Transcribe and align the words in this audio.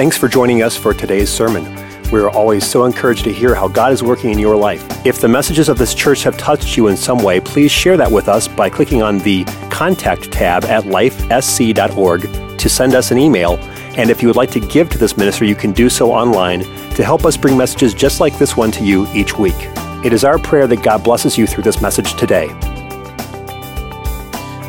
Thanks 0.00 0.16
for 0.16 0.28
joining 0.28 0.62
us 0.62 0.78
for 0.78 0.94
today's 0.94 1.28
sermon. 1.28 1.62
We 2.10 2.20
are 2.20 2.30
always 2.30 2.66
so 2.66 2.86
encouraged 2.86 3.24
to 3.24 3.32
hear 3.34 3.54
how 3.54 3.68
God 3.68 3.92
is 3.92 4.02
working 4.02 4.30
in 4.30 4.38
your 4.38 4.56
life. 4.56 4.82
If 5.04 5.20
the 5.20 5.28
messages 5.28 5.68
of 5.68 5.76
this 5.76 5.92
church 5.92 6.22
have 6.22 6.38
touched 6.38 6.74
you 6.74 6.88
in 6.88 6.96
some 6.96 7.22
way, 7.22 7.38
please 7.38 7.70
share 7.70 7.98
that 7.98 8.10
with 8.10 8.26
us 8.26 8.48
by 8.48 8.70
clicking 8.70 9.02
on 9.02 9.18
the 9.18 9.44
Contact 9.70 10.32
tab 10.32 10.64
at 10.64 10.84
lifesc.org 10.84 12.22
to 12.58 12.68
send 12.70 12.94
us 12.94 13.10
an 13.10 13.18
email. 13.18 13.58
And 13.98 14.08
if 14.08 14.22
you 14.22 14.28
would 14.28 14.38
like 14.38 14.50
to 14.52 14.60
give 14.60 14.88
to 14.88 14.96
this 14.96 15.18
ministry, 15.18 15.50
you 15.50 15.54
can 15.54 15.72
do 15.72 15.90
so 15.90 16.10
online 16.10 16.60
to 16.94 17.04
help 17.04 17.26
us 17.26 17.36
bring 17.36 17.58
messages 17.58 17.92
just 17.92 18.20
like 18.20 18.38
this 18.38 18.56
one 18.56 18.70
to 18.70 18.82
you 18.82 19.06
each 19.12 19.36
week. 19.36 19.68
It 20.02 20.14
is 20.14 20.24
our 20.24 20.38
prayer 20.38 20.66
that 20.66 20.82
God 20.82 21.04
blesses 21.04 21.36
you 21.36 21.46
through 21.46 21.64
this 21.64 21.82
message 21.82 22.14
today. 22.14 22.48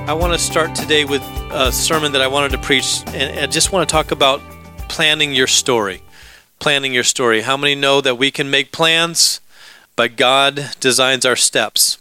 I 0.10 0.14
want 0.14 0.34
to 0.34 0.40
start 0.40 0.76
today 0.76 1.06
with 1.06 1.24
a 1.52 1.72
sermon 1.72 2.12
that 2.12 2.22
I 2.22 2.28
wanted 2.28 2.52
to 2.52 2.58
preach, 2.58 3.06
and 3.14 3.40
I 3.40 3.46
just 3.46 3.72
want 3.72 3.88
to 3.88 3.94
talk 3.94 4.12
about 4.12 4.42
planning 4.92 5.34
your 5.34 5.48
story. 5.48 6.02
Planning 6.60 6.94
your 6.94 7.06
story. 7.06 7.42
How 7.42 7.56
many 7.56 7.76
know 7.76 8.02
that 8.02 8.18
we 8.18 8.30
can 8.30 8.52
make 8.52 8.74
plans, 8.74 9.40
but 9.96 10.18
God 10.18 10.76
designs 10.82 11.26
our 11.26 11.38
steps? 11.38 11.98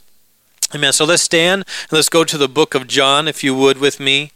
Amen. 0.74 0.92
So 0.92 1.04
let's 1.04 1.22
stand 1.22 1.64
and 1.82 1.92
let's 1.92 2.08
go 2.08 2.24
to 2.24 2.36
the 2.36 2.48
book 2.48 2.74
of 2.74 2.88
John, 2.88 3.28
if 3.28 3.44
you 3.44 3.54
would, 3.54 3.78
with 3.78 4.00
me. 4.00 4.32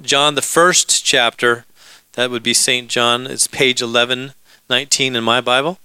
John, 0.00 0.36
the 0.36 0.42
first 0.42 1.04
chapter. 1.04 1.66
That 2.14 2.30
would 2.30 2.42
be 2.42 2.54
St. 2.54 2.88
John. 2.88 3.26
It's 3.26 3.46
page 3.46 3.82
1119 3.82 5.14
in 5.14 5.22
my 5.22 5.42
Bible. 5.42 5.78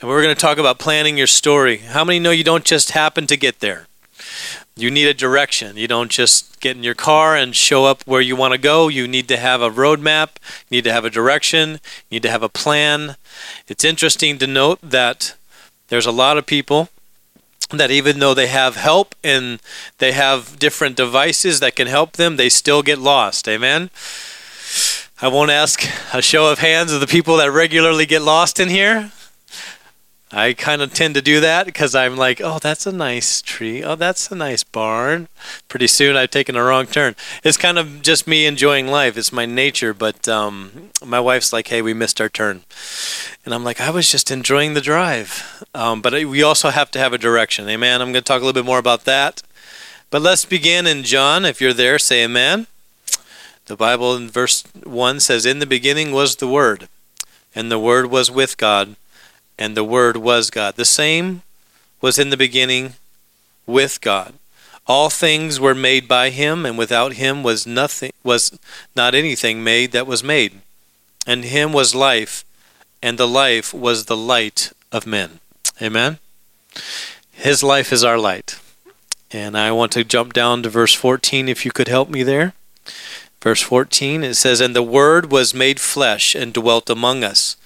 And 0.00 0.08
we're 0.08 0.22
going 0.22 0.34
to 0.34 0.40
talk 0.40 0.56
about 0.56 0.78
planning 0.78 1.18
your 1.18 1.26
story. 1.26 1.76
How 1.76 2.04
many 2.04 2.18
know 2.18 2.30
you 2.30 2.42
don't 2.42 2.64
just 2.64 2.92
happen 2.92 3.26
to 3.26 3.36
get 3.36 3.60
there? 3.60 3.86
You 4.76 4.90
need 4.90 5.06
a 5.06 5.14
direction. 5.14 5.76
You 5.76 5.86
don't 5.86 6.10
just 6.10 6.60
get 6.60 6.76
in 6.76 6.82
your 6.82 6.96
car 6.96 7.36
and 7.36 7.54
show 7.54 7.84
up 7.84 8.02
where 8.06 8.20
you 8.20 8.34
want 8.34 8.52
to 8.52 8.58
go. 8.58 8.88
You 8.88 9.06
need 9.06 9.28
to 9.28 9.36
have 9.36 9.62
a 9.62 9.70
roadmap. 9.70 10.30
You 10.68 10.78
need 10.78 10.84
to 10.84 10.92
have 10.92 11.04
a 11.04 11.10
direction. 11.10 11.78
You 12.10 12.16
need 12.16 12.22
to 12.24 12.30
have 12.30 12.42
a 12.42 12.48
plan. 12.48 13.16
It's 13.68 13.84
interesting 13.84 14.38
to 14.38 14.48
note 14.48 14.80
that 14.82 15.36
there's 15.88 16.06
a 16.06 16.12
lot 16.12 16.38
of 16.38 16.46
people 16.46 16.88
that 17.70 17.92
even 17.92 18.18
though 18.18 18.34
they 18.34 18.48
have 18.48 18.76
help 18.76 19.14
and 19.22 19.60
they 19.98 20.12
have 20.12 20.58
different 20.58 20.96
devices 20.96 21.60
that 21.60 21.76
can 21.76 21.86
help 21.86 22.12
them, 22.12 22.36
they 22.36 22.48
still 22.48 22.82
get 22.82 22.98
lost. 22.98 23.48
Amen. 23.48 23.90
I 25.22 25.28
won't 25.28 25.50
ask 25.52 25.88
a 26.12 26.20
show 26.20 26.50
of 26.50 26.58
hands 26.58 26.92
of 26.92 27.00
the 27.00 27.06
people 27.06 27.36
that 27.36 27.50
regularly 27.50 28.06
get 28.06 28.22
lost 28.22 28.58
in 28.58 28.68
here. 28.68 29.12
I 30.36 30.52
kind 30.52 30.82
of 30.82 30.92
tend 30.92 31.14
to 31.14 31.22
do 31.22 31.38
that 31.40 31.64
because 31.64 31.94
I'm 31.94 32.16
like, 32.16 32.40
oh, 32.42 32.58
that's 32.58 32.86
a 32.86 32.92
nice 32.92 33.40
tree. 33.40 33.84
Oh, 33.84 33.94
that's 33.94 34.32
a 34.32 34.34
nice 34.34 34.64
barn. 34.64 35.28
Pretty 35.68 35.86
soon 35.86 36.16
I've 36.16 36.30
taken 36.30 36.56
a 36.56 36.64
wrong 36.64 36.86
turn. 36.86 37.14
It's 37.44 37.56
kind 37.56 37.78
of 37.78 38.02
just 38.02 38.26
me 38.26 38.44
enjoying 38.44 38.88
life. 38.88 39.16
It's 39.16 39.32
my 39.32 39.46
nature. 39.46 39.94
But 39.94 40.28
um, 40.28 40.90
my 41.04 41.20
wife's 41.20 41.52
like, 41.52 41.68
hey, 41.68 41.82
we 41.82 41.94
missed 41.94 42.20
our 42.20 42.28
turn. 42.28 42.62
And 43.44 43.54
I'm 43.54 43.62
like, 43.62 43.80
I 43.80 43.90
was 43.90 44.10
just 44.10 44.32
enjoying 44.32 44.74
the 44.74 44.80
drive. 44.80 45.64
Um, 45.72 46.02
but 46.02 46.12
we 46.12 46.42
also 46.42 46.70
have 46.70 46.90
to 46.92 46.98
have 46.98 47.12
a 47.12 47.18
direction. 47.18 47.68
Amen. 47.68 48.02
I'm 48.02 48.10
going 48.10 48.24
to 48.24 48.28
talk 48.28 48.42
a 48.42 48.44
little 48.44 48.60
bit 48.60 48.66
more 48.66 48.80
about 48.80 49.04
that. 49.04 49.40
But 50.10 50.20
let's 50.20 50.44
begin 50.44 50.84
in 50.84 51.04
John. 51.04 51.44
If 51.44 51.60
you're 51.60 51.72
there, 51.72 51.98
say 52.00 52.24
amen. 52.24 52.66
The 53.66 53.76
Bible 53.76 54.16
in 54.16 54.30
verse 54.30 54.64
1 54.82 55.20
says, 55.20 55.46
In 55.46 55.60
the 55.60 55.66
beginning 55.66 56.10
was 56.10 56.36
the 56.36 56.48
Word, 56.48 56.88
and 57.54 57.70
the 57.70 57.78
Word 57.78 58.06
was 58.06 58.30
with 58.30 58.56
God 58.56 58.96
and 59.58 59.76
the 59.76 59.84
Word 59.84 60.16
was 60.16 60.50
God. 60.50 60.76
The 60.76 60.84
same 60.84 61.42
was 62.00 62.18
in 62.18 62.30
the 62.30 62.36
beginning 62.36 62.94
with 63.66 64.00
God. 64.00 64.34
All 64.86 65.08
things 65.08 65.58
were 65.58 65.74
made 65.74 66.06
by 66.06 66.30
him, 66.30 66.66
and 66.66 66.76
without 66.76 67.14
him 67.14 67.42
was 67.42 67.66
nothing 67.66 68.12
was 68.22 68.58
not 68.94 69.14
anything 69.14 69.64
made 69.64 69.92
that 69.92 70.06
was 70.06 70.22
made. 70.22 70.60
And 71.26 71.44
him 71.44 71.72
was 71.72 71.94
life, 71.94 72.44
and 73.02 73.16
the 73.16 73.28
life 73.28 73.72
was 73.72 74.04
the 74.04 74.16
light 74.16 74.72
of 74.92 75.06
men. 75.06 75.40
Amen. 75.80 76.18
His 77.32 77.62
life 77.62 77.92
is 77.92 78.04
our 78.04 78.18
light. 78.18 78.60
And 79.30 79.56
I 79.56 79.72
want 79.72 79.92
to 79.92 80.04
jump 80.04 80.32
down 80.32 80.62
to 80.62 80.68
verse 80.68 80.94
14 80.94 81.48
if 81.48 81.64
you 81.64 81.72
could 81.72 81.88
help 81.88 82.08
me 82.08 82.22
there. 82.22 82.52
Verse 83.42 83.62
14 83.62 84.22
it 84.22 84.34
says, 84.34 84.60
And 84.60 84.76
the 84.76 84.82
Word 84.82 85.32
was 85.32 85.54
made 85.54 85.80
flesh 85.80 86.34
and 86.34 86.52
dwelt 86.52 86.88
among 86.88 87.24
us 87.24 87.56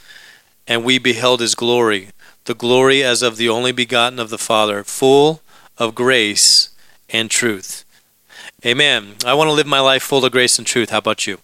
and 0.68 0.84
we 0.84 0.98
beheld 0.98 1.40
his 1.40 1.54
glory, 1.54 2.10
the 2.44 2.54
glory 2.54 3.02
as 3.02 3.22
of 3.22 3.36
the 3.36 3.48
only 3.48 3.72
begotten 3.72 4.20
of 4.20 4.30
the 4.30 4.38
Father, 4.38 4.84
full 4.84 5.40
of 5.78 5.94
grace 5.94 6.68
and 7.08 7.30
truth. 7.30 7.84
Amen. 8.64 9.14
I 9.24 9.34
want 9.34 9.48
to 9.48 9.52
live 9.52 9.66
my 9.66 9.80
life 9.80 10.02
full 10.02 10.24
of 10.24 10.32
grace 10.32 10.58
and 10.58 10.66
truth. 10.66 10.90
How 10.90 10.98
about 10.98 11.26
you? 11.26 11.38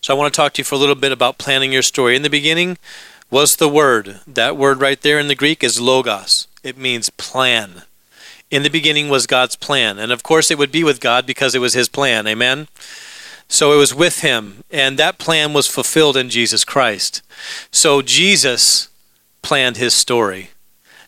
So 0.00 0.14
I 0.14 0.18
want 0.18 0.32
to 0.32 0.36
talk 0.36 0.52
to 0.54 0.60
you 0.60 0.64
for 0.64 0.76
a 0.76 0.78
little 0.78 0.94
bit 0.94 1.12
about 1.12 1.38
planning 1.38 1.72
your 1.72 1.82
story. 1.82 2.14
In 2.14 2.22
the 2.22 2.30
beginning 2.30 2.78
was 3.30 3.56
the 3.56 3.68
Word. 3.68 4.20
That 4.26 4.56
word 4.56 4.80
right 4.80 5.00
there 5.00 5.18
in 5.18 5.28
the 5.28 5.34
Greek 5.34 5.64
is 5.64 5.80
logos, 5.80 6.46
it 6.62 6.78
means 6.78 7.10
plan. 7.10 7.82
In 8.50 8.62
the 8.62 8.70
beginning 8.70 9.08
was 9.08 9.26
God's 9.26 9.56
plan. 9.56 9.98
And 9.98 10.12
of 10.12 10.22
course, 10.22 10.50
it 10.50 10.58
would 10.58 10.70
be 10.70 10.84
with 10.84 11.00
God 11.00 11.26
because 11.26 11.54
it 11.54 11.60
was 11.60 11.72
His 11.72 11.88
plan. 11.88 12.26
Amen. 12.28 12.68
So 13.48 13.72
it 13.72 13.76
was 13.76 13.94
with 13.94 14.20
him, 14.20 14.64
and 14.70 14.98
that 14.98 15.18
plan 15.18 15.52
was 15.52 15.66
fulfilled 15.66 16.16
in 16.16 16.30
Jesus 16.30 16.64
Christ. 16.64 17.22
So 17.70 18.02
Jesus 18.02 18.88
planned 19.42 19.76
his 19.76 19.94
story 19.94 20.50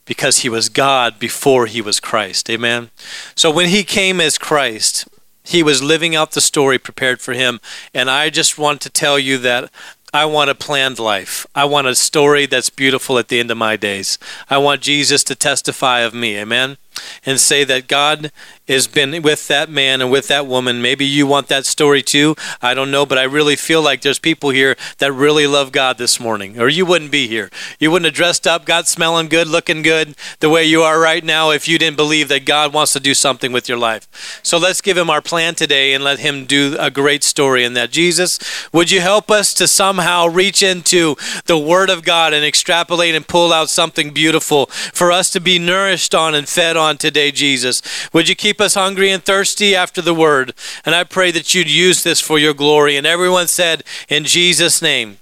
because 0.04 0.38
he 0.38 0.48
was 0.48 0.68
God 0.68 1.18
before 1.18 1.66
he 1.66 1.80
was 1.80 2.00
Christ. 2.00 2.48
Amen. 2.48 2.90
So 3.34 3.50
when 3.50 3.68
he 3.68 3.82
came 3.82 4.20
as 4.20 4.38
Christ, 4.38 5.08
he 5.44 5.62
was 5.62 5.82
living 5.82 6.14
out 6.14 6.32
the 6.32 6.40
story 6.40 6.78
prepared 6.78 7.20
for 7.20 7.32
him. 7.32 7.60
And 7.92 8.10
I 8.10 8.30
just 8.30 8.58
want 8.58 8.80
to 8.82 8.90
tell 8.90 9.18
you 9.18 9.38
that 9.38 9.70
I 10.12 10.24
want 10.24 10.50
a 10.50 10.54
planned 10.54 10.98
life. 10.98 11.46
I 11.54 11.64
want 11.64 11.88
a 11.88 11.94
story 11.94 12.46
that's 12.46 12.70
beautiful 12.70 13.18
at 13.18 13.28
the 13.28 13.40
end 13.40 13.50
of 13.50 13.58
my 13.58 13.76
days. 13.76 14.18
I 14.48 14.58
want 14.58 14.80
Jesus 14.82 15.24
to 15.24 15.34
testify 15.34 16.00
of 16.00 16.14
me. 16.14 16.38
Amen 16.38 16.76
and 17.24 17.40
say 17.40 17.64
that 17.64 17.88
God 17.88 18.30
has 18.68 18.86
been 18.86 19.22
with 19.22 19.46
that 19.48 19.68
man 19.68 20.00
and 20.00 20.10
with 20.10 20.28
that 20.28 20.46
woman. 20.46 20.80
Maybe 20.80 21.04
you 21.04 21.26
want 21.26 21.48
that 21.48 21.66
story 21.66 22.02
too. 22.02 22.34
I 22.62 22.72
don't 22.72 22.90
know, 22.90 23.04
but 23.04 23.18
I 23.18 23.24
really 23.24 23.54
feel 23.54 23.82
like 23.82 24.00
there's 24.00 24.18
people 24.18 24.50
here 24.50 24.76
that 24.96 25.12
really 25.12 25.46
love 25.46 25.70
God 25.70 25.98
this 25.98 26.18
morning, 26.18 26.58
or 26.58 26.68
you 26.68 26.86
wouldn't 26.86 27.10
be 27.10 27.28
here. 27.28 27.50
You 27.78 27.90
wouldn't 27.90 28.06
have 28.06 28.14
dressed 28.14 28.46
up, 28.46 28.64
got 28.64 28.88
smelling 28.88 29.28
good, 29.28 29.46
looking 29.46 29.82
good 29.82 30.14
the 30.40 30.48
way 30.48 30.64
you 30.64 30.82
are 30.82 30.98
right 30.98 31.22
now 31.22 31.50
if 31.50 31.68
you 31.68 31.78
didn't 31.78 31.96
believe 31.96 32.28
that 32.28 32.46
God 32.46 32.72
wants 32.72 32.94
to 32.94 33.00
do 33.00 33.12
something 33.12 33.52
with 33.52 33.68
your 33.68 33.78
life. 33.78 34.40
So 34.42 34.56
let's 34.56 34.80
give 34.80 34.96
him 34.96 35.10
our 35.10 35.22
plan 35.22 35.54
today 35.54 35.92
and 35.92 36.02
let 36.02 36.18
him 36.18 36.46
do 36.46 36.76
a 36.80 36.90
great 36.90 37.22
story 37.22 37.62
in 37.62 37.74
that. 37.74 37.90
Jesus, 37.90 38.38
would 38.72 38.90
you 38.90 39.00
help 39.00 39.30
us 39.30 39.52
to 39.54 39.68
somehow 39.68 40.26
reach 40.26 40.62
into 40.62 41.14
the 41.44 41.58
Word 41.58 41.90
of 41.90 42.04
God 42.04 42.32
and 42.32 42.44
extrapolate 42.44 43.14
and 43.14 43.28
pull 43.28 43.52
out 43.52 43.68
something 43.68 44.12
beautiful 44.12 44.66
for 44.66 45.12
us 45.12 45.30
to 45.30 45.40
be 45.40 45.58
nourished 45.58 46.14
on 46.14 46.34
and 46.34 46.48
fed 46.48 46.76
on? 46.76 46.86
on 46.86 46.96
today, 46.96 47.32
Jesus. 47.32 47.82
Would 48.12 48.28
you 48.28 48.36
keep 48.36 48.55
us 48.60 48.74
hungry 48.74 49.10
and 49.10 49.22
thirsty 49.22 49.74
after 49.74 50.00
the 50.00 50.14
word? 50.14 50.54
And 50.84 50.94
I 50.94 51.04
pray 51.04 51.30
that 51.32 51.54
you'd 51.54 51.70
use 51.70 52.02
this 52.02 52.20
for 52.20 52.38
your 52.38 52.54
glory. 52.54 52.96
And 52.96 53.06
everyone 53.06 53.48
said, 53.48 53.82
In 54.08 54.24
Jesus' 54.24 54.82
name, 54.82 55.18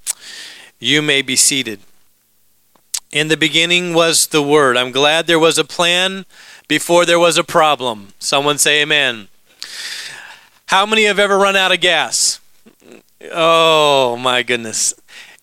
you 0.79 1.03
may 1.03 1.23
be 1.23 1.37
seated. 1.37 1.81
In 3.13 3.29
the 3.29 3.37
beginning 3.37 3.95
was 3.95 4.29
the 4.29 4.43
word. 4.43 4.77
I'm 4.77 4.91
glad 4.91 5.27
there 5.27 5.39
was 5.39 5.59
a 5.59 5.65
plan 5.65 6.27
before 6.67 7.05
there 7.05 7.19
was 7.19 7.39
a 7.39 7.45
problem. 7.45 8.15
Someone 8.19 8.59
say 8.59 8.83
amen. 8.83 9.29
How 10.67 10.85
many 10.85 11.05
have 11.05 11.19
ever 11.19 11.39
run 11.39 11.57
out 11.57 11.73
of 11.73 11.81
gas? 11.81 12.41
Oh 13.33 14.17
my 14.17 14.43
goodness 14.43 14.95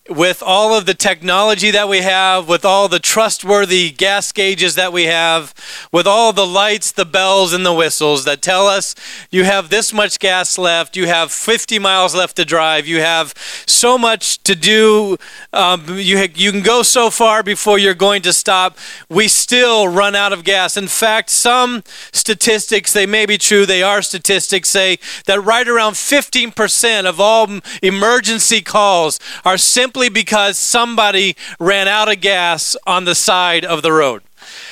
with 0.09 0.41
all 0.41 0.73
of 0.73 0.88
the 0.88 0.95
technology 0.95 1.69
that 1.69 1.88
we 1.88 2.00
have, 2.00 2.50
with 2.50 2.66
all 2.66 2.88
the 2.88 3.00
trustworthy 3.00 3.91
gas 3.91 4.31
gauges 4.31 4.73
that 4.73 4.91
we 4.91 5.03
have, 5.03 5.53
with 5.91 6.07
all 6.07 6.34
the 6.34 6.45
lights, 6.45 6.91
the 6.91 7.06
bells, 7.06 7.53
and 7.53 7.63
the 7.63 7.73
whistles 7.73 8.25
that 8.25 8.41
tell 8.41 8.66
us 8.67 8.95
you 9.29 9.44
have 9.44 9.69
this 9.69 9.94
much 9.94 10.17
gas 10.17 10.57
left, 10.57 10.97
you 10.97 11.06
have 11.06 11.31
50 11.31 11.78
miles 11.78 12.16
left 12.16 12.35
to 12.38 12.45
drive, 12.45 12.88
you 12.88 13.00
have 13.00 13.34
so 13.67 13.95
much 13.95 14.41
to 14.44 14.56
do, 14.56 15.17
um, 15.53 15.85
you, 15.99 16.17
you 16.34 16.52
can 16.52 16.61
go 16.61 16.81
so 16.81 17.11
far 17.11 17.43
before 17.43 17.78
you're 17.78 17.93
going 17.93 18.23
to 18.23 18.34
stop, 18.34 18.78
we 19.08 19.28
still 19.28 19.87
run 19.87 20.16
out 20.16 20.34
of 20.34 20.43
gas. 20.43 20.78
In 20.78 20.87
fact, 20.87 21.29
some 21.29 21.84
statistics, 22.11 22.91
they 22.91 23.05
may 23.05 23.28
be 23.28 23.37
true, 23.37 23.67
they 23.67 23.84
are 23.84 24.02
statistics, 24.02 24.70
say 24.72 24.97
that 25.28 25.43
right 25.43 25.67
around 25.67 25.93
15% 25.93 27.05
of 27.05 27.20
all 27.20 27.47
emergency 27.84 28.61
calls 28.61 29.20
are 29.46 29.59
simply 29.59 30.00
simply 30.01 30.21
because 30.21 30.57
somebody 30.57 31.35
ran 31.59 31.87
out 31.87 32.11
of 32.11 32.19
gas 32.21 32.75
on 32.87 33.05
the 33.05 33.13
side 33.13 33.63
of 33.63 33.83
the 33.83 33.91
road. 33.91 34.23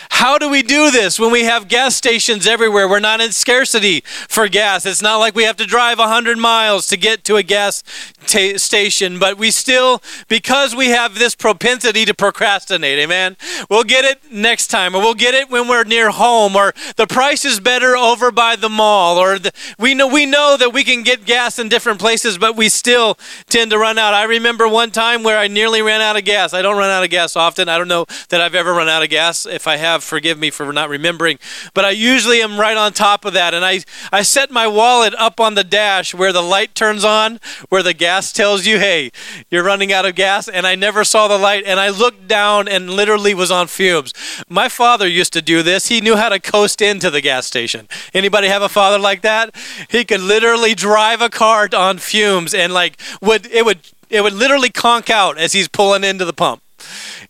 How 0.09 0.39
do 0.39 0.49
we 0.49 0.63
do 0.63 0.89
this 0.89 1.19
when 1.19 1.31
we 1.31 1.43
have 1.43 1.67
gas 1.67 1.95
stations 1.95 2.47
everywhere? 2.47 2.89
We're 2.89 2.99
not 2.99 3.21
in 3.21 3.31
scarcity 3.31 4.01
for 4.27 4.47
gas. 4.47 4.87
It's 4.87 5.03
not 5.03 5.17
like 5.17 5.35
we 5.35 5.43
have 5.43 5.57
to 5.57 5.67
drive 5.67 5.99
100 5.99 6.39
miles 6.39 6.87
to 6.87 6.97
get 6.97 7.23
to 7.25 7.35
a 7.35 7.43
gas 7.43 7.83
station, 8.29 9.19
but 9.19 9.37
we 9.37 9.51
still, 9.51 10.01
because 10.27 10.75
we 10.75 10.89
have 10.89 11.15
this 11.15 11.35
propensity 11.35 12.05
to 12.05 12.13
procrastinate, 12.13 12.99
amen? 12.99 13.37
We'll 13.69 13.83
get 13.83 14.05
it 14.05 14.31
next 14.31 14.67
time, 14.67 14.95
or 14.95 15.01
we'll 15.01 15.13
get 15.13 15.33
it 15.33 15.49
when 15.49 15.67
we're 15.67 15.83
near 15.83 16.11
home, 16.11 16.55
or 16.55 16.73
the 16.95 17.07
price 17.07 17.45
is 17.45 17.59
better 17.59 17.97
over 17.97 18.31
by 18.31 18.55
the 18.55 18.69
mall, 18.69 19.17
or 19.17 19.39
the, 19.39 19.51
we 19.77 19.93
know 19.93 20.07
we 20.07 20.25
know 20.25 20.57
that 20.57 20.73
we 20.73 20.83
can 20.83 21.03
get 21.03 21.25
gas 21.25 21.59
in 21.59 21.69
different 21.69 21.99
places, 21.99 22.37
but 22.37 22.55
we 22.55 22.69
still 22.69 23.17
tend 23.47 23.71
to 23.71 23.77
run 23.77 23.97
out. 23.97 24.13
I 24.13 24.23
remember 24.23 24.67
one 24.67 24.91
time 24.91 25.23
where 25.23 25.37
I 25.37 25.47
nearly 25.47 25.81
ran 25.81 26.01
out 26.01 26.17
of 26.17 26.25
gas. 26.25 26.53
I 26.53 26.61
don't 26.61 26.77
run 26.77 26.89
out 26.89 27.03
of 27.03 27.09
gas 27.09 27.35
often. 27.35 27.69
I 27.69 27.77
don't 27.77 27.87
know 27.87 28.05
that 28.29 28.41
I've 28.41 28.55
ever 28.55 28.73
run 28.73 28.89
out 28.89 29.03
of 29.03 29.09
gas. 29.09 29.45
If 29.45 29.67
I 29.67 29.77
have, 29.77 30.03
forgive 30.03 30.37
me 30.37 30.49
for 30.49 30.71
not 30.71 30.89
remembering, 30.89 31.39
but 31.73 31.85
I 31.85 31.91
usually 31.91 32.41
am 32.41 32.59
right 32.59 32.77
on 32.77 32.93
top 32.93 33.25
of 33.25 33.33
that, 33.33 33.53
and 33.53 33.65
I 33.65 33.81
I 34.11 34.21
set 34.21 34.51
my 34.51 34.67
wallet 34.67 35.13
up 35.15 35.39
on 35.39 35.55
the 35.55 35.63
dash 35.63 36.13
where 36.13 36.33
the 36.33 36.41
light 36.41 36.75
turns 36.75 37.03
on, 37.03 37.39
where 37.69 37.83
the 37.83 37.93
gas 37.93 38.18
tells 38.21 38.65
you, 38.65 38.79
hey, 38.79 39.11
you're 39.49 39.63
running 39.63 39.91
out 39.91 40.05
of 40.05 40.15
gas. 40.15 40.47
And 40.47 40.67
I 40.67 40.75
never 40.75 41.03
saw 41.03 41.27
the 41.27 41.37
light. 41.37 41.63
And 41.65 41.79
I 41.79 41.89
looked 41.89 42.27
down 42.27 42.67
and 42.67 42.89
literally 42.89 43.33
was 43.33 43.51
on 43.51 43.67
fumes. 43.67 44.13
My 44.47 44.69
father 44.69 45.07
used 45.07 45.33
to 45.33 45.41
do 45.41 45.63
this. 45.63 45.87
He 45.87 46.01
knew 46.01 46.15
how 46.15 46.29
to 46.29 46.39
coast 46.39 46.81
into 46.81 47.09
the 47.09 47.21
gas 47.21 47.45
station. 47.45 47.87
Anybody 48.13 48.47
have 48.47 48.61
a 48.61 48.69
father 48.69 48.99
like 48.99 49.21
that? 49.21 49.55
He 49.89 50.05
could 50.05 50.21
literally 50.21 50.75
drive 50.75 51.21
a 51.21 51.29
car 51.29 51.69
on 51.75 51.97
fumes 51.97 52.53
and 52.53 52.73
like 52.73 52.99
would 53.21 53.45
it 53.47 53.65
would 53.65 53.79
it 54.09 54.21
would 54.21 54.33
literally 54.33 54.69
conk 54.69 55.09
out 55.09 55.37
as 55.37 55.53
he's 55.53 55.67
pulling 55.67 56.03
into 56.03 56.25
the 56.25 56.33
pump 56.33 56.61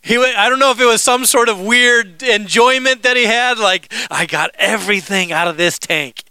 he 0.02 0.18
I 0.18 0.50
don't 0.50 0.60
know 0.60 0.72
if 0.72 0.80
it 0.80 0.86
was 0.86 1.02
some 1.02 1.26
sort 1.26 1.50
of 1.50 1.60
weird 1.60 2.22
enjoyment 2.24 3.04
that 3.04 3.18
he 3.18 3.26
had 3.26 3.58
like 3.58 3.92
I 4.10 4.26
got 4.26 4.52
everything 4.56 5.32
out 5.32 5.48
of 5.48 5.58
this 5.58 5.80
tank 5.80 6.24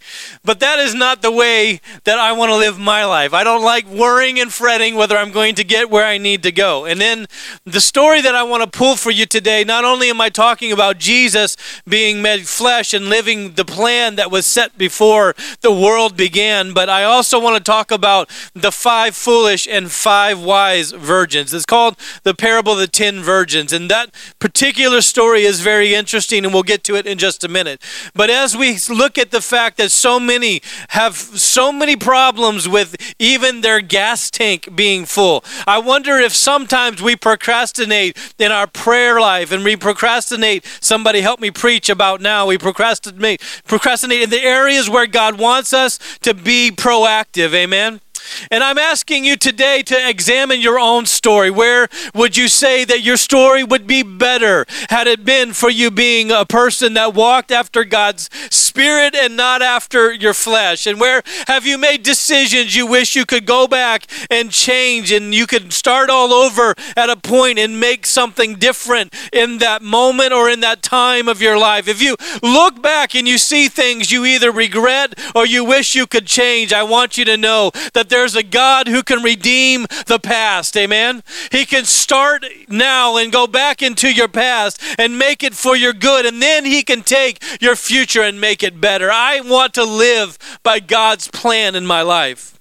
but 0.44 0.60
that 0.60 0.78
is 0.78 0.94
not 0.94 1.22
the 1.22 1.30
way 1.30 1.80
that 2.04 2.18
I 2.18 2.32
want 2.32 2.50
to 2.50 2.56
live 2.56 2.78
my 2.78 3.04
life. 3.04 3.34
I 3.34 3.44
don't 3.44 3.62
like 3.62 3.86
worrying 3.86 4.38
and 4.40 4.52
fretting 4.52 4.94
whether 4.94 5.16
I'm 5.16 5.30
going 5.30 5.54
to 5.56 5.64
get 5.64 5.90
where 5.90 6.04
I 6.04 6.18
need 6.18 6.42
to 6.44 6.52
go. 6.52 6.84
And 6.84 7.00
then 7.00 7.26
the 7.64 7.80
story 7.80 8.20
that 8.20 8.34
I 8.34 8.42
want 8.42 8.62
to 8.62 8.78
pull 8.78 8.96
for 8.96 9.10
you 9.10 9.26
today, 9.26 9.64
not 9.64 9.84
only 9.84 10.10
am 10.10 10.20
I 10.20 10.28
talking 10.28 10.72
about 10.72 10.98
Jesus 10.98 11.56
being 11.86 12.22
made 12.22 12.46
flesh 12.46 12.94
and 12.94 13.06
living 13.06 13.52
the 13.52 13.64
plan 13.64 14.16
that 14.16 14.30
was 14.30 14.46
set 14.46 14.76
before 14.78 15.34
the 15.60 15.72
world 15.72 16.16
began, 16.16 16.72
but 16.72 16.88
I 16.88 17.04
also 17.04 17.40
want 17.40 17.56
to 17.56 17.62
talk 17.62 17.90
about 17.90 18.30
the 18.54 18.72
five 18.72 19.14
foolish 19.14 19.66
and 19.68 19.90
five 19.90 20.40
wise 20.40 20.92
virgins. 20.92 21.52
It's 21.52 21.66
called 21.66 21.96
the 22.22 22.34
parable 22.34 22.72
of 22.72 22.78
the 22.78 22.86
ten 22.86 23.20
virgins. 23.20 23.72
And 23.72 23.90
that 23.90 24.14
particular 24.38 25.00
story 25.00 25.42
is 25.42 25.60
very 25.60 25.94
interesting, 25.94 26.44
and 26.44 26.54
we'll 26.54 26.62
get 26.62 26.84
to 26.84 26.96
it 26.96 27.06
in 27.06 27.18
just 27.18 27.44
a 27.44 27.48
minute. 27.48 27.82
But 28.14 28.30
as 28.30 28.56
we 28.56 28.78
look 28.88 29.18
at 29.18 29.30
the 29.30 29.40
fact 29.40 29.76
that 29.78 29.90
so 29.98 30.20
many 30.20 30.62
have 30.90 31.16
so 31.16 31.72
many 31.72 31.96
problems 31.96 32.68
with 32.68 32.96
even 33.18 33.60
their 33.60 33.80
gas 33.80 34.30
tank 34.30 34.74
being 34.74 35.04
full. 35.04 35.44
I 35.66 35.78
wonder 35.78 36.16
if 36.18 36.34
sometimes 36.34 37.02
we 37.02 37.16
procrastinate 37.16 38.16
in 38.38 38.52
our 38.52 38.66
prayer 38.66 39.20
life 39.20 39.52
and 39.52 39.64
we 39.64 39.76
procrastinate. 39.76 40.64
Somebody 40.80 41.20
help 41.20 41.40
me 41.40 41.50
preach 41.50 41.88
about 41.88 42.20
now. 42.20 42.46
We 42.46 42.58
procrastinate 42.58 43.42
procrastinate 43.66 44.22
in 44.22 44.30
the 44.30 44.42
areas 44.42 44.88
where 44.88 45.06
God 45.06 45.38
wants 45.38 45.72
us 45.72 45.98
to 46.20 46.34
be 46.34 46.70
proactive. 46.74 47.52
Amen. 47.54 48.00
And 48.50 48.62
I'm 48.62 48.78
asking 48.78 49.24
you 49.24 49.36
today 49.36 49.82
to 49.82 50.08
examine 50.08 50.60
your 50.60 50.78
own 50.78 51.06
story. 51.06 51.50
Where 51.50 51.88
would 52.14 52.36
you 52.36 52.48
say 52.48 52.84
that 52.84 53.02
your 53.02 53.16
story 53.16 53.64
would 53.64 53.86
be 53.86 54.02
better 54.02 54.66
had 54.90 55.06
it 55.06 55.24
been 55.24 55.52
for 55.52 55.70
you 55.70 55.90
being 55.90 56.30
a 56.30 56.44
person 56.44 56.94
that 56.94 57.14
walked 57.14 57.50
after 57.50 57.84
God's 57.84 58.30
spirit 58.50 59.14
and 59.14 59.36
not 59.36 59.62
after 59.62 60.12
your 60.12 60.34
flesh? 60.34 60.86
And 60.86 61.00
where 61.00 61.22
have 61.46 61.66
you 61.66 61.78
made 61.78 62.02
decisions 62.02 62.74
you 62.74 62.86
wish 62.86 63.16
you 63.16 63.26
could 63.26 63.46
go 63.46 63.66
back 63.66 64.06
and 64.30 64.50
change 64.50 65.12
and 65.12 65.34
you 65.34 65.46
could 65.46 65.72
start 65.72 66.10
all 66.10 66.32
over 66.32 66.74
at 66.96 67.10
a 67.10 67.16
point 67.16 67.58
and 67.58 67.80
make 67.80 68.06
something 68.06 68.54
different 68.56 69.14
in 69.32 69.58
that 69.58 69.82
moment 69.82 70.32
or 70.32 70.48
in 70.48 70.60
that 70.60 70.82
time 70.82 71.28
of 71.28 71.42
your 71.42 71.58
life? 71.58 71.88
If 71.88 72.02
you 72.02 72.16
look 72.42 72.80
back 72.82 73.14
and 73.14 73.26
you 73.26 73.38
see 73.38 73.68
things 73.68 74.12
you 74.12 74.24
either 74.24 74.50
regret 74.50 75.18
or 75.34 75.46
you 75.46 75.64
wish 75.64 75.94
you 75.94 76.06
could 76.06 76.26
change, 76.26 76.72
I 76.72 76.82
want 76.82 77.18
you 77.18 77.24
to 77.24 77.36
know 77.36 77.70
that 77.94 78.07
there's 78.08 78.36
a 78.36 78.42
God 78.42 78.88
who 78.88 79.02
can 79.02 79.22
redeem 79.22 79.86
the 80.06 80.18
past. 80.18 80.76
Amen. 80.76 81.22
He 81.50 81.64
can 81.64 81.84
start 81.84 82.44
now 82.68 83.16
and 83.16 83.32
go 83.32 83.46
back 83.46 83.82
into 83.82 84.12
your 84.12 84.28
past 84.28 84.82
and 84.98 85.18
make 85.18 85.42
it 85.42 85.54
for 85.54 85.76
your 85.76 85.92
good. 85.92 86.26
And 86.26 86.42
then 86.42 86.64
he 86.64 86.82
can 86.82 87.02
take 87.02 87.42
your 87.60 87.76
future 87.76 88.22
and 88.22 88.40
make 88.40 88.62
it 88.62 88.80
better. 88.80 89.10
I 89.10 89.40
want 89.40 89.74
to 89.74 89.84
live 89.84 90.38
by 90.62 90.80
God's 90.80 91.28
plan 91.28 91.74
in 91.74 91.86
my 91.86 92.02
life. 92.02 92.57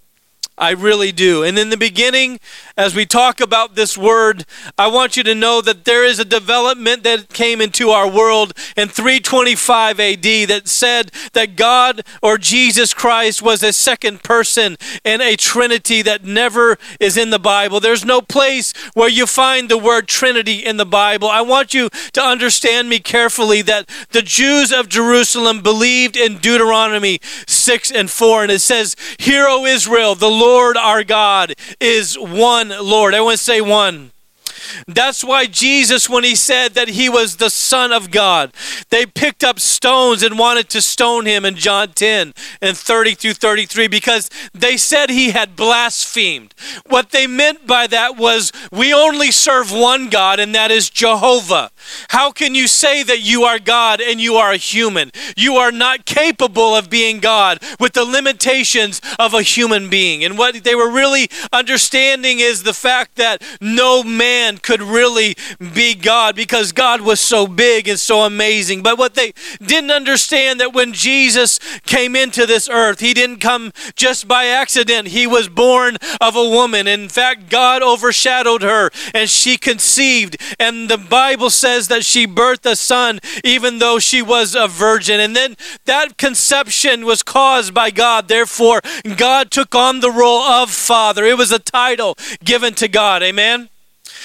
I 0.57 0.71
really 0.71 1.11
do. 1.11 1.43
And 1.43 1.59
in 1.59 1.69
the 1.69 1.77
beginning, 1.77 2.39
as 2.75 2.95
we 2.95 3.05
talk 3.05 3.39
about 3.39 3.75
this 3.75 3.95
word, 3.95 4.43
I 4.75 4.87
want 4.87 5.15
you 5.15 5.21
to 5.23 5.35
know 5.35 5.61
that 5.61 5.85
there 5.85 6.03
is 6.03 6.17
a 6.17 6.25
development 6.25 7.03
that 7.03 7.29
came 7.29 7.61
into 7.61 7.89
our 7.91 8.09
world 8.09 8.53
in 8.75 8.89
325 8.89 9.99
AD 9.99 10.23
that 10.23 10.63
said 10.67 11.11
that 11.33 11.55
God 11.55 12.01
or 12.23 12.39
Jesus 12.39 12.91
Christ 12.91 13.43
was 13.43 13.61
a 13.61 13.71
second 13.71 14.23
person 14.23 14.77
in 15.03 15.21
a 15.21 15.35
trinity 15.35 16.01
that 16.01 16.25
never 16.25 16.79
is 16.99 17.17
in 17.17 17.29
the 17.29 17.37
Bible. 17.37 17.79
There's 17.79 18.05
no 18.05 18.19
place 18.19 18.73
where 18.95 19.09
you 19.09 19.27
find 19.27 19.69
the 19.69 19.77
word 19.77 20.07
trinity 20.07 20.65
in 20.65 20.77
the 20.77 20.85
Bible. 20.85 21.27
I 21.27 21.41
want 21.41 21.75
you 21.75 21.89
to 22.13 22.21
understand 22.21 22.89
me 22.89 22.97
carefully 22.97 23.61
that 23.63 23.87
the 24.09 24.23
Jews 24.23 24.71
of 24.71 24.89
Jerusalem 24.89 25.61
believed 25.61 26.17
in 26.17 26.39
Deuteronomy 26.39 27.19
6 27.45 27.91
and 27.91 28.09
4, 28.09 28.43
and 28.43 28.51
it 28.51 28.61
says, 28.61 28.95
Hear, 29.19 29.45
O 29.47 29.63
Israel, 29.65 30.15
the 30.15 30.29
Lord 30.29 30.46
our 30.77 31.03
God 31.03 31.53
is 31.79 32.17
one 32.17 32.69
Lord. 32.69 33.13
Everyone 33.13 33.37
say 33.37 33.59
one. 33.59 34.11
That's 34.87 35.23
why 35.23 35.45
Jesus, 35.45 36.09
when 36.09 36.23
he 36.23 36.35
said 36.35 36.73
that 36.73 36.89
he 36.89 37.09
was 37.09 37.37
the 37.37 37.49
Son 37.49 37.91
of 37.91 38.11
God, 38.11 38.53
they 38.89 39.05
picked 39.05 39.43
up 39.43 39.59
stones 39.59 40.23
and 40.23 40.37
wanted 40.37 40.69
to 40.69 40.81
stone 40.81 41.25
him 41.25 41.45
in 41.45 41.55
John 41.55 41.89
10 41.89 42.33
and 42.61 42.77
30 42.77 43.15
through 43.15 43.33
33 43.33 43.87
because 43.87 44.29
they 44.53 44.77
said 44.77 45.09
he 45.09 45.31
had 45.31 45.55
blasphemed. 45.55 46.53
What 46.87 47.11
they 47.11 47.27
meant 47.27 47.67
by 47.67 47.87
that 47.87 48.17
was, 48.17 48.51
we 48.71 48.93
only 48.93 49.31
serve 49.31 49.71
one 49.71 50.09
God, 50.09 50.39
and 50.39 50.53
that 50.55 50.71
is 50.71 50.89
Jehovah. 50.89 51.71
How 52.09 52.31
can 52.31 52.55
you 52.55 52.67
say 52.67 53.03
that 53.03 53.21
you 53.21 53.43
are 53.43 53.59
God 53.59 54.01
and 54.01 54.19
you 54.19 54.35
are 54.35 54.51
a 54.51 54.57
human? 54.57 55.11
You 55.35 55.55
are 55.55 55.71
not 55.71 56.05
capable 56.05 56.75
of 56.75 56.89
being 56.89 57.19
God 57.19 57.59
with 57.79 57.93
the 57.93 58.05
limitations 58.05 59.01
of 59.19 59.33
a 59.33 59.41
human 59.41 59.89
being. 59.89 60.23
And 60.23 60.37
what 60.37 60.63
they 60.63 60.75
were 60.75 60.91
really 60.91 61.29
understanding 61.51 62.39
is 62.39 62.63
the 62.63 62.73
fact 62.73 63.15
that 63.15 63.41
no 63.61 64.03
man 64.03 64.56
could 64.61 64.81
really 64.81 65.35
be 65.73 65.93
God 65.93 66.35
because 66.35 66.71
God 66.71 67.01
was 67.01 67.19
so 67.19 67.47
big 67.47 67.87
and 67.87 67.99
so 67.99 68.21
amazing. 68.21 68.83
But 68.83 68.97
what 68.97 69.15
they 69.15 69.33
didn't 69.63 69.91
understand 69.91 70.59
that 70.59 70.73
when 70.73 70.93
Jesus 70.93 71.59
came 71.85 72.15
into 72.15 72.45
this 72.45 72.69
earth, 72.69 72.99
he 72.99 73.13
didn't 73.13 73.39
come 73.39 73.71
just 73.95 74.27
by 74.27 74.45
accident. 74.45 75.09
He 75.09 75.27
was 75.27 75.49
born 75.49 75.97
of 76.21 76.35
a 76.35 76.49
woman. 76.49 76.87
In 76.87 77.09
fact, 77.09 77.49
God 77.49 77.81
overshadowed 77.81 78.61
her 78.61 78.91
and 79.13 79.29
she 79.29 79.57
conceived. 79.57 80.37
And 80.59 80.89
the 80.89 80.97
Bible 80.97 81.49
says 81.49 81.87
that 81.87 82.05
she 82.05 82.27
birthed 82.27 82.65
a 82.65 82.75
son 82.75 83.19
even 83.43 83.79
though 83.79 83.99
she 83.99 84.21
was 84.21 84.55
a 84.55 84.67
virgin. 84.67 85.19
And 85.19 85.35
then 85.35 85.55
that 85.85 86.17
conception 86.17 87.05
was 87.05 87.23
caused 87.23 87.73
by 87.73 87.91
God. 87.91 88.27
Therefore, 88.27 88.81
God 89.15 89.51
took 89.51 89.75
on 89.75 89.99
the 89.99 90.11
role 90.11 90.41
of 90.41 90.71
father. 90.71 91.25
It 91.25 91.37
was 91.37 91.51
a 91.51 91.59
title 91.59 92.15
given 92.43 92.73
to 92.75 92.87
God. 92.87 93.23
Amen. 93.23 93.69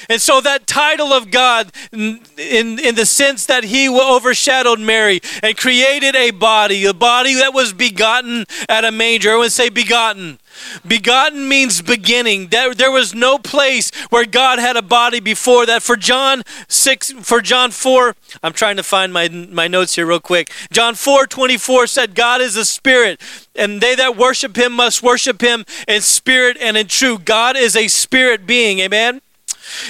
And 0.09 0.21
so 0.21 0.41
that 0.41 0.67
title 0.67 1.13
of 1.13 1.31
God, 1.31 1.71
in, 1.93 2.21
in 2.37 2.95
the 2.95 3.07
sense 3.07 3.47
that 3.47 3.65
he 3.65 3.89
overshadowed 3.89 4.81
Mary 4.81 5.21
and 5.43 5.57
created 5.57 6.15
a 6.15 6.31
body, 6.31 6.85
a 6.85 6.95
body 6.95 7.35
that 7.35 7.55
was 7.55 7.73
begotten 7.73 8.47
at 8.69 8.85
a 8.85 8.91
manger. 8.91 9.31
Everyone 9.31 9.51
say 9.51 9.69
begotten. 9.69 10.39
Begotten 10.87 11.49
means 11.49 11.83
beginning. 11.83 12.49
There, 12.49 12.75
there 12.75 12.91
was 12.91 13.15
no 13.15 13.39
place 13.39 13.91
where 14.11 14.25
God 14.25 14.59
had 14.59 14.77
a 14.77 14.83
body 14.83 15.21
before 15.21 15.67
that. 15.67 15.83
For 15.83 15.97
John 15.97 16.43
6, 16.69 17.13
for 17.23 17.41
John 17.41 17.71
4, 17.71 18.15
I'm 18.43 18.53
trying 18.53 18.77
to 18.77 18.83
find 18.83 19.13
my, 19.13 19.29
my 19.29 19.69
notes 19.69 19.95
here 19.95 20.07
real 20.07 20.21
quick. 20.21 20.51
John 20.71 20.95
4 20.95 21.27
24 21.27 21.87
said, 21.87 22.15
God 22.15 22.41
is 22.41 22.57
a 22.57 22.65
spirit, 22.65 23.21
and 23.55 23.81
they 23.81 23.95
that 23.95 24.17
worship 24.17 24.57
him 24.57 24.73
must 24.73 25.03
worship 25.03 25.41
him 25.41 25.65
in 25.89 26.01
spirit 26.03 26.57
and 26.61 26.77
in 26.77 26.87
truth. 26.87 27.25
God 27.25 27.57
is 27.57 27.77
a 27.77 27.89
spirit 27.89 28.47
being. 28.47 28.81
Amen. 28.81 29.21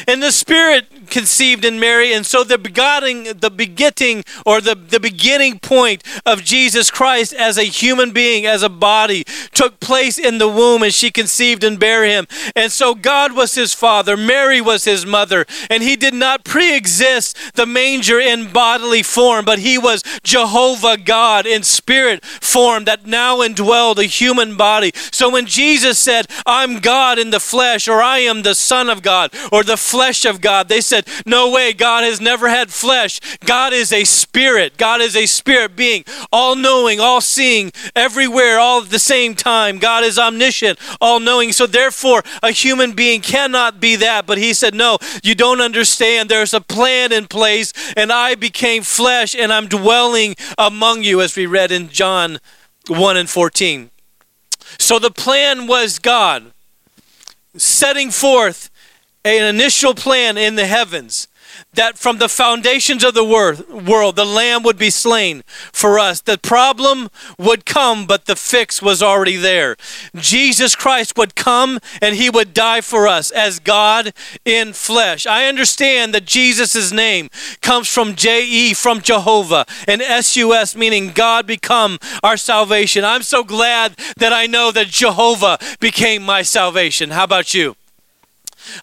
And 0.06 0.22
the 0.22 0.32
Spirit 0.32 1.10
conceived 1.10 1.64
in 1.64 1.78
Mary, 1.78 2.12
and 2.12 2.24
so 2.24 2.44
the 2.44 2.58
begetting, 2.58 3.24
the 3.24 3.50
begetting, 3.50 4.24
or 4.46 4.60
the, 4.60 4.74
the 4.74 5.00
beginning 5.00 5.58
point 5.58 6.02
of 6.24 6.42
Jesus 6.42 6.90
Christ 6.90 7.32
as 7.32 7.58
a 7.58 7.64
human 7.64 8.12
being, 8.12 8.46
as 8.46 8.62
a 8.62 8.68
body, 8.68 9.24
took 9.52 9.80
place 9.80 10.18
in 10.18 10.38
the 10.38 10.48
womb, 10.48 10.82
and 10.82 10.94
she 10.94 11.10
conceived 11.10 11.64
and 11.64 11.78
bare 11.78 12.04
him. 12.04 12.26
And 12.56 12.72
so 12.72 12.94
God 12.94 13.34
was 13.34 13.54
his 13.54 13.74
father, 13.74 14.16
Mary 14.16 14.60
was 14.60 14.84
his 14.84 15.04
mother, 15.04 15.46
and 15.68 15.82
he 15.82 15.96
did 15.96 16.14
not 16.14 16.44
pre 16.44 16.74
exist 16.76 17.36
the 17.54 17.66
manger 17.66 18.18
in 18.18 18.52
bodily 18.52 19.02
form, 19.02 19.44
but 19.44 19.58
he 19.58 19.78
was 19.78 20.02
Jehovah 20.22 20.96
God 20.96 21.46
in 21.46 21.62
spirit 21.62 22.24
form 22.24 22.84
that 22.84 23.06
now 23.06 23.38
indwelled 23.38 23.98
a 23.98 24.04
human 24.04 24.56
body. 24.56 24.92
So 25.10 25.30
when 25.30 25.46
Jesus 25.46 25.98
said, 25.98 26.26
I'm 26.46 26.80
God 26.80 27.18
in 27.18 27.30
the 27.30 27.40
flesh, 27.40 27.88
or 27.88 28.02
I 28.02 28.18
am 28.18 28.42
the 28.42 28.54
Son 28.54 28.88
of 28.88 29.02
God, 29.02 29.32
or 29.50 29.61
the 29.62 29.76
flesh 29.76 30.24
of 30.24 30.40
God, 30.40 30.68
they 30.68 30.80
said, 30.80 31.06
No 31.26 31.50
way, 31.50 31.72
God 31.72 32.04
has 32.04 32.20
never 32.20 32.48
had 32.48 32.70
flesh. 32.70 33.20
God 33.44 33.72
is 33.72 33.92
a 33.92 34.04
spirit. 34.04 34.76
God 34.76 35.00
is 35.00 35.16
a 35.16 35.26
spirit 35.26 35.76
being, 35.76 36.04
all 36.32 36.54
knowing, 36.54 37.00
all 37.00 37.20
seeing, 37.20 37.72
everywhere, 37.94 38.58
all 38.58 38.82
at 38.82 38.90
the 38.90 38.98
same 38.98 39.34
time. 39.34 39.78
God 39.78 40.04
is 40.04 40.18
omniscient, 40.18 40.78
all 41.00 41.20
knowing. 41.20 41.52
So 41.52 41.66
therefore, 41.66 42.22
a 42.42 42.50
human 42.50 42.92
being 42.92 43.20
cannot 43.20 43.80
be 43.80 43.96
that. 43.96 44.26
But 44.26 44.38
he 44.38 44.54
said, 44.54 44.74
No, 44.74 44.98
you 45.22 45.34
don't 45.34 45.60
understand. 45.60 46.28
There's 46.28 46.54
a 46.54 46.60
plan 46.60 47.12
in 47.12 47.26
place, 47.26 47.72
and 47.96 48.12
I 48.12 48.34
became 48.34 48.82
flesh, 48.82 49.34
and 49.34 49.52
I'm 49.52 49.68
dwelling 49.68 50.34
among 50.58 51.04
you, 51.04 51.20
as 51.20 51.36
we 51.36 51.46
read 51.46 51.72
in 51.72 51.88
John 51.88 52.38
1 52.88 53.16
and 53.16 53.28
14. 53.28 53.90
So 54.78 54.98
the 54.98 55.10
plan 55.10 55.66
was 55.66 55.98
God 55.98 56.52
setting 57.56 58.10
forth 58.10 58.70
an 59.24 59.54
initial 59.54 59.94
plan 59.94 60.36
in 60.36 60.56
the 60.56 60.66
heavens 60.66 61.28
that 61.74 61.98
from 61.98 62.18
the 62.18 62.28
foundations 62.28 63.04
of 63.04 63.14
the 63.14 63.24
world, 63.24 64.16
the 64.16 64.24
lamb 64.24 64.62
would 64.62 64.78
be 64.78 64.90
slain 64.90 65.42
for 65.72 65.98
us. 65.98 66.20
The 66.20 66.38
problem 66.38 67.08
would 67.38 67.64
come, 67.64 68.06
but 68.06 68.26
the 68.26 68.36
fix 68.36 68.82
was 68.82 69.02
already 69.02 69.36
there. 69.36 69.76
Jesus 70.14 70.76
Christ 70.76 71.16
would 71.16 71.34
come 71.34 71.78
and 72.00 72.16
he 72.16 72.30
would 72.30 72.54
die 72.54 72.80
for 72.80 73.08
us 73.08 73.30
as 73.30 73.58
God 73.58 74.12
in 74.44 74.72
flesh. 74.72 75.26
I 75.26 75.46
understand 75.46 76.14
that 76.14 76.24
Jesus' 76.24 76.92
name 76.92 77.28
comes 77.60 77.88
from 77.88 78.14
J-E, 78.14 78.74
from 78.74 79.00
Jehovah, 79.00 79.66
and 79.86 80.02
S-U-S, 80.02 80.76
meaning 80.76 81.12
God 81.12 81.46
become 81.46 81.98
our 82.22 82.36
salvation. 82.36 83.04
I'm 83.04 83.22
so 83.22 83.44
glad 83.44 83.96
that 84.16 84.32
I 84.32 84.46
know 84.46 84.70
that 84.72 84.88
Jehovah 84.88 85.58
became 85.80 86.22
my 86.22 86.42
salvation. 86.42 87.10
How 87.10 87.24
about 87.24 87.54
you? 87.54 87.76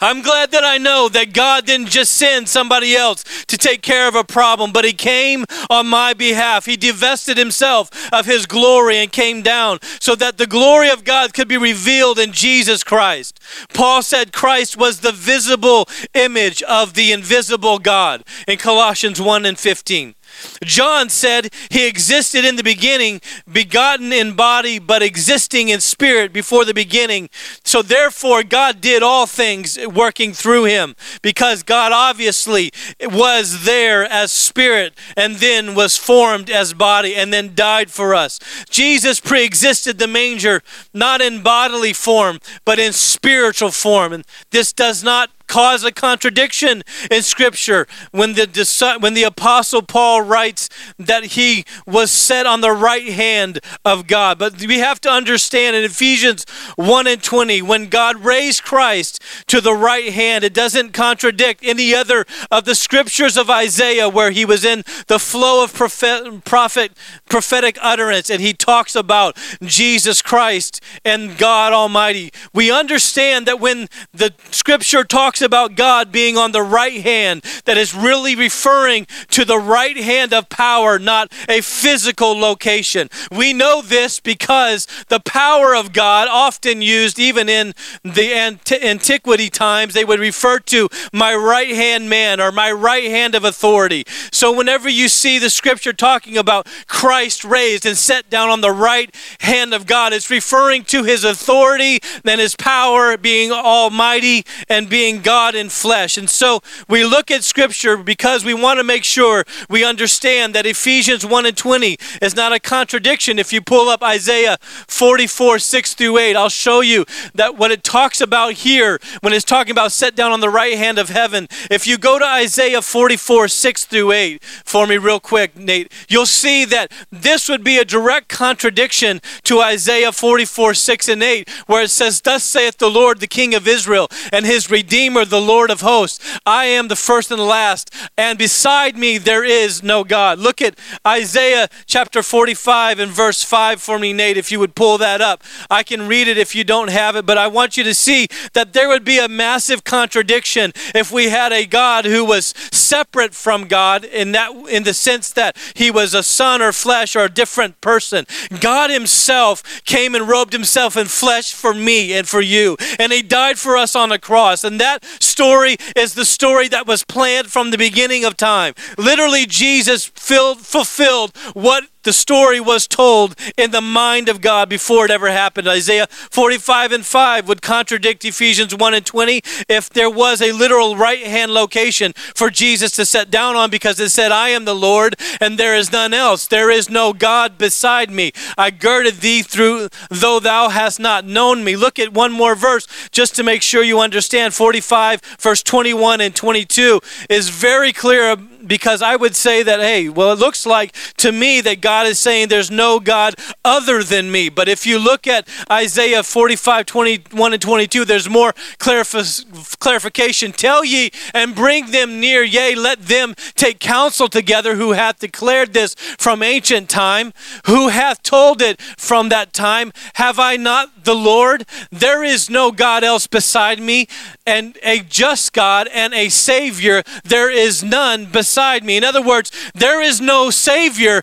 I'm 0.01 0.21
glad 0.21 0.51
that 0.51 0.63
I 0.63 0.77
know 0.77 1.09
that 1.09 1.33
God 1.33 1.65
didn't 1.65 1.89
just 1.89 2.13
send 2.13 2.49
somebody 2.49 2.95
else 2.95 3.23
to 3.47 3.57
take 3.57 3.81
care 3.81 4.07
of 4.07 4.15
a 4.15 4.23
problem, 4.23 4.71
but 4.71 4.85
He 4.85 4.93
came 4.93 5.45
on 5.69 5.87
my 5.87 6.13
behalf. 6.13 6.65
He 6.65 6.77
divested 6.77 7.37
Himself 7.37 7.89
of 8.13 8.25
His 8.25 8.45
glory 8.45 8.97
and 8.97 9.11
came 9.11 9.41
down 9.41 9.79
so 9.99 10.15
that 10.15 10.37
the 10.37 10.47
glory 10.47 10.89
of 10.89 11.03
God 11.03 11.33
could 11.33 11.47
be 11.47 11.57
revealed 11.57 12.19
in 12.19 12.31
Jesus 12.31 12.83
Christ. 12.83 13.39
Paul 13.73 14.01
said 14.01 14.33
Christ 14.33 14.77
was 14.77 14.99
the 14.99 15.11
visible 15.11 15.87
image 16.13 16.61
of 16.63 16.93
the 16.93 17.11
invisible 17.11 17.79
God 17.79 18.23
in 18.47 18.57
Colossians 18.57 19.21
1 19.21 19.45
and 19.45 19.57
15. 19.57 20.15
John 20.63 21.09
said 21.09 21.53
he 21.69 21.87
existed 21.87 22.45
in 22.45 22.55
the 22.55 22.63
beginning, 22.63 23.21
begotten 23.51 24.11
in 24.11 24.35
body, 24.35 24.79
but 24.79 25.01
existing 25.01 25.69
in 25.69 25.79
spirit 25.79 26.33
before 26.33 26.65
the 26.65 26.73
beginning. 26.73 27.29
So 27.63 27.81
therefore, 27.81 28.43
God 28.43 28.81
did 28.81 29.03
all 29.03 29.25
things 29.25 29.77
working 29.87 30.33
through 30.33 30.65
him 30.65 30.95
because 31.21 31.63
God 31.63 31.91
obviously 31.91 32.71
was 33.01 33.65
there 33.65 34.03
as 34.05 34.31
spirit 34.31 34.93
and 35.15 35.37
then 35.37 35.75
was 35.75 35.97
formed 35.97 36.49
as 36.49 36.73
body 36.73 37.15
and 37.15 37.33
then 37.33 37.55
died 37.55 37.91
for 37.91 38.13
us. 38.15 38.39
Jesus 38.69 39.19
pre 39.19 39.43
existed 39.43 39.97
the 39.97 40.07
manger 40.07 40.61
not 40.93 41.21
in 41.21 41.41
bodily 41.41 41.93
form, 41.93 42.39
but 42.65 42.79
in 42.79 42.93
spiritual 42.93 43.71
form. 43.71 44.13
And 44.13 44.25
this 44.51 44.73
does 44.73 45.03
not 45.03 45.29
cause 45.49 45.83
a 45.83 45.91
contradiction 45.91 46.83
in 47.11 47.21
Scripture 47.23 47.87
when 48.11 48.33
the, 48.33 48.97
when 49.01 49.15
the 49.15 49.23
Apostle 49.23 49.81
Paul 49.81 50.21
writes 50.21 50.69
that 50.97 51.25
he 51.25 51.65
was 51.85 52.11
set 52.11 52.45
on 52.45 52.61
the 52.61 52.71
right 52.71 53.09
hand 53.09 53.59
of 53.83 54.07
God. 54.07 54.39
But 54.39 54.61
we 54.65 54.79
have 54.79 55.01
to 55.01 55.09
understand 55.09 55.75
in 55.75 55.83
Ephesians 55.83 56.45
1 56.77 57.07
and 57.07 57.21
20, 57.21 57.61
when 57.63 57.89
God 57.89 58.23
raised 58.23 58.63
Christ 58.63 59.21
to 59.47 59.59
the 59.59 59.73
right 59.73 60.13
hand, 60.13 60.43
it 60.43 60.53
doesn't 60.53 60.91
contradict 60.93 61.61
any 61.63 61.93
other 61.93 62.25
of 62.51 62.63
the 62.65 62.75
scriptures 62.75 63.35
of 63.35 63.49
Isaiah 63.49 64.07
where 64.07 64.31
he 64.31 64.45
was 64.45 64.63
in 64.63 64.83
the 65.07 65.19
flow 65.19 65.63
of 65.63 65.73
prophet, 65.73 66.45
prophet 66.45 66.93
prophetic 67.27 67.77
utterance 67.81 68.29
and 68.29 68.41
he 68.41 68.53
talks 68.53 68.95
about 68.95 69.37
Jesus 69.61 70.21
Christ 70.21 70.81
and 71.03 71.37
God 71.37 71.73
Almighty. 71.73 72.31
We 72.53 72.71
understand 72.71 73.45
that 73.47 73.59
when 73.59 73.87
the 74.13 74.33
scripture 74.51 75.03
talks 75.03 75.38
talks 75.39 75.45
about 75.45 75.75
God 75.75 76.11
being 76.11 76.37
on 76.37 76.51
the 76.51 76.61
right 76.61 77.01
hand, 77.01 77.43
that 77.65 77.77
is 77.77 77.95
really 77.95 78.35
referring 78.35 79.07
to 79.29 79.45
the 79.45 79.57
right 79.57 79.97
hand 79.97 80.33
of 80.33 80.49
power, 80.49 80.99
not 80.99 81.31
a 81.47 81.61
physical 81.61 82.37
location. 82.37 83.09
We 83.31 83.53
know 83.53 83.81
this 83.81 84.19
because 84.19 84.87
the 85.07 85.19
power 85.19 85.75
of 85.75 85.93
God, 85.93 86.27
often 86.29 86.81
used 86.81 87.19
even 87.19 87.47
in 87.49 87.73
the 88.03 88.33
antiquity 88.33 89.49
times, 89.49 89.93
they 89.93 90.05
would 90.05 90.19
refer 90.19 90.59
to 90.59 90.89
my 91.13 91.33
right 91.35 91.69
hand 91.69 92.09
man 92.09 92.39
or 92.39 92.51
my 92.51 92.71
right 92.71 93.05
hand 93.05 93.35
of 93.35 93.43
authority. 93.43 94.03
So 94.31 94.55
whenever 94.55 94.89
you 94.89 95.07
see 95.07 95.39
the 95.39 95.49
scripture 95.49 95.93
talking 95.93 96.37
about 96.37 96.67
Christ 96.87 97.43
raised 97.45 97.85
and 97.85 97.97
set 97.97 98.29
down 98.29 98.49
on 98.49 98.61
the 98.61 98.71
right 98.71 99.13
hand 99.39 99.73
of 99.73 99.85
God, 99.85 100.13
it's 100.13 100.29
referring 100.29 100.83
to 100.85 101.03
his 101.03 101.23
authority 101.23 101.99
and 102.25 102.41
his 102.41 102.55
power 102.55 103.17
being 103.17 103.51
almighty 103.51 104.43
and 104.67 104.89
being 104.89 105.21
God 105.21 105.28
in 105.29 105.69
flesh. 105.69 106.17
And 106.17 106.29
so 106.29 106.61
we 106.87 107.05
look 107.05 107.29
at 107.29 107.43
Scripture 107.43 107.97
because 107.97 108.43
we 108.43 108.53
want 108.53 108.79
to 108.79 108.83
make 108.83 109.03
sure 109.03 109.45
we 109.69 109.83
understand 109.83 110.55
that 110.55 110.65
Ephesians 110.65 111.23
1 111.23 111.45
and 111.45 111.55
20 111.55 111.97
is 112.21 112.35
not 112.35 112.51
a 112.51 112.59
contradiction. 112.59 113.37
If 113.37 113.53
you 113.53 113.61
pull 113.61 113.89
up 113.89 114.01
Isaiah 114.01 114.57
44, 114.87 115.59
6 115.59 115.93
through 115.93 116.17
8, 116.17 116.35
I'll 116.35 116.49
show 116.49 116.81
you 116.81 117.05
that 117.35 117.57
what 117.57 117.69
it 117.69 117.83
talks 117.83 118.21
about 118.21 118.53
here 118.53 118.99
when 119.21 119.33
it's 119.33 119.45
talking 119.45 119.71
about 119.71 119.91
set 119.91 120.15
down 120.15 120.31
on 120.31 120.39
the 120.39 120.49
right 120.49 120.77
hand 120.77 120.97
of 120.97 121.09
heaven. 121.09 121.47
If 121.69 121.85
you 121.85 121.99
go 121.99 122.17
to 122.17 122.25
Isaiah 122.25 122.81
44, 122.81 123.47
6 123.47 123.85
through 123.85 124.11
8 124.11 124.43
for 124.43 124.87
me, 124.87 124.97
real 124.97 125.19
quick, 125.19 125.55
Nate, 125.55 125.91
you'll 126.07 126.25
see 126.25 126.65
that 126.65 126.91
this 127.11 127.47
would 127.47 127.63
be 127.63 127.77
a 127.77 127.85
direct 127.85 128.29
contradiction 128.29 129.21
to 129.43 129.61
Isaiah 129.61 130.11
44, 130.11 130.73
6 130.73 131.07
and 131.07 131.21
8, 131.21 131.49
where 131.67 131.83
it 131.83 131.89
says, 131.89 132.21
Thus 132.21 132.43
saith 132.43 132.77
the 132.77 132.89
Lord, 132.89 133.19
the 133.19 133.27
King 133.27 133.53
of 133.53 133.67
Israel, 133.67 134.07
and 134.31 134.45
his 134.45 134.71
Redeemer 134.71 135.18
The 135.25 135.41
Lord 135.41 135.69
of 135.71 135.81
hosts. 135.81 136.39
I 136.45 136.65
am 136.65 136.87
the 136.87 136.95
first 136.95 137.31
and 137.31 137.39
the 137.39 137.45
last, 137.45 137.93
and 138.17 138.37
beside 138.37 138.97
me 138.97 139.17
there 139.17 139.43
is 139.43 139.83
no 139.83 140.03
God. 140.03 140.39
Look 140.39 140.61
at 140.61 140.77
Isaiah 141.05 141.69
chapter 141.85 142.23
45 142.23 142.99
and 142.99 143.11
verse 143.11 143.43
5 143.43 143.81
for 143.81 143.99
me, 143.99 144.13
Nate, 144.13 144.37
if 144.37 144.51
you 144.51 144.59
would 144.59 144.75
pull 144.75 144.97
that 144.97 145.21
up. 145.21 145.43
I 145.69 145.83
can 145.83 146.07
read 146.07 146.27
it 146.27 146.37
if 146.37 146.55
you 146.55 146.63
don't 146.63 146.89
have 146.89 147.15
it, 147.15 147.25
but 147.25 147.37
I 147.37 147.47
want 147.47 147.77
you 147.77 147.83
to 147.83 147.93
see 147.93 148.27
that 148.53 148.73
there 148.73 148.87
would 148.87 149.05
be 149.05 149.19
a 149.19 149.27
massive 149.27 149.83
contradiction 149.83 150.71
if 150.95 151.11
we 151.11 151.29
had 151.29 151.51
a 151.51 151.65
God 151.65 152.05
who 152.05 152.23
was 152.25 152.53
separate 152.71 153.33
from 153.33 153.67
God 153.67 154.03
in 154.03 154.31
that 154.33 154.55
in 154.69 154.83
the 154.83 154.93
sense 154.93 155.31
that 155.33 155.57
he 155.75 155.91
was 155.91 156.13
a 156.13 156.23
son 156.23 156.61
or 156.61 156.71
flesh 156.71 157.15
or 157.15 157.25
a 157.25 157.29
different 157.29 157.79
person. 157.81 158.25
God 158.59 158.89
himself 158.89 159.83
came 159.85 160.15
and 160.15 160.27
robed 160.27 160.53
himself 160.53 160.97
in 160.97 161.07
flesh 161.07 161.53
for 161.53 161.73
me 161.73 162.13
and 162.13 162.27
for 162.27 162.41
you, 162.41 162.77
and 162.97 163.11
he 163.11 163.21
died 163.21 163.59
for 163.59 163.77
us 163.77 163.95
on 163.95 164.09
the 164.09 164.19
cross. 164.19 164.63
And 164.63 164.79
that 164.79 165.03
story 165.19 165.77
is 165.95 166.13
the 166.13 166.25
story 166.25 166.67
that 166.69 166.87
was 166.87 167.03
planned 167.03 167.47
from 167.47 167.71
the 167.71 167.77
beginning 167.77 168.25
of 168.25 168.37
time. 168.37 168.73
Literally, 168.97 169.45
Jesus 169.45 170.05
filled, 170.05 170.59
fulfilled 170.59 171.35
what 171.53 171.85
the 172.09 172.13
story 172.13 172.59
was 172.59 172.87
told 172.87 173.35
in 173.55 173.69
the 173.69 173.81
mind 173.81 174.29
of 174.29 174.41
God 174.41 174.67
before 174.67 175.05
it 175.05 175.11
ever 175.11 175.29
happened. 175.29 175.67
Isaiah 175.67 176.07
45 176.09 176.91
and 176.91 177.05
5 177.05 177.47
would 177.47 177.61
contradict 177.61 178.25
Ephesians 178.25 178.75
1 178.75 178.93
and 178.95 179.05
20 179.05 179.41
if 179.69 179.91
there 179.91 180.09
was 180.09 180.41
a 180.41 180.51
literal 180.51 180.95
right 180.95 181.23
hand 181.23 181.53
location 181.53 182.13
for 182.33 182.49
Jesus 182.49 182.93
to 182.93 183.05
set 183.05 183.29
down 183.29 183.55
on 183.55 183.69
because 183.69 183.99
it 183.99 184.09
said, 184.09 184.31
I 184.31 184.49
am 184.49 184.65
the 184.65 184.73
Lord 184.73 185.17
and 185.39 185.59
there 185.59 185.75
is 185.75 185.91
none 185.91 186.11
else. 186.11 186.47
There 186.47 186.71
is 186.71 186.89
no 186.89 187.13
God 187.13 187.59
beside 187.59 188.09
me. 188.09 188.31
I 188.57 188.71
girded 188.71 189.17
thee 189.17 189.43
through, 189.43 189.89
though 190.09 190.39
thou 190.39 190.69
hast 190.69 190.99
not 190.99 191.25
known 191.25 191.63
me. 191.63 191.75
Look 191.75 191.99
at 191.99 192.11
one 192.11 192.31
more 192.31 192.55
verse 192.55 192.87
just 193.11 193.35
to 193.35 193.43
make 193.43 193.61
sure 193.61 193.83
you 193.83 193.99
understand. 193.99 194.55
45, 194.55 195.21
verse 195.37 195.61
21 195.61 196.21
and 196.21 196.35
22 196.35 197.01
is 197.29 197.49
very 197.49 197.93
clear 197.93 198.35
because 198.35 199.01
I 199.01 199.15
would 199.15 199.35
say 199.35 199.63
that, 199.63 199.79
hey, 199.79 200.09
well, 200.09 200.31
it 200.31 200.39
looks 200.39 200.65
like 200.65 200.95
to 201.17 201.31
me 201.31 201.61
that 201.61 201.81
God 201.81 201.98
God 201.99 202.07
is 202.07 202.17
saying 202.17 202.47
there's 202.47 202.71
no 202.71 203.01
God 203.01 203.35
other 203.65 204.03
than 204.03 204.31
me. 204.31 204.47
But 204.47 204.69
if 204.69 204.87
you 204.87 204.97
look 204.97 205.27
at 205.27 205.49
Isaiah 205.69 206.23
45, 206.23 206.85
21 206.85 207.51
and 207.51 207.61
22, 207.61 208.05
there's 208.05 208.29
more 208.29 208.53
clarif- 208.77 209.77
clarification. 209.79 210.53
Tell 210.53 210.85
ye 210.85 211.11
and 211.33 211.53
bring 211.53 211.91
them 211.91 212.21
near, 212.21 212.41
yea, 212.41 212.73
let 212.73 213.07
them 213.07 213.35
take 213.55 213.81
counsel 213.81 214.29
together 214.29 214.75
who 214.75 214.93
hath 214.93 215.19
declared 215.19 215.73
this 215.73 215.93
from 216.17 216.41
ancient 216.41 216.89
time, 216.89 217.33
who 217.65 217.89
hath 217.89 218.23
told 218.23 218.61
it 218.61 218.81
from 218.81 219.27
that 219.27 219.51
time. 219.51 219.91
Have 220.13 220.39
I 220.39 220.55
not 220.55 221.03
the 221.03 221.15
Lord? 221.15 221.65
There 221.91 222.23
is 222.23 222.49
no 222.49 222.71
God 222.71 223.03
else 223.03 223.27
beside 223.27 223.81
me, 223.81 224.07
and 224.47 224.77
a 224.83 225.01
just 225.01 225.51
God 225.51 225.89
and 225.93 226.13
a 226.13 226.29
Savior. 226.29 227.03
There 227.25 227.51
is 227.51 227.83
none 227.83 228.27
beside 228.27 228.85
me. 228.85 228.95
In 228.95 229.03
other 229.03 229.21
words, 229.21 229.51
there 229.75 230.01
is 230.01 230.21
no 230.21 230.49
Savior 230.49 231.21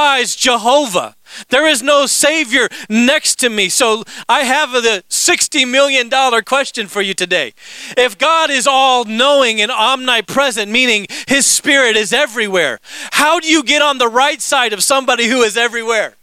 besides 0.00 0.34
Jehovah. 0.34 1.14
There 1.50 1.66
is 1.66 1.82
no 1.82 2.06
Savior 2.06 2.68
next 2.88 3.38
to 3.40 3.50
me. 3.50 3.68
So 3.68 4.02
I 4.30 4.44
have 4.44 4.72
the 4.72 5.04
$60 5.10 5.70
million 5.70 6.10
question 6.44 6.86
for 6.86 7.02
you 7.02 7.12
today. 7.12 7.52
If 7.98 8.16
God 8.16 8.50
is 8.50 8.66
all 8.66 9.04
knowing 9.04 9.60
and 9.60 9.70
omnipresent, 9.70 10.70
meaning 10.70 11.06
His 11.28 11.44
Spirit 11.44 11.96
is 11.96 12.14
everywhere, 12.14 12.80
how 13.12 13.40
do 13.40 13.46
you 13.46 13.62
get 13.62 13.82
on 13.82 13.98
the 13.98 14.08
right 14.08 14.40
side 14.40 14.72
of 14.72 14.82
somebody 14.82 15.26
who 15.26 15.42
is 15.42 15.56
everywhere? 15.58 16.16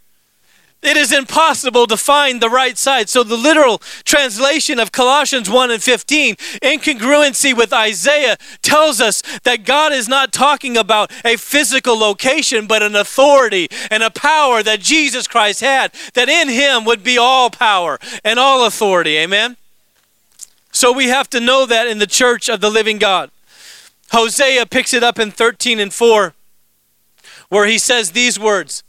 It 0.88 0.98
is 0.98 1.12
impossible 1.12 1.88
to 1.88 1.98
find 1.98 2.41
the 2.41 2.50
right 2.50 2.77
side. 2.77 3.10
So, 3.10 3.24
the 3.24 3.36
literal 3.36 3.79
translation 4.06 4.79
of 4.79 4.91
Colossians 4.91 5.50
1 5.50 5.72
and 5.72 5.84
15, 5.84 6.36
in 6.62 6.79
congruency 6.79 7.56
with 7.56 7.74
Isaiah, 7.74 8.38
tells 8.62 9.01
us 9.01 9.22
that 9.44 9.65
God 9.65 9.91
is 9.91 10.08
not 10.08 10.32
talking 10.32 10.77
about 10.77 11.12
a 11.25 11.36
physical 11.36 11.98
location, 11.98 12.67
but 12.67 12.84
an 12.84 12.96
authority 12.96 13.67
and 13.91 14.03
a 14.03 14.10
power 14.10 14.63
that 14.63 14.79
Jesus 14.79 15.27
Christ 15.27 15.62
had, 15.62 15.91
that 16.13 16.29
in 16.29 16.50
him 16.50 16.86
would 16.86 17.03
be 17.03 17.17
all 17.17 17.50
power 17.50 18.00
and 18.24 18.39
all 18.39 18.65
authority. 18.65 19.17
Amen? 19.17 19.58
So, 20.72 20.91
we 20.91 21.08
have 21.08 21.29
to 21.32 21.39
know 21.39 21.65
that 21.65 21.88
in 21.88 22.00
the 22.00 22.08
church 22.08 22.50
of 22.50 22.62
the 22.62 22.70
living 22.70 22.98
God. 22.98 23.32
Hosea 24.12 24.65
picks 24.65 24.94
it 24.94 25.03
up 25.03 25.20
in 25.20 25.32
13 25.32 25.79
and 25.79 25.94
4, 25.94 26.34
where 27.50 27.65
he 27.65 27.77
says 27.77 28.12
these 28.12 28.39
words. 28.39 28.84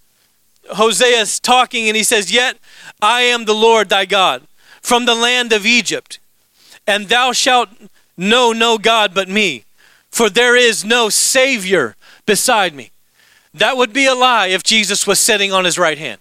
Hosea 0.72 1.20
is 1.20 1.40
talking 1.40 1.88
and 1.88 1.96
he 1.96 2.02
says, 2.02 2.32
Yet 2.32 2.58
I 3.00 3.22
am 3.22 3.44
the 3.44 3.54
Lord 3.54 3.88
thy 3.88 4.04
God 4.04 4.42
from 4.80 5.04
the 5.04 5.14
land 5.14 5.52
of 5.52 5.66
Egypt, 5.66 6.18
and 6.86 7.08
thou 7.08 7.32
shalt 7.32 7.68
know 8.16 8.52
no 8.52 8.78
God 8.78 9.12
but 9.14 9.28
me, 9.28 9.64
for 10.10 10.30
there 10.30 10.56
is 10.56 10.84
no 10.84 11.08
Savior 11.08 11.96
beside 12.26 12.74
me. 12.74 12.90
That 13.54 13.76
would 13.76 13.92
be 13.92 14.06
a 14.06 14.14
lie 14.14 14.48
if 14.48 14.62
Jesus 14.62 15.06
was 15.06 15.18
sitting 15.18 15.52
on 15.52 15.64
his 15.64 15.78
right 15.78 15.98
hand. 15.98 16.20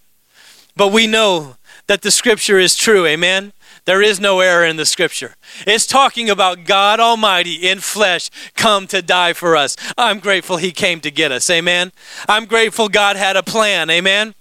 But 0.75 0.89
we 0.89 1.07
know 1.07 1.55
that 1.87 2.01
the 2.01 2.11
scripture 2.11 2.59
is 2.59 2.75
true, 2.75 3.05
amen? 3.05 3.53
There 3.87 4.01
is 4.01 4.19
no 4.19 4.41
error 4.41 4.65
in 4.65 4.75
the 4.75 4.85
scripture. 4.85 5.35
It's 5.65 5.87
talking 5.87 6.29
about 6.29 6.65
God 6.65 6.99
Almighty 6.99 7.69
in 7.69 7.79
flesh 7.79 8.29
come 8.53 8.85
to 8.87 9.01
die 9.01 9.31
for 9.31 9.55
us. 9.55 9.77
I'm 9.97 10.19
grateful 10.19 10.57
He 10.57 10.73
came 10.73 10.99
to 10.99 11.09
get 11.09 11.31
us. 11.31 11.49
Amen. 11.49 11.93
I'm 12.27 12.43
grateful 12.47 12.89
God 12.89 13.15
had 13.15 13.37
a 13.37 13.43
plan. 13.43 13.89
Amen. 13.89 14.35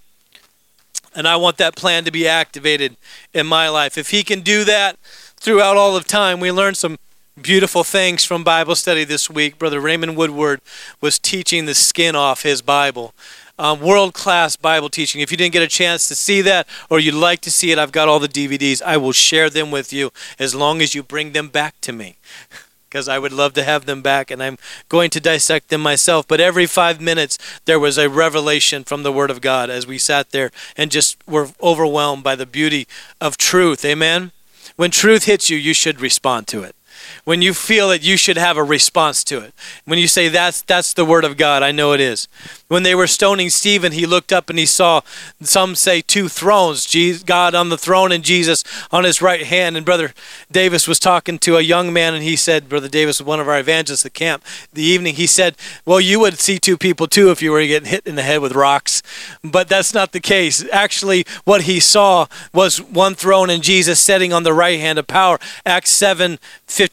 And 1.15 1.29
I 1.29 1.37
want 1.37 1.55
that 1.59 1.77
plan 1.77 2.03
to 2.03 2.11
be 2.11 2.27
activated 2.27 2.97
in 3.33 3.47
my 3.47 3.69
life. 3.69 3.97
If 3.97 4.09
He 4.09 4.21
can 4.21 4.41
do 4.41 4.65
that 4.65 4.99
throughout 5.37 5.77
all 5.77 5.95
of 5.95 6.05
time, 6.05 6.41
we 6.41 6.51
learned 6.51 6.75
some 6.75 6.97
beautiful 7.41 7.85
things 7.85 8.25
from 8.25 8.43
Bible 8.43 8.75
study 8.75 9.05
this 9.05 9.29
week. 9.29 9.57
Brother 9.57 9.79
Raymond 9.79 10.17
Woodward 10.17 10.59
was 10.99 11.17
teaching 11.17 11.67
the 11.67 11.73
skin 11.73 12.17
off 12.17 12.43
his 12.43 12.61
Bible 12.61 13.13
um, 13.57 13.79
world 13.81 14.13
class 14.13 14.55
Bible 14.55 14.89
teaching. 14.89 15.21
If 15.21 15.31
you 15.31 15.37
didn't 15.37 15.53
get 15.53 15.63
a 15.63 15.67
chance 15.67 16.07
to 16.07 16.15
see 16.15 16.41
that 16.41 16.67
or 16.89 16.99
you'd 16.99 17.13
like 17.13 17.41
to 17.41 17.51
see 17.51 17.71
it, 17.71 17.79
I've 17.79 17.91
got 17.91 18.07
all 18.07 18.19
the 18.19 18.27
DVDs. 18.27 18.81
I 18.81 18.97
will 18.97 19.11
share 19.11 19.49
them 19.49 19.71
with 19.71 19.91
you 19.91 20.11
as 20.39 20.53
long 20.53 20.81
as 20.81 20.93
you 20.93 21.03
bring 21.03 21.31
them 21.31 21.49
back 21.49 21.79
to 21.81 21.91
me. 21.91 22.17
Because 22.89 23.09
I 23.09 23.19
would 23.19 23.33
love 23.33 23.51
to 23.55 23.65
have 23.65 23.85
them 23.85 24.01
back, 24.01 24.31
and 24.31 24.41
I'm 24.41 24.57
going 24.87 25.09
to 25.09 25.19
dissect 25.19 25.67
them 25.67 25.81
myself. 25.81 26.25
But 26.25 26.39
every 26.39 26.65
five 26.65 27.01
minutes, 27.01 27.37
there 27.65 27.81
was 27.81 27.97
a 27.97 28.07
revelation 28.07 28.85
from 28.85 29.03
the 29.03 29.11
Word 29.11 29.29
of 29.29 29.41
God 29.41 29.69
as 29.69 29.85
we 29.85 29.97
sat 29.97 30.31
there 30.31 30.51
and 30.77 30.89
just 30.89 31.17
were 31.27 31.49
overwhelmed 31.61 32.23
by 32.23 32.35
the 32.35 32.45
beauty 32.45 32.87
of 33.19 33.35
truth. 33.35 33.83
Amen? 33.83 34.31
When 34.77 34.89
truth 34.89 35.25
hits 35.25 35.49
you, 35.49 35.57
you 35.57 35.73
should 35.73 35.99
respond 35.99 36.47
to 36.47 36.63
it 36.63 36.76
when 37.23 37.41
you 37.41 37.53
feel 37.53 37.91
it, 37.91 38.03
you 38.03 38.17
should 38.17 38.37
have 38.37 38.57
a 38.57 38.63
response 38.63 39.23
to 39.25 39.39
it. 39.39 39.53
When 39.85 39.99
you 39.99 40.07
say 40.07 40.27
that's 40.27 40.61
that's 40.61 40.93
the 40.93 41.05
word 41.05 41.23
of 41.23 41.37
God, 41.37 41.63
I 41.63 41.71
know 41.71 41.93
it 41.93 42.01
is. 42.01 42.27
When 42.67 42.83
they 42.83 42.95
were 42.95 43.07
stoning 43.07 43.49
Stephen, 43.49 43.91
he 43.91 44.05
looked 44.05 44.33
up 44.33 44.49
and 44.49 44.59
he 44.59 44.65
saw 44.65 45.01
some 45.41 45.75
say 45.75 46.01
two 46.01 46.27
thrones, 46.27 46.87
God 47.23 47.55
on 47.55 47.69
the 47.69 47.77
throne 47.77 48.11
and 48.11 48.23
Jesus 48.23 48.63
on 48.91 49.03
his 49.03 49.21
right 49.21 49.43
hand. 49.43 49.77
And 49.77 49.85
brother 49.85 50.13
Davis 50.51 50.87
was 50.87 50.99
talking 50.99 51.39
to 51.39 51.57
a 51.57 51.61
young 51.61 51.93
man 51.93 52.13
and 52.13 52.23
he 52.23 52.35
said, 52.35 52.67
brother 52.67 52.89
Davis 52.89 53.21
one 53.21 53.39
of 53.39 53.47
our 53.47 53.59
evangelists 53.59 54.05
at 54.05 54.13
camp. 54.13 54.43
The 54.73 54.83
evening 54.83 55.15
he 55.15 55.27
said, 55.27 55.55
"Well, 55.85 55.99
you 55.99 56.19
would 56.19 56.39
see 56.39 56.59
two 56.59 56.77
people 56.77 57.07
too 57.07 57.29
if 57.31 57.41
you 57.41 57.51
were 57.51 57.65
getting 57.65 57.89
hit 57.89 58.07
in 58.07 58.15
the 58.15 58.23
head 58.23 58.41
with 58.41 58.53
rocks." 58.53 59.03
But 59.43 59.67
that's 59.67 59.93
not 59.93 60.11
the 60.11 60.19
case. 60.19 60.65
Actually, 60.71 61.25
what 61.43 61.63
he 61.63 61.79
saw 61.79 62.27
was 62.53 62.81
one 62.81 63.15
throne 63.15 63.49
and 63.49 63.63
Jesus 63.63 63.99
sitting 63.99 64.33
on 64.33 64.43
the 64.43 64.53
right 64.53 64.79
hand 64.79 64.97
of 64.97 65.07
power. 65.07 65.39
Acts 65.65 65.91
7 65.91 66.39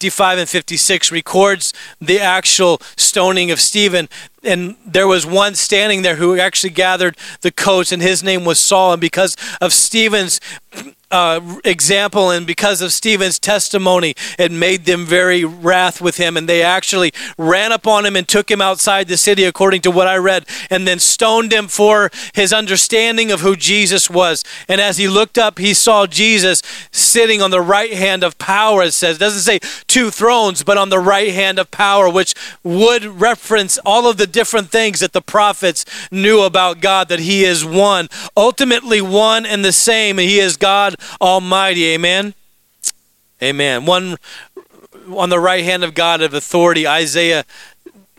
55 0.05 0.39
and 0.39 0.49
56 0.49 1.13
records 1.13 1.73
the 1.99 2.21
actual 2.21 2.79
stoning 2.95 3.51
of 3.51 3.59
Stephen 3.59 4.09
and 4.43 4.77
there 4.85 5.09
was 5.09 5.25
one 5.25 5.55
standing 5.55 6.03
there 6.03 6.17
who 6.17 6.39
actually 6.39 6.71
gathered 6.71 7.17
the 7.41 7.51
coats, 7.51 7.93
and 7.93 8.03
his 8.03 8.23
name 8.23 8.45
was 8.45 8.59
Saul. 8.59 8.93
And 8.93 9.01
because 9.01 9.39
of 9.61 9.73
Stephen's 9.73 10.39
uh, 11.15 11.61
example 11.65 12.31
and 12.31 12.45
because 12.45 12.83
of 12.83 12.93
Stephen's 12.93 13.39
testimony, 13.39 14.15
it 14.37 14.51
made 14.51 14.85
them 14.85 15.07
very 15.07 15.45
wrath 15.45 16.01
with 16.01 16.17
him. 16.17 16.37
And 16.37 16.49
they 16.49 16.61
actually 16.61 17.13
ran 17.39 17.71
upon 17.71 18.05
him 18.05 18.17
and 18.17 18.27
took 18.27 18.51
him 18.51 18.61
outside 18.61 19.07
the 19.07 19.17
city, 19.17 19.45
according 19.45 19.83
to 19.83 19.93
what 19.93 20.09
I 20.09 20.17
read, 20.17 20.45
and 20.71 20.89
then 20.89 20.99
stoned 20.99 21.53
him 21.53 21.69
for 21.69 22.11
his 22.35 22.53
understanding 22.53 23.31
of 23.31 23.41
who 23.41 23.55
Jesus 23.55 24.11
was. 24.11 24.43
And 24.67 24.81
as 24.81 24.99
he 24.99 25.07
looked 25.07 25.39
up, 25.39 25.61
he 25.61 25.73
saw 25.73 26.09
Jesus 26.09 26.63
sitting 26.91 27.41
on 27.41 27.53
the 27.53 27.61
right 27.61 27.93
hand 27.93 28.25
of 28.25 28.37
power, 28.39 28.83
it 28.83 28.93
says. 28.93 29.17
It 29.17 29.21
doesn't 29.21 29.43
say 29.43 29.61
two 29.87 30.11
thrones, 30.11 30.65
but 30.65 30.79
on 30.79 30.89
the 30.89 30.99
right 30.99 31.33
hand 31.33 31.61
of 31.61 31.71
power, 31.71 32.11
which 32.11 32.35
would 32.65 33.05
reference 33.05 33.79
all 33.87 34.11
of 34.11 34.17
the 34.17 34.27
different 34.27 34.71
things 34.71 34.99
that 34.99 35.13
the 35.13 35.23
prophets 35.23 35.85
knew 36.11 36.43
about 36.43 36.81
God, 36.81 37.09
that 37.09 37.21
he 37.21 37.45
is 37.45 37.65
one, 37.65 38.09
ultimately 38.37 39.01
one 39.01 39.47
and 39.47 39.65
the 39.65 39.73
same, 39.73 40.19
he 40.19 40.41
is 40.41 40.57
God 40.57 40.97
Almighty. 41.21 41.87
Amen. 41.87 42.35
Amen. 43.43 43.87
One 43.87 44.17
on 45.09 45.29
the 45.29 45.41
right 45.41 45.65
hand 45.65 45.85
of 45.85 45.95
God 45.95 46.23
of 46.23 46.33
authority, 46.35 46.87
Isaiah 46.87 47.45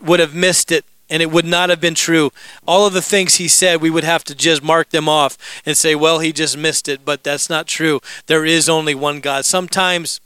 would 0.00 0.20
have 0.20 0.34
missed 0.34 0.70
it 0.70 0.84
and 1.08 1.22
it 1.22 1.30
would 1.30 1.44
not 1.44 1.70
have 1.70 1.80
been 1.80 1.94
true. 1.94 2.32
All 2.66 2.86
of 2.86 2.92
the 2.92 3.02
things 3.02 3.36
he 3.36 3.48
said, 3.48 3.80
we 3.80 3.90
would 3.90 4.04
have 4.04 4.24
to 4.24 4.34
just 4.34 4.62
mark 4.62 4.90
them 4.90 5.08
off 5.08 5.38
and 5.64 5.76
say, 5.76 5.94
well, 5.94 6.18
he 6.18 6.32
just 6.32 6.56
missed 6.56 6.88
it. 6.88 7.04
But 7.04 7.22
that's 7.22 7.48
not 7.48 7.66
true. 7.66 8.00
There 8.26 8.44
is 8.44 8.68
only 8.68 8.94
one 8.94 9.20
God. 9.20 9.44
Sometimes 9.44 10.20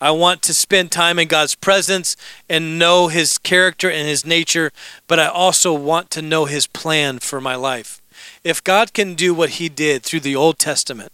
I 0.00 0.10
want 0.10 0.42
to 0.42 0.54
spend 0.54 0.90
time 0.90 1.18
in 1.18 1.28
God's 1.28 1.54
presence 1.54 2.16
and 2.48 2.78
know 2.78 3.08
his 3.08 3.38
character 3.38 3.90
and 3.90 4.06
his 4.06 4.26
nature, 4.26 4.70
but 5.06 5.18
I 5.18 5.28
also 5.28 5.72
want 5.72 6.10
to 6.10 6.22
know 6.22 6.44
his 6.44 6.66
plan 6.66 7.20
for 7.20 7.40
my 7.40 7.54
life. 7.54 8.02
If 8.42 8.62
God 8.62 8.92
can 8.92 9.14
do 9.14 9.32
what 9.32 9.50
he 9.50 9.68
did 9.68 10.02
through 10.02 10.20
the 10.20 10.36
Old 10.36 10.58
Testament, 10.58 11.10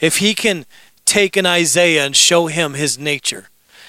if 0.00 0.18
he 0.18 0.34
can 0.34 0.66
take 1.04 1.36
an 1.36 1.46
Isaiah 1.46 2.04
and 2.04 2.16
show 2.16 2.46
him 2.46 2.74
his 2.74 2.98
nature, 2.98 3.48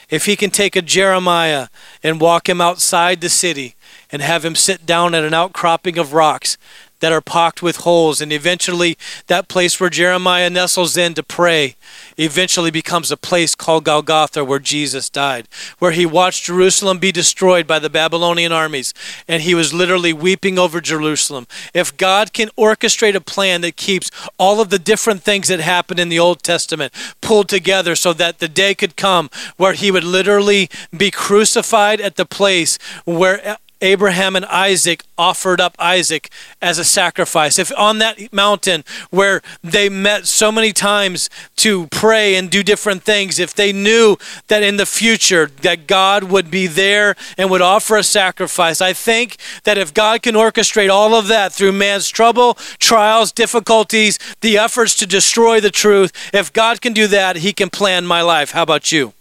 if 0.09 0.25
he 0.25 0.35
can 0.35 0.49
take 0.49 0.75
a 0.75 0.81
Jeremiah 0.81 1.67
and 2.01 2.21
walk 2.21 2.47
him 2.47 2.61
outside 2.61 3.21
the 3.21 3.29
city 3.29 3.75
and 4.09 4.21
have 4.21 4.45
him 4.45 4.55
sit 4.55 4.85
down 4.85 5.13
at 5.13 5.23
an 5.23 5.33
outcropping 5.33 5.97
of 5.97 6.13
rocks 6.13 6.57
that 6.99 7.11
are 7.11 7.21
pocked 7.21 7.61
with 7.61 7.77
holes. 7.77 8.21
And 8.21 8.31
eventually, 8.31 8.97
that 9.27 9.47
place 9.47 9.79
where 9.79 9.89
Jeremiah 9.89 10.49
nestles 10.49 10.97
in 10.97 11.13
to 11.15 11.23
pray 11.23 11.75
eventually 12.17 12.71
becomes 12.71 13.11
a 13.11 13.17
place 13.17 13.55
called 13.55 13.85
Golgotha 13.85 14.43
where 14.43 14.59
Jesus 14.59 15.09
died, 15.09 15.47
where 15.79 15.91
he 15.91 16.05
watched 16.05 16.45
Jerusalem 16.45 16.99
be 16.99 17.11
destroyed 17.11 17.67
by 17.67 17.79
the 17.79 17.89
Babylonian 17.89 18.51
armies. 18.51 18.93
And 19.27 19.43
he 19.43 19.53
was 19.55 19.73
literally 19.73 20.13
weeping 20.13 20.57
over 20.57 20.81
Jerusalem. 20.81 21.47
If 21.73 21.95
God 21.97 22.33
can 22.33 22.49
orchestrate 22.57 23.15
a 23.15 23.21
plan 23.21 23.61
that 23.61 23.75
keeps 23.75 24.11
all 24.37 24.61
of 24.61 24.69
the 24.69 24.79
different 24.79 25.23
things 25.23 25.47
that 25.47 25.59
happened 25.59 25.99
in 25.99 26.09
the 26.09 26.19
Old 26.19 26.43
Testament 26.43 26.93
pulled 27.21 27.49
together 27.49 27.95
so 27.95 28.13
that 28.13 28.39
the 28.39 28.47
day 28.47 28.73
could 28.73 28.95
come 28.95 29.29
where 29.57 29.73
he 29.73 29.91
would 29.91 30.03
literally 30.03 30.69
be 30.95 31.11
crucified 31.11 32.01
at 32.01 32.15
the 32.15 32.25
place 32.25 32.77
where 33.05 33.57
Abraham 33.81 34.35
and 34.35 34.45
Isaac 34.45 35.03
offered 35.17 35.61
up 35.61 35.75
Isaac 35.79 36.29
as 36.61 36.79
a 36.79 36.83
sacrifice, 36.83 37.59
if 37.59 37.71
on 37.77 37.99
that 37.99 38.33
mountain 38.33 38.83
where 39.09 39.41
they 39.63 39.89
met 39.89 40.27
so 40.27 40.51
many 40.51 40.73
times 40.73 41.29
to 41.57 41.87
pray 41.87 42.35
and 42.35 42.49
do 42.49 42.63
different 42.63 43.03
things, 43.03 43.39
if 43.39 43.53
they 43.53 43.71
knew 43.71 44.17
that 44.47 44.63
in 44.63 44.77
the 44.77 44.85
future 44.85 45.47
that 45.61 45.87
God 45.87 46.25
would 46.25 46.49
be 46.49 46.67
there 46.67 47.15
and 47.37 47.49
would 47.49 47.61
offer 47.61 47.97
a 47.97 48.03
sacrifice, 48.03 48.81
I 48.81 48.93
think 48.93 49.37
that 49.63 49.77
if 49.77 49.93
God 49.93 50.21
can 50.21 50.35
orchestrate 50.35 50.89
all 50.89 51.15
of 51.15 51.27
that 51.27 51.53
through 51.53 51.73
man's 51.73 52.09
trouble, 52.09 52.55
trials, 52.79 53.31
difficulties, 53.31 54.17
the 54.41 54.57
efforts 54.57 54.95
to 54.95 55.05
destroy 55.07 55.59
the 55.59 55.71
truth, 55.71 56.11
if 56.33 56.51
God 56.51 56.81
can 56.81 56.93
do 56.93 57.07
that, 57.07 57.37
he 57.37 57.53
can 57.53 57.69
plan 57.69 58.05
my 58.05 58.21
life. 58.21 58.51
How 58.51 58.63
about 58.63 58.91
you? 58.91 59.13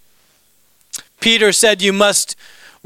Peter 1.20 1.52
said 1.52 1.82
you 1.82 1.92
must 1.92 2.36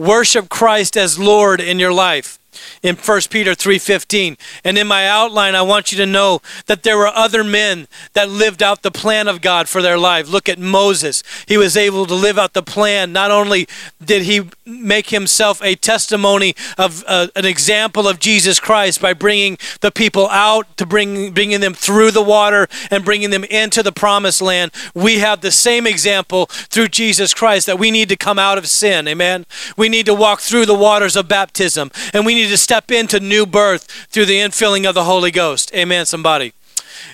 worship 0.01 0.49
Christ 0.49 0.97
as 0.97 1.19
Lord 1.19 1.61
in 1.61 1.79
your 1.79 1.93
life 1.93 2.40
in 2.83 2.97
1 2.97 3.31
Peter 3.31 3.55
3:15. 3.55 4.37
And 4.65 4.79
in 4.79 4.87
my 4.87 5.07
outline 5.09 5.55
I 5.55 5.63
want 5.63 5.93
you 5.93 5.99
to 5.99 6.07
know 6.07 6.41
that 6.67 6.83
there 6.83 6.97
were 6.97 7.09
other 7.09 7.45
men 7.45 7.89
that 8.13 8.29
lived 8.29 8.63
out 8.63 8.83
the 8.83 8.91
plan 8.91 9.29
of 9.29 9.41
God 9.41 9.69
for 9.69 9.83
their 9.83 9.99
life. 9.99 10.29
Look 10.29 10.49
at 10.49 10.59
Moses. 10.59 11.23
He 11.47 11.57
was 11.57 11.77
able 11.77 12.07
to 12.07 12.15
live 12.15 12.39
out 12.39 12.55
the 12.55 12.63
plan. 12.63 13.13
Not 13.13 13.31
only 13.31 13.69
did 14.05 14.23
he 14.23 14.43
make 14.67 15.11
himself 15.11 15.63
a 15.63 15.75
testimony 15.75 16.55
of 16.79 17.05
uh, 17.07 17.29
an 17.37 17.45
example 17.45 18.09
of 18.09 18.19
Jesus 18.19 18.61
Christ 18.61 19.01
by 19.01 19.13
bringing 19.13 19.59
the 19.81 19.91
people 19.91 20.29
out 20.29 20.77
to 20.77 20.87
bring 20.87 21.33
bringing 21.33 21.61
them 21.61 21.75
through 21.75 22.11
the 22.11 22.23
water 22.23 22.69
and 22.91 23.05
bringing 23.05 23.31
them 23.31 23.45
into 23.45 23.83
the 23.83 23.93
promised 23.93 24.43
land. 24.43 24.73
We 24.95 25.19
have 25.19 25.41
the 25.41 25.51
same 25.51 25.87
example 25.87 26.47
through 26.47 26.89
Jesus 26.89 27.35
Christ 27.35 27.67
that 27.67 27.79
we 27.79 27.91
need 27.91 28.09
to 28.09 28.17
come 28.17 28.39
out 28.39 28.59
of 28.59 28.69
sin. 28.69 29.09
Amen. 29.09 29.47
We 29.77 29.89
need 29.89 30.07
to 30.07 30.15
walk 30.15 30.41
through 30.41 30.67
the 30.67 30.75
waters 30.75 31.17
of 31.17 31.29
baptism 31.29 31.91
and 32.13 32.25
we 32.27 32.35
to 32.49 32.57
step 32.57 32.91
into 32.91 33.21
new 33.21 33.47
birth 33.47 33.85
through 34.11 34.27
the 34.27 34.39
infilling 34.39 34.89
of 34.89 34.95
the 34.95 35.05
Holy 35.05 35.31
Ghost. 35.31 35.73
Amen, 35.75 36.07
somebody. 36.07 36.53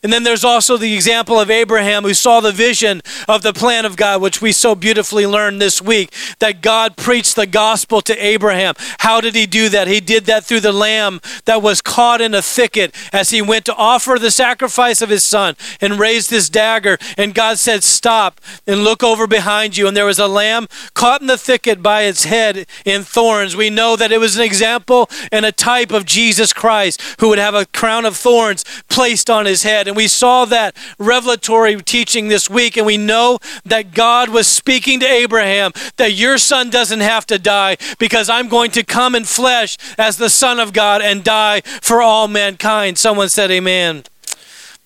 And 0.03 0.13
then 0.13 0.23
there's 0.23 0.45
also 0.45 0.77
the 0.77 0.95
example 0.95 1.39
of 1.39 1.51
Abraham 1.51 2.05
who 2.05 2.15
saw 2.15 2.41
the 2.41 2.53
vision 2.53 3.03
of 3.29 3.43
the 3.43 3.53
plan 3.53 3.85
of 3.85 3.97
God, 3.97 4.23
which 4.23 4.41
we 4.41 4.53
so 4.53 4.75
beautifully 4.75 5.27
learned 5.27 5.61
this 5.61 5.83
week, 5.83 6.13
that 6.39 6.63
God 6.63 6.97
preached 6.97 7.37
the 7.37 7.47
gospel 7.47 8.01
to 8.03 8.25
Abraham. 8.25 8.75
How 9.01 9.21
did 9.21 9.35
he 9.35 9.47
do 9.47 9.69
that? 9.69 9.89
He 9.89 10.01
did 10.01 10.27
that 10.27 10.45
through 10.45 10.61
the 10.61 10.73
lamb 10.73 11.21
that 11.45 11.63
was 11.63 11.81
caught 11.81 12.21
in 12.21 12.35
a 12.35 12.43
thicket 12.43 12.95
as 13.13 13.31
he 13.31 13.43
went 13.43 13.65
to 13.67 13.75
offer 13.75 14.19
the 14.19 14.31
sacrifice 14.31 15.03
of 15.03 15.11
his 15.11 15.25
son 15.25 15.57
and 15.81 15.99
raised 15.99 16.31
his 16.31 16.49
dagger. 16.49 16.99
And 17.17 17.35
God 17.35 17.59
said, 17.59 17.85
Stop 17.85 18.41
and 18.67 18.85
look 18.85 19.03
over 19.03 19.27
behind 19.27 19.77
you. 19.77 19.87
And 19.87 19.97
there 19.97 20.07
was 20.07 20.19
a 20.19 20.27
lamb 20.27 20.69
caught 20.95 21.21
in 21.21 21.27
the 21.27 21.39
thicket 21.39 21.83
by 21.83 22.03
its 22.03 22.25
head 22.25 22.67
in 22.85 23.03
thorns. 23.03 23.57
We 23.57 23.71
know 23.71 23.97
that 23.97 24.13
it 24.13 24.19
was 24.19 24.37
an 24.37 24.43
example 24.43 25.09
and 25.31 25.45
a 25.45 25.53
type 25.53 25.93
of 25.93 26.05
Jesus 26.05 26.53
Christ 26.53 27.01
who 27.21 27.29
would 27.29 27.39
have 27.39 27.55
a 27.55 27.67
crown 27.67 28.05
of 28.05 28.17
thorns 28.17 28.65
placed 28.89 29.31
on 29.31 29.47
his 29.47 29.63
head. 29.63 29.76
And 29.87 29.97
we 29.97 30.09
saw 30.09 30.45
that 30.47 30.77
revelatory 30.99 31.77
teaching 31.83 32.29
this 32.29 32.49
week, 32.49 32.77
and 32.77 32.87
we 32.87 32.97
know 32.97 33.39
that 33.65 33.93
God 33.93 34.29
was 34.29 34.47
speaking 34.47 35.01
to 35.01 35.07
Abraham 35.07 35.73
that 35.97 36.13
your 36.13 36.39
son 36.39 36.71
doesn't 36.71 37.01
have 37.01 37.27
to 37.27 37.39
die 37.39 37.77
because 37.99 38.29
I'm 38.29 38.49
going 38.49 38.71
to 38.73 38.83
come 38.83 39.15
in 39.15 39.25
flesh 39.25 39.77
as 39.99 40.17
the 40.17 40.31
Son 40.31 40.59
of 40.59 40.73
God 40.73 41.03
and 41.03 41.23
die 41.23 41.61
for 41.61 42.01
all 42.01 42.29
mankind. 42.29 42.99
Someone 42.99 43.29
said, 43.29 43.51
Amen. 43.51 44.05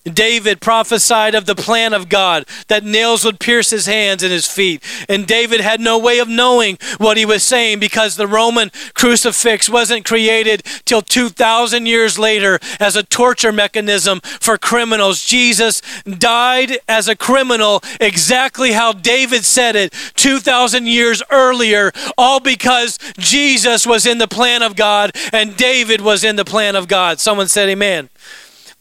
David 0.05 0.63
prophesied 0.63 1.35
of 1.35 1.45
the 1.45 1.55
plan 1.55 1.93
of 1.93 2.09
God 2.09 2.47
that 2.69 2.85
nails 2.85 3.23
would 3.23 3.39
pierce 3.39 3.69
his 3.69 3.85
hands 3.85 4.23
and 4.23 4.33
his 4.33 4.47
feet. 4.47 4.83
And 5.11 5.27
David 5.27 5.61
had 5.61 5.79
no 5.79 5.99
way 5.99 6.19
of 6.19 6.29
knowing 6.29 6.79
what 6.97 7.19
he 7.19 7.27
was 7.27 7.43
saying 7.43 7.81
because 7.81 8.17
the 8.17 8.27
Roman 8.27 8.71
crucifix 8.95 9.69
wasn't 9.69 10.07
created 10.07 10.63
till 10.87 11.03
2,000 11.03 11.85
years 11.85 12.19
later 12.19 12.59
as 12.79 12.97
a 12.97 13.03
torture 13.03 13.53
mechanism 13.53 14.21
for 14.23 14.57
criminals. 14.57 15.23
Jesus 15.23 15.83
died 16.05 16.79
as 16.89 17.07
a 17.07 17.17
criminal 17.17 17.83
exactly 18.01 18.73
how 18.73 18.93
David 18.93 19.45
said 19.45 19.77
it 19.77 19.93
2,000 20.15 20.87
years 20.87 21.23
earlier, 21.31 21.93
all 22.17 22.41
because 22.41 22.99
Jesus 23.19 23.87
was 23.87 24.07
in 24.07 24.17
the 24.17 24.29
plan 24.29 24.63
of 24.63 24.77
God 24.77 25.13
and 25.33 25.59
David 25.59 26.01
was 26.01 26.25
in 26.25 26.37
the 26.37 26.45
plan 26.45 26.75
of 26.75 26.89
God. 26.89 27.21
Someone 27.21 27.49
said, 27.49 27.69
Amen. 27.69 28.09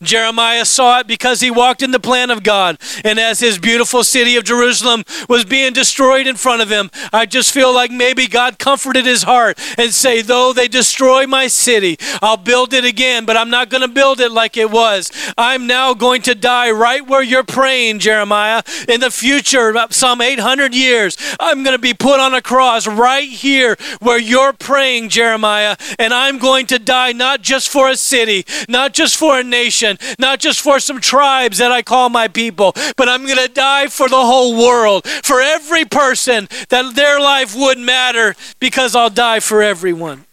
Jeremiah 0.02 0.64
saw 0.64 1.00
it 1.00 1.08
because 1.08 1.42
he 1.42 1.52
walked 1.52 1.82
in 1.82 1.92
the 1.92 2.00
plan 2.00 2.30
of 2.30 2.42
God. 2.42 2.78
And 3.04 3.20
as 3.20 3.42
his 3.42 3.58
beautiful 3.58 4.06
city 4.06 4.38
of 4.38 4.46
Jerusalem 4.46 5.04
was 5.28 5.44
being 5.44 5.74
destroyed 5.74 6.26
in 6.26 6.38
front 6.38 6.62
of 6.62 6.70
him, 6.70 6.90
I 7.12 7.26
just 7.26 7.54
feel 7.54 7.74
like 7.74 7.92
maybe 7.92 8.28
God 8.28 8.60
comforted 8.60 9.06
his 9.06 9.24
heart 9.24 9.60
and 9.78 9.94
say, 9.94 10.22
though 10.22 10.54
they 10.54 10.70
destroy 10.70 11.28
my 11.28 11.48
city, 11.48 11.98
I'll 12.22 12.38
build 12.38 12.74
it 12.74 12.86
again, 12.86 13.26
but 13.26 13.36
I'm 13.36 13.50
not 13.50 13.70
going 13.70 13.82
to 13.82 13.94
build 13.94 14.22
it 14.22 14.32
like 14.32 14.56
it 14.56 14.72
was. 14.72 15.12
I'm 15.38 15.68
now 15.68 15.94
going 15.94 16.22
to 16.24 16.36
die 16.36 16.72
right 16.72 17.06
where 17.06 17.24
you're 17.24 17.44
praying, 17.44 18.00
Jeremiah. 18.00 18.64
In 18.88 19.02
the 19.02 19.12
future, 19.12 19.74
some 19.90 20.22
800 20.22 20.74
years, 20.74 21.18
I'm 21.42 21.64
going 21.64 21.76
to 21.76 21.82
be 21.82 21.94
put 21.94 22.22
on 22.22 22.34
a 22.34 22.42
cross 22.42 22.88
right 22.88 23.28
here 23.28 23.76
where 24.00 24.20
you're 24.20 24.54
praying, 24.54 25.10
Jeremiah. 25.10 25.76
And 25.98 26.14
I'm 26.14 26.38
going 26.38 26.68
to 26.68 26.80
die 26.80 27.12
not 27.12 27.42
just 27.42 27.68
for 27.68 27.90
a 27.90 27.98
city, 27.98 28.46
not 28.70 28.94
just 28.94 29.18
for 29.18 29.38
a 29.38 29.44
nation 29.44 29.89
nation, 29.98 30.16
not 30.20 30.40
just 30.40 30.62
for 30.62 30.80
some 30.80 31.00
tribes 31.00 31.58
that 31.58 31.72
I 31.72 31.82
call 31.82 32.10
my 32.10 32.28
people, 32.28 32.74
but 32.98 33.10
I'm 33.10 33.26
going 33.26 33.38
to 33.38 33.48
die 33.48 33.88
for 33.88 34.10
the 34.10 34.16
whole 34.16 34.58
world, 34.58 35.08
for 35.08 35.42
every 35.42 35.86
person 35.86 36.48
that 36.70 36.96
their 36.96 37.20
life 37.20 37.56
would 37.56 37.80
matter 37.80 38.36
because 38.60 38.96
I'll 38.96 39.10
die 39.10 39.40
for 39.40 39.62
everyone. 39.62 40.26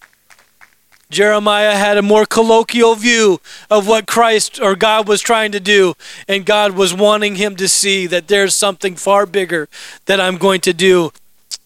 Jeremiah 1.09 1.77
had 1.77 1.97
a 1.97 2.03
more 2.03 2.27
colloquial 2.27 2.97
view 2.97 3.41
of 3.71 3.87
what 3.87 4.09
Christ 4.09 4.61
or 4.61 4.75
God 4.75 5.07
was 5.07 5.21
trying 5.21 5.53
to 5.53 5.61
do, 5.61 5.95
and 6.27 6.45
God 6.45 6.73
was 6.73 6.93
wanting 6.93 7.37
him 7.37 7.55
to 7.57 7.69
see 7.69 8.07
that 8.09 8.27
there's 8.27 8.57
something 8.57 8.97
far 8.97 9.25
bigger 9.25 9.69
that 10.07 10.21
I'm 10.21 10.37
going 10.37 10.61
to 10.63 10.73
do, 10.73 11.13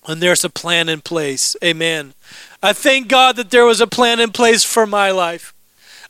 and 0.06 0.22
there's 0.22 0.44
a 0.44 0.50
plan 0.50 0.90
in 0.90 1.00
place. 1.00 1.56
Amen. 1.64 2.12
I 2.62 2.74
thank 2.74 3.08
God 3.08 3.36
that 3.36 3.50
there 3.50 3.64
was 3.64 3.80
a 3.80 3.86
plan 3.86 4.20
in 4.20 4.30
place 4.30 4.62
for 4.62 4.86
my 4.86 5.10
life. 5.10 5.54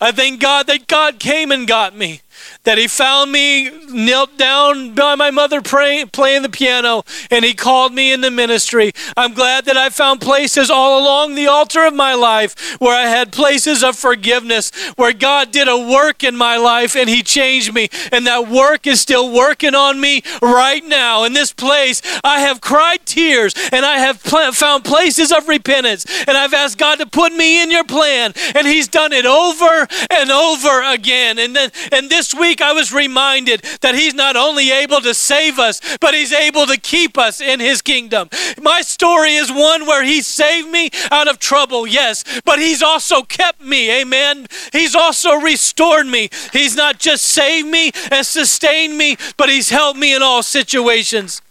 I 0.01 0.13
thank 0.13 0.41
God 0.41 0.67
that 0.69 0.87
God 0.87 1.19
came 1.19 1.53
and 1.53 1.69
got 1.69 1.95
me 1.95 2.23
that 2.65 2.79
he 2.79 2.89
found 2.89 3.33
me 3.33 3.71
knelt 3.89 4.37
down 4.37 4.95
by 4.95 5.15
my 5.15 5.31
mother 5.31 5.61
praying, 5.61 6.09
playing 6.09 6.43
the 6.43 6.49
piano, 6.49 7.05
and 7.31 7.45
he 7.45 7.55
called 7.55 7.93
me 7.93 8.13
into 8.13 8.31
ministry. 8.31 8.93
I'm 9.17 9.35
glad 9.35 9.65
that 9.65 9.77
I 9.77 9.89
found 9.89 10.21
places 10.21 10.71
all 10.71 11.01
along 11.01 11.35
the 11.35 11.47
altar 11.47 11.85
of 11.87 11.95
my 11.95 12.15
life 12.15 12.77
where 12.79 12.97
I 12.97 13.09
had 13.09 13.33
places 13.33 13.83
of 13.83 13.97
forgiveness, 13.97 14.71
where 14.97 15.13
God 15.13 15.51
did 15.51 15.69
a 15.69 15.79
work 15.79 16.25
in 16.25 16.37
my 16.37 16.57
life 16.57 16.97
and 16.97 17.09
he 17.09 17.23
changed 17.23 17.75
me. 17.75 17.89
And 18.13 18.27
that 18.27 18.49
work 18.49 18.87
is 18.87 19.01
still 19.01 19.33
working 19.33 19.75
on 19.75 20.01
me 20.01 20.23
right 20.43 20.85
now. 20.85 21.25
In 21.25 21.33
this 21.33 21.53
place, 21.53 22.03
I 22.25 22.41
have 22.41 22.61
cried 22.61 23.05
tears 23.05 23.55
and 23.73 23.85
I 23.85 23.99
have 23.99 24.23
pl- 24.23 24.53
found 24.53 24.85
places 24.85 25.33
of 25.33 25.49
repentance. 25.49 26.07
And 26.27 26.37
I've 26.37 26.55
asked 26.55 26.79
God 26.79 26.99
to 26.99 27.07
put 27.07 27.33
me 27.33 27.63
in 27.63 27.71
your 27.71 27.85
plan. 27.85 28.33
And 28.55 28.67
he's 28.67 28.89
done 28.89 29.13
it 29.13 29.27
over 29.27 29.87
and 30.11 30.31
over 30.31 30.83
again. 30.93 31.39
And 31.39 31.55
then, 31.55 31.71
and 31.93 32.09
this 32.09 32.30
week, 32.35 32.51
week 32.51 32.61
I 32.61 32.73
was 32.73 32.93
reminded 32.93 33.63
that 33.81 33.95
He's 33.95 34.15
not 34.15 34.37
only 34.37 34.71
able 34.71 35.01
to 35.03 35.15
save 35.15 35.59
us, 35.59 35.81
but 36.01 36.15
He's 36.15 36.33
able 36.33 36.67
to 36.67 36.79
keep 36.79 37.17
us 37.17 37.41
in 37.41 37.61
His 37.61 37.81
kingdom. 37.81 38.29
My 38.61 38.81
story 38.81 39.35
is 39.35 39.51
one 39.51 39.87
where 39.87 40.05
He 40.05 40.21
saved 40.23 40.69
me 40.69 40.91
out 41.11 41.29
of 41.29 41.39
trouble, 41.39 41.87
yes, 41.87 42.25
but 42.45 42.59
He's 42.59 42.83
also 42.83 43.23
kept 43.23 43.63
me, 43.63 44.01
amen. 44.01 44.47
He's 44.73 44.95
also 44.95 45.35
restored 45.35 46.07
me. 46.07 46.29
He's 46.53 46.77
not 46.77 46.99
just 46.99 47.25
saved 47.25 47.69
me 47.69 47.93
and 48.11 48.27
sustained 48.27 48.99
me, 48.99 49.17
but 49.37 49.49
He's 49.49 49.71
helped 49.71 49.99
me 49.99 50.15
in 50.15 50.23
all 50.23 50.43
situations. 50.43 51.43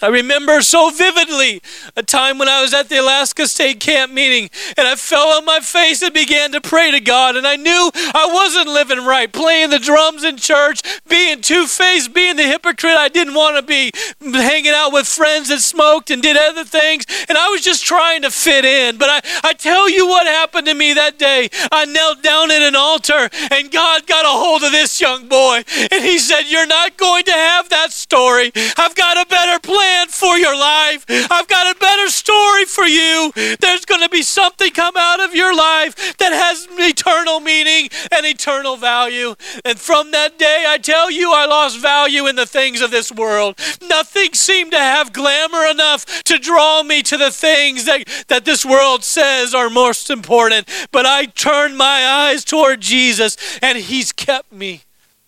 I 0.00 0.08
remember 0.08 0.62
so 0.62 0.90
vividly 0.90 1.60
a 1.96 2.04
time 2.04 2.38
when 2.38 2.48
I 2.48 2.62
was 2.62 2.72
at 2.72 2.88
the 2.88 2.98
Alaska 2.98 3.48
State 3.48 3.80
Camp 3.80 4.12
meeting 4.12 4.48
and 4.76 4.86
I 4.86 4.94
fell 4.94 5.28
on 5.28 5.44
my 5.44 5.58
face 5.58 6.02
and 6.02 6.14
began 6.14 6.52
to 6.52 6.60
pray 6.60 6.92
to 6.92 7.00
God. 7.00 7.36
And 7.36 7.46
I 7.46 7.56
knew 7.56 7.90
I 7.94 8.28
wasn't 8.32 8.68
living 8.68 9.04
right, 9.04 9.32
playing 9.32 9.70
the 9.70 9.80
drums 9.80 10.22
in 10.22 10.36
church, 10.36 10.82
being 11.08 11.40
two 11.40 11.66
faced, 11.66 12.14
being 12.14 12.36
the 12.36 12.44
hypocrite 12.44 12.94
I 12.94 13.08
didn't 13.08 13.34
want 13.34 13.56
to 13.56 13.62
be, 13.62 13.90
hanging 14.20 14.72
out 14.72 14.92
with 14.92 15.08
friends 15.08 15.48
that 15.48 15.60
smoked 15.60 16.10
and 16.10 16.22
did 16.22 16.36
other 16.36 16.64
things. 16.64 17.04
And 17.28 17.36
I 17.36 17.48
was 17.48 17.62
just 17.62 17.84
trying 17.84 18.22
to 18.22 18.30
fit 18.30 18.64
in. 18.64 18.98
But 18.98 19.08
I, 19.10 19.48
I 19.48 19.52
tell 19.54 19.88
you 19.88 20.06
what 20.06 20.26
happened 20.26 20.66
to 20.66 20.74
me 20.74 20.92
that 20.92 21.18
day. 21.18 21.48
I 21.72 21.86
knelt 21.86 22.22
down 22.22 22.52
at 22.52 22.62
an 22.62 22.76
altar 22.76 23.28
and 23.50 23.70
God 23.72 24.06
got 24.06 24.24
a 24.24 24.28
hold 24.28 24.62
of 24.62 24.70
this 24.70 25.00
young 25.00 25.28
boy 25.28 25.64
and 25.90 26.04
he 26.04 26.18
said, 26.18 26.42
You're 26.42 26.66
not 26.66 26.96
going 26.96 27.24
to 27.24 27.32
have 27.32 27.68
that 27.70 27.90
story. 27.90 28.52
I've 28.76 28.94
got 28.94 29.20
a 29.20 29.28
better 29.28 29.58
plan 29.58 29.87
plan 29.88 30.08
for 30.08 30.36
your 30.36 30.56
life. 30.56 31.04
I've 31.08 31.48
got 31.48 31.74
a 31.74 31.78
better 31.78 32.08
story 32.08 32.64
for 32.66 32.84
you, 32.84 33.32
there's 33.60 33.84
going 33.84 34.02
to 34.02 34.08
be 34.08 34.22
something 34.22 34.70
come 34.70 34.96
out 34.96 35.20
of 35.20 35.34
your 35.34 35.56
life 35.56 36.16
that 36.18 36.32
has 36.32 36.68
eternal 36.78 37.40
meaning 37.40 37.88
and 38.12 38.26
eternal 38.26 38.76
value. 38.76 39.34
And 39.64 39.78
from 39.78 40.10
that 40.10 40.38
day, 40.38 40.64
I 40.68 40.78
tell 40.78 41.10
you, 41.10 41.32
I 41.32 41.46
lost 41.46 41.78
value 41.78 42.26
in 42.26 42.36
the 42.36 42.46
things 42.46 42.80
of 42.80 42.90
this 42.90 43.10
world. 43.10 43.58
Nothing 43.82 44.34
seemed 44.34 44.72
to 44.72 44.78
have 44.78 45.12
glamour 45.12 45.64
enough 45.66 46.22
to 46.24 46.38
draw 46.38 46.82
me 46.82 47.02
to 47.04 47.16
the 47.16 47.30
things 47.30 47.84
that, 47.86 48.04
that 48.28 48.44
this 48.44 48.64
world 48.64 49.04
says 49.04 49.54
are 49.54 49.70
most 49.70 50.10
important. 50.10 50.68
But 50.92 51.06
I 51.06 51.26
turned 51.26 51.76
my 51.78 52.06
eyes 52.06 52.44
toward 52.44 52.80
Jesus, 52.80 53.36
and 53.62 53.78
He's 53.78 54.12
kept 54.12 54.52
me 54.52 54.82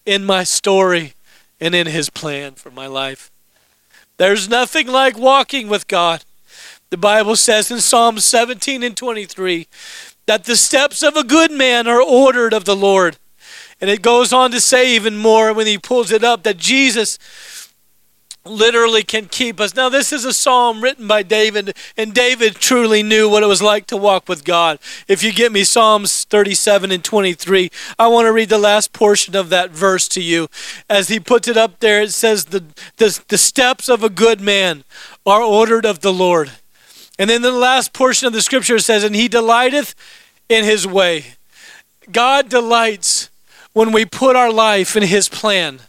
in 0.04 0.24
my 0.24 0.44
story 0.44 1.14
and 1.60 1.74
in 1.74 1.86
His 1.86 2.10
plan 2.10 2.54
for 2.54 2.70
my 2.70 2.86
life. 2.86 3.29
There's 4.20 4.50
nothing 4.50 4.86
like 4.86 5.16
walking 5.16 5.66
with 5.66 5.88
God. 5.88 6.26
The 6.90 6.98
Bible 6.98 7.36
says 7.36 7.70
in 7.70 7.80
Psalm 7.80 8.18
17 8.18 8.82
and 8.82 8.94
23 8.94 9.66
that 10.26 10.44
the 10.44 10.56
steps 10.56 11.02
of 11.02 11.16
a 11.16 11.24
good 11.24 11.50
man 11.50 11.88
are 11.88 12.02
ordered 12.02 12.52
of 12.52 12.66
the 12.66 12.76
Lord. 12.76 13.16
And 13.80 13.88
it 13.88 14.02
goes 14.02 14.30
on 14.30 14.50
to 14.50 14.60
say 14.60 14.94
even 14.94 15.16
more 15.16 15.54
when 15.54 15.66
he 15.66 15.78
pulls 15.78 16.12
it 16.12 16.22
up 16.22 16.42
that 16.42 16.58
Jesus 16.58 17.18
literally 18.44 19.02
can 19.02 19.26
keep 19.26 19.60
us. 19.60 19.74
Now, 19.74 19.88
this 19.88 20.12
is 20.12 20.24
a 20.24 20.32
psalm 20.32 20.82
written 20.82 21.06
by 21.06 21.22
David, 21.22 21.76
and 21.96 22.14
David 22.14 22.54
truly 22.54 23.02
knew 23.02 23.28
what 23.28 23.42
it 23.42 23.46
was 23.46 23.62
like 23.62 23.86
to 23.88 23.96
walk 23.96 24.28
with 24.28 24.44
God. 24.44 24.78
If 25.08 25.22
you 25.22 25.32
get 25.32 25.52
me 25.52 25.64
Psalms 25.64 26.24
37 26.24 26.90
and 26.90 27.04
23, 27.04 27.70
I 27.98 28.08
want 28.08 28.26
to 28.26 28.32
read 28.32 28.48
the 28.48 28.58
last 28.58 28.92
portion 28.92 29.36
of 29.36 29.50
that 29.50 29.70
verse 29.70 30.08
to 30.08 30.22
you. 30.22 30.48
As 30.88 31.08
he 31.08 31.20
puts 31.20 31.48
it 31.48 31.56
up 31.56 31.80
there, 31.80 32.02
it 32.02 32.12
says, 32.12 32.46
The, 32.46 32.64
the, 32.96 33.20
the 33.28 33.38
steps 33.38 33.88
of 33.88 34.02
a 34.02 34.08
good 34.08 34.40
man 34.40 34.84
are 35.26 35.42
ordered 35.42 35.84
of 35.84 36.00
the 36.00 36.12
Lord. 36.12 36.50
And 37.18 37.28
then 37.28 37.42
the 37.42 37.52
last 37.52 37.92
portion 37.92 38.26
of 38.26 38.32
the 38.32 38.42
scripture 38.42 38.78
says, 38.78 39.04
And 39.04 39.14
he 39.14 39.28
delighteth 39.28 39.94
in 40.48 40.64
his 40.64 40.86
way. 40.86 41.34
God 42.10 42.48
delights 42.48 43.30
when 43.72 43.92
we 43.92 44.04
put 44.04 44.34
our 44.34 44.50
life 44.50 44.96
in 44.96 45.02
his 45.02 45.28
plan. 45.28 45.80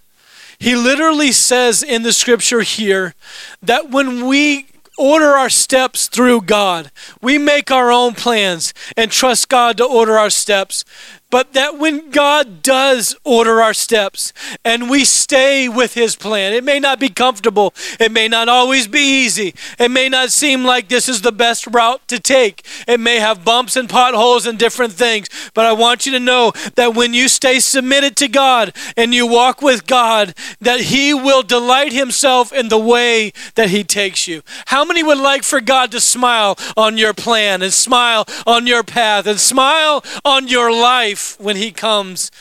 He 0.61 0.75
literally 0.75 1.31
says 1.31 1.81
in 1.81 2.03
the 2.03 2.13
scripture 2.13 2.61
here 2.61 3.15
that 3.63 3.89
when 3.89 4.27
we 4.27 4.67
order 4.95 5.29
our 5.29 5.49
steps 5.49 6.07
through 6.07 6.41
God, 6.41 6.91
we 7.19 7.39
make 7.39 7.71
our 7.71 7.91
own 7.91 8.13
plans 8.13 8.71
and 8.95 9.09
trust 9.09 9.49
God 9.49 9.77
to 9.77 9.85
order 9.85 10.19
our 10.19 10.29
steps, 10.29 10.85
but 11.31 11.53
that 11.53 11.79
when 11.79 12.11
God 12.11 12.61
does 12.61 13.15
order 13.23 13.61
our 13.61 13.73
steps 13.73 14.33
and 14.63 14.89
we 14.89 15.05
stay 15.05 15.67
with 15.67 15.93
His 15.93 16.15
plan, 16.15 16.53
it 16.53 16.63
may 16.63 16.79
not 16.79 16.99
be 16.99 17.09
comfortable, 17.09 17.73
it 17.99 18.11
may 18.11 18.27
not 18.27 18.49
always 18.49 18.87
be 18.87 18.99
easy, 18.99 19.55
it 19.79 19.89
may 19.89 20.09
not 20.09 20.31
seem 20.31 20.65
like 20.65 20.89
this 20.89 21.07
is 21.07 21.21
the 21.21 21.31
best 21.31 21.65
route 21.67 22.05
to 22.09 22.19
take, 22.19 22.65
it 22.87 22.99
may 22.99 23.19
have 23.19 23.45
bumps 23.45 23.75
and 23.75 23.89
potholes 23.89 24.45
and 24.45 24.59
different 24.59 24.93
things, 24.93 25.27
but 25.53 25.65
I 25.65 25.71
want 25.71 26.05
you 26.05 26.11
to 26.11 26.19
know 26.19 26.51
that 26.75 26.93
when 26.93 27.13
you 27.13 27.29
stay 27.29 27.59
submitted 27.59 28.17
to 28.17 28.27
God 28.27 28.75
and 28.97 29.13
you 29.13 29.25
walk 29.25 29.61
with 29.61 29.87
God, 29.87 30.35
that 30.59 30.81
He 30.81 31.13
will 31.13 31.43
delight 31.43 31.93
Himself 31.93 32.51
in 32.51 32.67
the 32.67 32.77
way 32.77 33.31
that 33.55 33.69
He 33.69 33.85
takes 33.85 34.27
you. 34.27 34.41
How 34.67 34.83
many 34.83 35.01
would 35.01 35.17
like 35.17 35.43
for 35.43 35.61
God 35.61 35.91
to 35.91 36.01
smile 36.01 36.57
on 36.75 36.97
your 36.97 37.13
plan 37.13 37.61
and 37.61 37.71
smile 37.71 38.25
on 38.45 38.67
your 38.67 38.83
path 38.83 39.25
and 39.25 39.39
smile 39.39 40.03
on 40.25 40.49
your 40.49 40.71
life? 40.73 41.20
Life 41.21 41.39
when 41.39 41.55
he 41.55 41.71
comes 41.71 42.31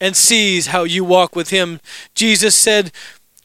and 0.00 0.14
sees 0.16 0.68
how 0.68 0.84
you 0.84 1.04
walk 1.04 1.34
with 1.34 1.50
him. 1.50 1.80
Jesus 2.14 2.54
said, 2.54 2.92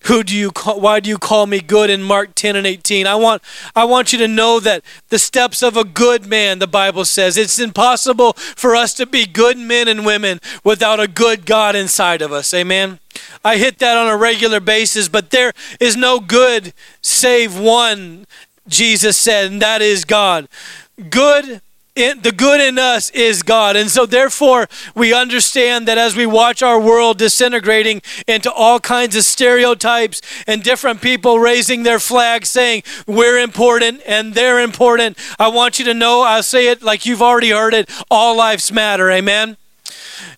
who 0.08 0.22
do 0.22 0.36
you 0.36 0.52
call, 0.52 0.82
why 0.82 1.00
do 1.00 1.10
you 1.10 1.18
call 1.18 1.48
me 1.48 1.62
good? 1.62 1.90
in 1.90 2.04
Mark 2.04 2.36
10 2.36 2.58
and 2.58 2.68
18 2.68 3.08
I 3.08 3.16
want 3.16 3.42
I 3.74 3.86
want 3.86 4.12
you 4.12 4.20
to 4.20 4.28
know 4.28 4.60
that 4.60 4.84
the 5.08 5.18
steps 5.18 5.64
of 5.64 5.78
a 5.78 5.86
good 5.86 6.26
man 6.26 6.60
the 6.60 6.68
Bible 6.68 7.06
says 7.06 7.38
it's 7.38 7.58
impossible 7.58 8.34
for 8.34 8.76
us 8.76 8.94
to 8.96 9.06
be 9.06 9.26
good 9.26 9.58
men 9.58 9.88
and 9.88 10.06
women 10.06 10.40
without 10.64 11.00
a 11.00 11.08
good 11.08 11.46
God 11.46 11.74
inside 11.76 12.22
of 12.22 12.34
us. 12.34 12.54
Amen? 12.54 13.00
I 13.46 13.56
hit 13.56 13.80
that 13.80 13.98
on 13.98 14.10
a 14.10 14.18
regular 14.18 14.60
basis 14.60 15.08
but 15.08 15.30
there 15.30 15.54
is 15.80 15.96
no 15.96 16.20
good 16.20 16.74
save 17.02 17.58
one 17.58 18.26
Jesus 18.68 19.16
said 19.16 19.52
and 19.54 19.62
that 19.62 19.82
is 19.82 20.04
God. 20.04 20.50
Good 21.10 21.62
the 21.96 22.34
good 22.36 22.62
in 22.62 22.80
us 22.80 23.10
is 23.12 23.44
God. 23.44 23.76
And 23.76 23.90
so, 23.90 24.06
therefore, 24.06 24.68
we 24.96 25.14
understand 25.14 25.88
that 25.88 25.98
as 25.98 26.16
we 26.16 26.26
watch 26.26 26.64
our 26.64 26.80
world 26.80 27.20
disintegrating 27.20 28.02
into 28.28 28.52
all 28.52 28.80
kinds 28.80 29.16
of 29.16 29.24
stereotypes 29.24 30.22
and 30.48 30.64
different 30.64 31.02
people 31.02 31.40
raising 31.40 31.84
their 31.84 32.00
flag 32.00 32.46
saying, 32.46 32.84
we're 33.06 33.38
important 33.38 34.02
and 34.08 34.34
they're 34.34 34.60
important, 34.60 35.18
I 35.40 35.50
want 35.50 35.80
you 35.80 35.86
to 35.86 35.94
know, 35.94 36.22
I'll 36.22 36.44
say 36.44 36.68
it 36.68 36.82
like 36.82 37.06
you've 37.06 37.22
already 37.22 37.52
heard 37.52 37.74
it 37.74 37.90
all 38.10 38.36
lives 38.36 38.72
matter. 38.72 39.12
Amen. 39.12 39.58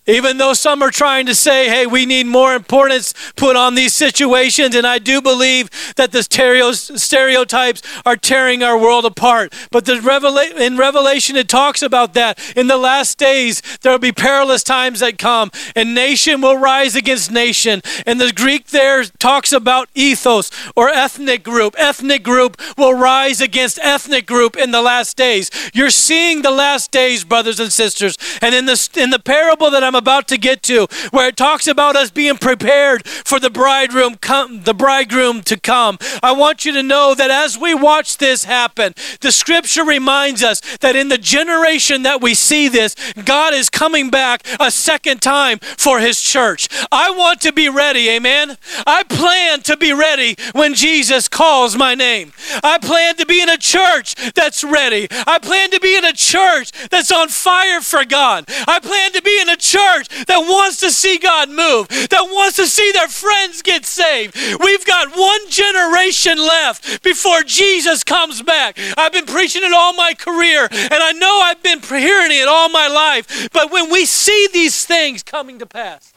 Even 0.06 0.38
though 0.38 0.52
some 0.52 0.82
are 0.82 0.90
trying 0.90 1.26
to 1.26 1.34
say, 1.34 1.68
hey, 1.68 1.86
we 1.86 2.06
need 2.06 2.26
more 2.26 2.54
importance 2.54 3.12
put 3.36 3.56
on 3.56 3.74
these 3.74 3.92
situations, 3.92 4.74
and 4.74 4.86
I 4.86 4.98
do 4.98 5.20
believe 5.20 5.68
that 5.96 6.12
the 6.12 6.22
stereotypes 6.22 7.82
are 8.04 8.16
tearing 8.16 8.62
our 8.62 8.78
world 8.78 9.04
apart. 9.04 9.52
But 9.70 9.84
the 9.84 9.94
Revela- 9.94 10.56
in 10.58 10.76
Revelation, 10.76 11.36
it 11.36 11.48
talks 11.48 11.82
about 11.82 12.14
that. 12.14 12.38
In 12.56 12.66
the 12.66 12.76
last 12.76 13.18
days, 13.18 13.62
there 13.82 13.92
will 13.92 13.98
be 13.98 14.12
perilous 14.12 14.62
times 14.62 15.00
that 15.00 15.18
come, 15.18 15.50
and 15.74 15.94
nation 15.94 16.40
will 16.40 16.56
rise 16.56 16.94
against 16.94 17.30
nation. 17.30 17.82
And 18.06 18.20
the 18.20 18.32
Greek 18.32 18.68
there 18.68 19.04
talks 19.04 19.52
about 19.52 19.92
ethnos 19.94 20.52
or 20.76 20.88
ethnic 20.88 21.42
group. 21.42 21.74
Ethnic 21.78 22.22
group 22.22 22.60
will 22.76 22.94
rise 22.94 23.40
against 23.40 23.78
ethnic 23.80 24.26
group 24.26 24.56
in 24.56 24.70
the 24.70 24.82
last 24.82 25.16
days. 25.16 25.50
You're 25.74 25.90
seeing 25.90 26.42
the 26.42 26.50
last 26.50 26.90
days, 26.90 27.24
brothers 27.24 27.60
and 27.60 27.72
sisters. 27.72 28.16
And 28.40 28.54
in 28.54 28.66
the, 28.66 28.88
in 28.96 29.10
the 29.10 29.18
parable 29.18 29.70
that 29.76 29.84
I'm 29.84 29.94
about 29.94 30.26
to 30.28 30.38
get 30.38 30.62
to, 30.64 30.86
where 31.10 31.28
it 31.28 31.36
talks 31.36 31.66
about 31.66 31.96
us 31.96 32.10
being 32.10 32.38
prepared 32.38 33.06
for 33.06 33.38
the 33.38 33.50
bridegroom 33.50 34.16
come, 34.16 34.62
the 34.62 34.72
bridegroom 34.72 35.42
to 35.42 35.60
come. 35.60 35.98
I 36.22 36.32
want 36.32 36.64
you 36.64 36.72
to 36.72 36.82
know 36.82 37.14
that 37.14 37.30
as 37.30 37.58
we 37.58 37.74
watch 37.74 38.16
this 38.16 38.44
happen, 38.44 38.94
the 39.20 39.30
scripture 39.30 39.84
reminds 39.84 40.42
us 40.42 40.60
that 40.78 40.96
in 40.96 41.08
the 41.08 41.18
generation 41.18 42.04
that 42.04 42.22
we 42.22 42.32
see 42.32 42.68
this, 42.68 42.94
God 43.24 43.52
is 43.52 43.68
coming 43.68 44.08
back 44.08 44.46
a 44.58 44.70
second 44.70 45.20
time 45.20 45.58
for 45.58 46.00
his 46.00 46.22
church. 46.22 46.68
I 46.90 47.10
want 47.10 47.42
to 47.42 47.52
be 47.52 47.68
ready, 47.68 48.08
amen. 48.08 48.56
I 48.86 49.02
plan 49.02 49.60
to 49.62 49.76
be 49.76 49.92
ready 49.92 50.36
when 50.52 50.72
Jesus 50.72 51.28
calls 51.28 51.76
my 51.76 51.94
name. 51.94 52.32
I 52.62 52.78
plan 52.78 53.16
to 53.16 53.26
be 53.26 53.42
in 53.42 53.50
a 53.50 53.58
church 53.58 54.14
that's 54.32 54.64
ready. 54.64 55.08
I 55.26 55.38
plan 55.38 55.70
to 55.72 55.80
be 55.80 55.96
in 55.96 56.04
a 56.04 56.14
church 56.14 56.72
that's 56.88 57.12
on 57.12 57.28
fire 57.28 57.82
for 57.82 58.04
God. 58.04 58.44
I 58.66 58.80
plan 58.80 59.12
to 59.12 59.22
be 59.22 59.38
in 59.40 59.48
a 59.48 59.55
church 59.56 60.08
that 60.26 60.38
wants 60.38 60.80
to 60.80 60.90
see 60.90 61.18
God 61.18 61.48
move, 61.48 61.88
that 61.88 62.28
wants 62.30 62.56
to 62.56 62.66
see 62.66 62.92
their 62.92 63.08
friends 63.08 63.62
get 63.62 63.84
saved. 63.84 64.34
We've 64.60 64.84
got 64.86 65.16
one 65.16 65.50
generation 65.50 66.38
left 66.38 67.02
before 67.02 67.42
Jesus 67.42 68.04
comes 68.04 68.42
back. 68.42 68.78
I've 68.96 69.12
been 69.12 69.26
preaching 69.26 69.62
it 69.64 69.72
all 69.72 69.92
my 69.94 70.14
career, 70.14 70.68
and 70.70 71.02
I 71.02 71.12
know 71.12 71.40
I've 71.42 71.62
been 71.62 71.80
hearing 71.80 72.32
it 72.32 72.48
all 72.48 72.68
my 72.68 72.88
life. 72.88 73.48
But 73.52 73.70
when 73.70 73.90
we 73.90 74.04
see 74.04 74.48
these 74.52 74.84
things 74.84 75.22
coming 75.22 75.58
to 75.58 75.66
pass, 75.66 76.12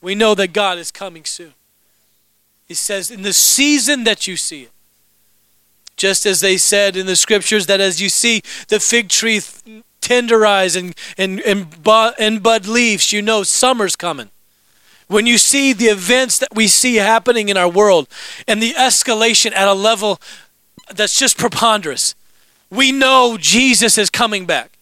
we 0.00 0.14
know 0.14 0.34
that 0.34 0.52
God 0.52 0.78
is 0.78 0.90
coming 0.90 1.24
soon. 1.24 1.54
He 2.66 2.74
says, 2.74 3.10
in 3.10 3.22
the 3.22 3.32
season 3.32 4.04
that 4.04 4.26
you 4.26 4.36
see 4.36 4.62
it, 4.62 4.70
just 5.96 6.24
as 6.24 6.40
they 6.40 6.56
said 6.56 6.96
in 6.96 7.04
the 7.06 7.16
scriptures 7.16 7.66
that 7.66 7.80
as 7.80 8.00
you 8.00 8.08
see 8.08 8.42
the 8.68 8.80
fig 8.80 9.10
tree 9.10 9.40
tenderize 10.00 10.76
and, 10.76 10.94
and, 11.16 11.40
and, 11.40 11.82
bud, 11.82 12.14
and 12.18 12.42
bud 12.42 12.66
leaves, 12.66 13.12
you 13.12 13.22
know 13.22 13.42
summer's 13.42 13.96
coming. 13.96 14.30
When 15.08 15.26
you 15.26 15.38
see 15.38 15.72
the 15.72 15.86
events 15.86 16.38
that 16.38 16.54
we 16.54 16.68
see 16.68 16.96
happening 16.96 17.48
in 17.48 17.56
our 17.56 17.68
world 17.68 18.08
and 18.46 18.62
the 18.62 18.74
escalation 18.74 19.52
at 19.52 19.66
a 19.66 19.74
level 19.74 20.20
that's 20.94 21.18
just 21.18 21.36
preponderous, 21.36 22.14
we 22.70 22.92
know 22.92 23.36
Jesus 23.38 23.98
is 23.98 24.08
coming 24.08 24.46
back 24.46 24.78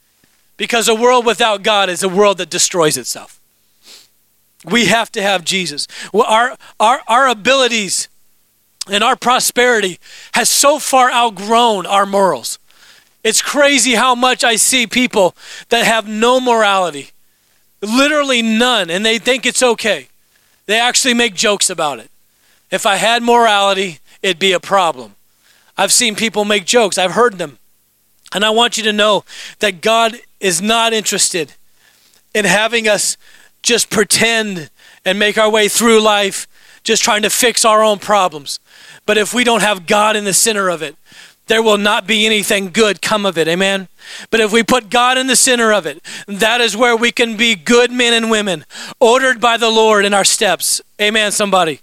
because 0.59 0.89
a 0.89 0.95
world 0.95 1.25
without 1.25 1.63
God 1.63 1.89
is 1.89 2.03
a 2.03 2.09
world 2.09 2.37
that 2.39 2.51
destroys 2.51 2.99
itself. 2.99 3.41
We 4.65 4.87
have 4.87 5.11
to 5.13 5.23
have 5.23 5.45
Jesus. 5.45 5.87
Our, 6.13 6.57
our, 6.79 7.01
our 7.09 7.29
abilities 7.29 8.09
and 8.91 9.05
our 9.05 9.17
prosperity 9.17 9.99
has 10.35 10.51
so 10.51 10.79
far 10.79 11.11
outgrown 11.11 11.87
our 11.87 12.05
morals. 12.05 12.59
It's 13.29 13.43
crazy 13.43 13.93
how 13.93 14.15
much 14.15 14.43
I 14.43 14.57
see 14.57 14.87
people 14.87 15.37
that 15.69 15.85
have 15.85 16.09
no 16.09 16.41
morality, 16.41 17.11
literally 17.83 18.41
none, 18.41 18.89
and 18.89 19.05
they 19.05 19.19
think 19.19 19.45
it's 19.45 19.63
okay. 19.63 20.09
They 20.65 20.81
actually 20.81 21.13
make 21.13 21.35
jokes 21.35 21.69
about 21.69 21.99
it. 21.99 22.11
If 22.71 22.87
I 22.87 22.97
had 22.97 23.23
morality, 23.23 23.99
it'd 24.23 24.39
be 24.39 24.53
a 24.53 24.61
problem. 24.61 25.15
I've 25.77 25.93
seen 25.93 26.15
people 26.15 26.47
make 26.47 26.65
jokes, 26.65 26.97
I've 26.97 27.11
heard 27.11 27.37
them. 27.37 27.59
And 28.33 28.47
I 28.47 28.49
want 28.49 28.79
you 28.79 28.85
to 28.85 28.95
know 28.95 29.27
that 29.59 29.83
God 29.83 30.17
is 30.41 30.63
not 30.63 30.95
interested 30.95 31.53
in 32.35 32.47
having 32.47 32.89
us 32.89 33.19
just 33.63 33.91
pretend 33.91 34.71
and 35.05 35.19
make 35.19 35.37
our 35.37 35.51
way 35.51 35.69
through 35.69 36.01
life 36.01 36.49
just 36.83 37.05
trying 37.05 37.21
to 37.21 37.31
fix 37.31 37.67
our 37.67 37.83
own 37.83 37.99
problems. 37.99 38.59
But 39.05 39.19
if 39.19 39.35
we 39.35 39.45
don't 39.45 39.61
have 39.61 39.87
God 39.87 40.17
in 40.17 40.25
the 40.25 40.33
center 40.33 40.71
of 40.71 40.81
it, 40.81 40.97
there 41.49 41.63
will 41.63 41.79
not 41.79 42.07
be 42.07 42.25
anything 42.25 42.71
good 42.71 43.03
come 43.03 43.27
of 43.27 43.37
it. 43.37 43.49
Amen. 43.49 43.89
But 44.31 44.41
if 44.41 44.53
we 44.53 44.63
put 44.63 44.91
God 44.91 45.19
in 45.19 45.27
the 45.27 45.37
center 45.37 45.73
of 45.73 45.87
it, 45.87 46.01
that 46.27 46.61
is 46.61 46.77
where 46.77 46.97
we 46.97 47.11
can 47.11 47.37
be 47.37 47.55
good 47.55 47.91
men 47.91 48.15
and 48.15 48.31
women, 48.31 48.65
ordered 49.01 49.41
by 49.41 49.57
the 49.57 49.71
Lord 49.71 50.05
in 50.05 50.15
our 50.15 50.25
steps. 50.25 50.81
Amen, 51.01 51.33
somebody. 51.33 51.81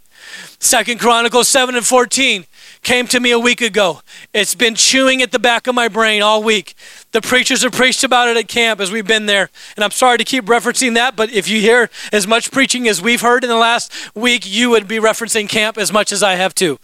Second 0.60 1.00
Chronicles 1.00 1.48
7 1.48 1.76
and 1.76 1.86
14 1.86 2.46
came 2.82 3.08
to 3.08 3.20
me 3.20 3.32
a 3.32 3.40
week 3.40 3.62
ago. 3.62 4.02
It's 4.34 4.56
been 4.56 4.76
chewing 4.76 5.22
at 5.22 5.32
the 5.32 5.40
back 5.40 5.68
of 5.68 5.76
my 5.76 5.88
brain 5.88 6.22
all 6.22 6.42
week. 6.42 6.76
The 7.12 7.22
preachers 7.22 7.64
have 7.64 7.72
preached 7.72 8.04
about 8.04 8.30
it 8.30 8.38
at 8.38 8.48
camp 8.48 8.80
as 8.80 8.92
we've 8.92 9.08
been 9.08 9.26
there. 9.26 9.50
And 9.76 9.84
I'm 9.84 9.92
sorry 9.92 10.18
to 10.18 10.24
keep 10.24 10.46
referencing 10.46 10.94
that, 10.96 11.16
but 11.16 11.32
if 11.32 11.48
you 11.48 11.62
hear 11.62 11.90
as 12.12 12.28
much 12.28 12.52
preaching 12.52 12.88
as 12.88 13.02
we've 13.02 13.22
heard 13.22 13.44
in 13.44 13.50
the 13.50 13.58
last 13.58 13.92
week, 14.16 14.46
you 14.46 14.70
would 14.70 14.88
be 14.88 14.98
referencing 14.98 15.50
camp 15.50 15.78
as 15.78 15.92
much 15.92 16.12
as 16.12 16.22
I 16.24 16.36
have 16.36 16.54
too. 16.54 16.80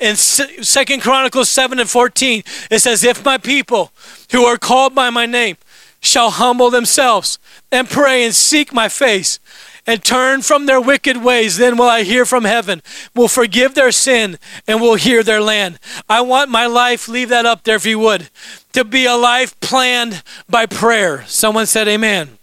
In 0.00 0.16
Second 0.16 1.02
Chronicles 1.02 1.48
7 1.50 1.78
and 1.78 1.88
14, 1.88 2.42
it 2.70 2.80
says, 2.80 3.04
If 3.04 3.24
my 3.24 3.38
people 3.38 3.92
who 4.32 4.44
are 4.44 4.58
called 4.58 4.94
by 4.94 5.10
my 5.10 5.26
name 5.26 5.56
shall 6.00 6.30
humble 6.30 6.70
themselves 6.70 7.38
and 7.70 7.88
pray 7.88 8.24
and 8.24 8.34
seek 8.34 8.72
my 8.72 8.88
face 8.88 9.38
and 9.86 10.02
turn 10.02 10.42
from 10.42 10.66
their 10.66 10.80
wicked 10.80 11.18
ways, 11.18 11.56
then 11.56 11.76
will 11.76 11.88
I 11.88 12.02
hear 12.02 12.24
from 12.24 12.44
heaven, 12.44 12.82
will 13.14 13.28
forgive 13.28 13.74
their 13.74 13.92
sin, 13.92 14.38
and 14.66 14.80
will 14.80 14.96
hear 14.96 15.22
their 15.22 15.40
land. 15.40 15.78
I 16.08 16.22
want 16.22 16.50
my 16.50 16.66
life, 16.66 17.08
leave 17.08 17.28
that 17.28 17.46
up 17.46 17.64
there 17.64 17.76
if 17.76 17.86
you 17.86 17.98
would, 17.98 18.30
to 18.72 18.84
be 18.84 19.04
a 19.04 19.14
life 19.14 19.58
planned 19.60 20.22
by 20.48 20.66
prayer. 20.66 21.24
Someone 21.26 21.66
said, 21.66 21.86
Amen. 21.86 22.38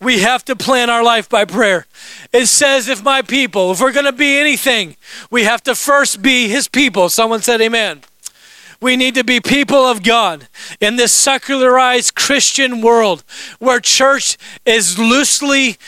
We 0.00 0.20
have 0.20 0.44
to 0.44 0.54
plan 0.54 0.90
our 0.90 1.02
life 1.02 1.28
by 1.28 1.44
prayer. 1.44 1.86
It 2.32 2.46
says, 2.46 2.88
if 2.88 3.02
my 3.02 3.22
people, 3.22 3.72
if 3.72 3.80
we're 3.80 3.92
going 3.92 4.06
to 4.06 4.12
be 4.12 4.38
anything, 4.38 4.96
we 5.30 5.44
have 5.44 5.62
to 5.64 5.74
first 5.74 6.22
be 6.22 6.48
his 6.48 6.68
people. 6.68 7.08
Someone 7.08 7.42
said, 7.42 7.60
Amen. 7.60 8.02
We 8.80 8.96
need 8.96 9.16
to 9.16 9.24
be 9.24 9.40
people 9.40 9.84
of 9.86 10.04
God 10.04 10.46
in 10.80 10.96
this 10.96 11.10
secularized 11.10 12.14
Christian 12.14 12.80
world 12.80 13.24
where 13.58 13.80
church 13.80 14.38
is 14.64 14.96
loosely 14.96 15.78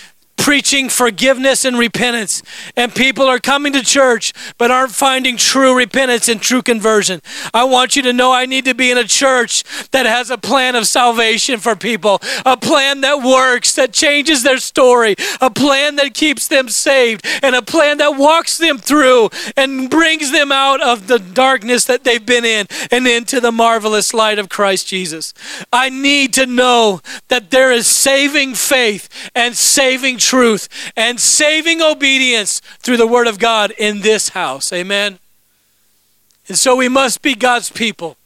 preaching 0.40 0.88
forgiveness 0.88 1.64
and 1.66 1.78
repentance. 1.78 2.42
And 2.74 2.94
people 2.94 3.26
are 3.26 3.38
coming 3.38 3.74
to 3.74 3.82
church 3.82 4.32
but 4.56 4.70
aren't 4.70 4.92
finding 4.92 5.36
true 5.36 5.76
repentance 5.76 6.28
and 6.28 6.40
true 6.40 6.62
conversion. 6.62 7.20
I 7.52 7.64
want 7.64 7.94
you 7.94 8.02
to 8.02 8.12
know 8.12 8.32
I 8.32 8.46
need 8.46 8.64
to 8.64 8.74
be 8.74 8.90
in 8.90 8.96
a 8.96 9.04
church 9.04 9.64
that 9.90 10.06
has 10.06 10.30
a 10.30 10.38
plan 10.38 10.74
of 10.76 10.86
salvation 10.86 11.60
for 11.60 11.76
people, 11.76 12.20
a 12.46 12.56
plan 12.56 13.02
that 13.02 13.22
works, 13.22 13.74
that 13.74 13.92
changes 13.92 14.42
their 14.42 14.58
story, 14.58 15.14
a 15.42 15.50
plan 15.50 15.96
that 15.96 16.14
keeps 16.14 16.48
them 16.48 16.70
saved, 16.70 17.26
and 17.42 17.54
a 17.54 17.62
plan 17.62 17.98
that 17.98 18.16
walks 18.16 18.56
them 18.56 18.78
through 18.78 19.28
and 19.58 19.90
brings 19.90 20.32
them 20.32 20.50
out 20.50 20.80
of 20.80 21.06
the 21.06 21.18
darkness 21.18 21.84
that 21.84 22.04
they've 22.04 22.24
been 22.24 22.46
in 22.46 22.66
and 22.90 23.06
into 23.06 23.40
the 23.40 23.52
marvelous 23.52 24.14
light 24.14 24.38
of 24.38 24.48
Christ 24.48 24.88
Jesus. 24.88 25.34
I 25.70 25.90
need 25.90 26.32
to 26.34 26.46
know 26.46 27.00
that 27.28 27.50
there 27.50 27.70
is 27.70 27.86
saving 27.86 28.54
faith 28.54 29.08
and 29.34 29.54
saving 29.54 30.16
truth 30.16 30.29
truth 30.30 30.68
and 30.96 31.18
saving 31.18 31.82
obedience 31.82 32.60
through 32.78 32.96
the 32.96 33.06
Word 33.06 33.26
of 33.26 33.40
God 33.40 33.72
in 33.76 34.00
this 34.02 34.28
house. 34.28 34.72
Amen. 34.72 35.18
And 36.48 36.56
so 36.56 36.76
we 36.76 36.88
must 36.88 37.20
be 37.20 37.34
God's 37.34 37.68
people 37.68 38.16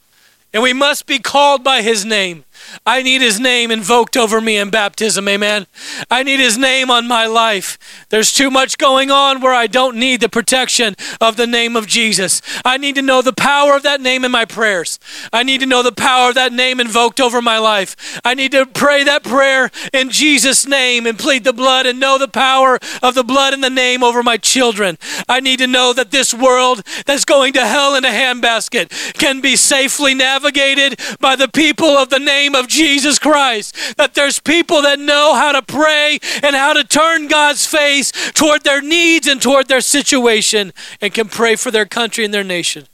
and 0.53 0.63
we 0.63 0.75
must 0.75 1.07
be 1.07 1.19
called 1.19 1.65
by 1.65 1.81
His 1.81 2.05
name. 2.05 2.44
I 2.87 3.03
need 3.03 3.23
his 3.23 3.41
name 3.41 3.71
invoked 3.71 4.17
over 4.17 4.41
me 4.41 4.57
in 4.57 4.71
baptism. 4.71 5.29
Amen. 5.29 5.67
I 6.11 6.23
need 6.23 6.41
his 6.41 6.59
name 6.59 6.91
on 6.91 7.07
my 7.07 7.27
life. 7.27 7.79
There's 8.11 8.33
too 8.33 8.51
much 8.51 8.79
going 8.79 9.11
on 9.11 9.41
where 9.41 9.55
I 9.55 9.67
don't 9.67 9.97
need 9.97 10.21
the 10.21 10.29
protection 10.29 10.95
of 11.21 11.37
the 11.37 11.47
name 11.47 11.77
of 11.77 11.87
Jesus. 11.87 12.43
I 12.65 12.77
need 12.77 12.95
to 12.97 13.03
know 13.03 13.23
the 13.23 13.33
power 13.33 13.75
of 13.77 13.83
that 13.83 14.01
name 14.01 14.25
in 14.25 14.31
my 14.31 14.45
prayers. 14.45 14.99
I 15.33 15.43
need 15.43 15.61
to 15.61 15.67
know 15.67 15.83
the 15.83 15.93
power 15.93 16.29
of 16.31 16.35
that 16.35 16.53
name 16.53 16.81
invoked 16.81 17.21
over 17.21 17.41
my 17.41 17.59
life. 17.59 18.21
I 18.25 18.35
need 18.35 18.53
to 18.53 18.67
pray 18.67 19.05
that 19.05 19.25
prayer 19.25 19.71
in 19.93 20.11
Jesus' 20.11 20.67
name 20.67 21.07
and 21.07 21.19
plead 21.19 21.45
the 21.45 21.53
blood 21.53 21.87
and 21.87 22.01
know 22.01 22.19
the 22.19 22.29
power 22.29 22.79
of 23.03 23.15
the 23.15 23.25
blood 23.25 23.55
and 23.55 23.63
the 23.63 23.71
name 23.71 24.03
over 24.03 24.23
my 24.23 24.37
children. 24.37 24.99
I 25.29 25.41
need 25.41 25.59
to 25.59 25.67
know 25.67 25.93
that 25.93 26.11
this 26.11 26.33
world 26.35 26.83
that's 27.07 27.25
going 27.25 27.53
to 27.55 27.67
hell 27.67 27.95
in 27.95 28.05
a 28.05 28.09
handbasket 28.09 29.15
can 29.15 29.41
be 29.41 29.57
safely 29.57 30.15
navigated 30.15 31.01
by 31.21 31.37
the 31.37 31.49
people 31.49 31.97
of 31.97 32.11
the 32.11 32.19
name 32.19 32.54
of 32.55 32.65
of 32.65 32.71
Jesus 32.71 33.19
Christ. 33.19 33.97
That 33.97 34.15
there's 34.15 34.41
people 34.41 34.83
that 34.83 34.99
know 34.99 35.35
how 35.35 35.53
to 35.53 35.63
pray 35.63 36.19
and 36.43 36.57
how 36.57 36.73
to 36.73 36.83
turn 36.83 37.29
God's 37.29 37.67
face 37.67 38.11
toward 38.33 38.65
their 38.65 38.81
needs 38.81 39.29
and 39.29 39.41
toward 39.41 39.69
their 39.69 39.81
situation 39.81 40.73
and 41.01 41.15
can 41.15 41.29
pray 41.29 41.57
for 41.57 41.71
their 41.71 41.87
country 41.87 42.25
and 42.25 42.35
their 42.35 42.45
nation. 42.45 42.87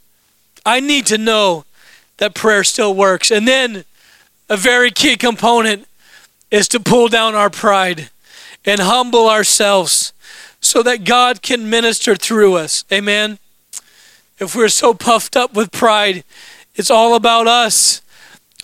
I 0.65 0.79
need 0.79 1.07
to 1.07 1.17
know 1.17 1.65
that 2.17 2.35
prayer 2.35 2.63
still 2.63 2.93
works. 2.93 3.31
And 3.31 3.47
then 3.47 3.85
a 4.49 4.57
very 4.57 4.91
key 4.91 5.15
component 5.15 5.87
is 6.51 6.67
to 6.67 6.79
pull 6.79 7.07
down 7.07 7.33
our 7.33 7.49
pride 7.49 8.09
and 8.65 8.81
humble 8.81 9.27
ourselves 9.29 10.13
so 10.59 10.83
that 10.83 11.03
God 11.03 11.41
can 11.41 11.69
minister 11.69 12.15
through 12.15 12.55
us. 12.55 12.83
Amen. 12.91 13.39
If 14.37 14.55
we're 14.55 14.69
so 14.69 14.93
puffed 14.93 15.35
up 15.35 15.53
with 15.55 15.71
pride, 15.71 16.23
it's 16.75 16.91
all 16.91 17.15
about 17.15 17.47
us 17.47 18.00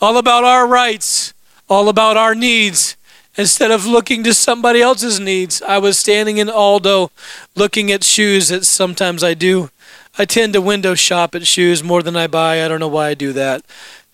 all 0.02 0.18
about 0.18 0.44
our 0.44 0.68
rights, 0.68 1.34
all 1.70 1.90
about 1.90 2.18
our 2.18 2.36
needs, 2.36 2.96
instead 3.38 3.72
of 3.72 3.86
looking 3.86 4.24
to 4.24 4.34
somebody 4.34 4.82
else's 4.82 5.20
needs. 5.20 5.62
I 5.62 5.78
was 5.78 5.98
standing 5.98 6.38
in 6.38 6.50
Aldo 6.50 7.12
looking 7.56 7.92
at 7.92 8.04
shoes 8.04 8.50
that 8.50 8.66
sometimes 8.66 9.24
I 9.24 9.34
do. 9.34 9.70
I 10.18 10.26
tend 10.26 10.54
to 10.54 10.62
window 10.62 10.96
shop 10.96 11.36
at 11.36 11.46
shoes 11.46 11.84
more 11.84 12.02
than 12.02 12.16
I 12.16 12.26
buy. 12.26 12.64
I 12.64 12.68
don't 12.68 12.80
know 12.80 12.88
why 12.88 13.10
I 13.10 13.14
do 13.14 13.32
that. 13.34 13.60
It 13.60 13.66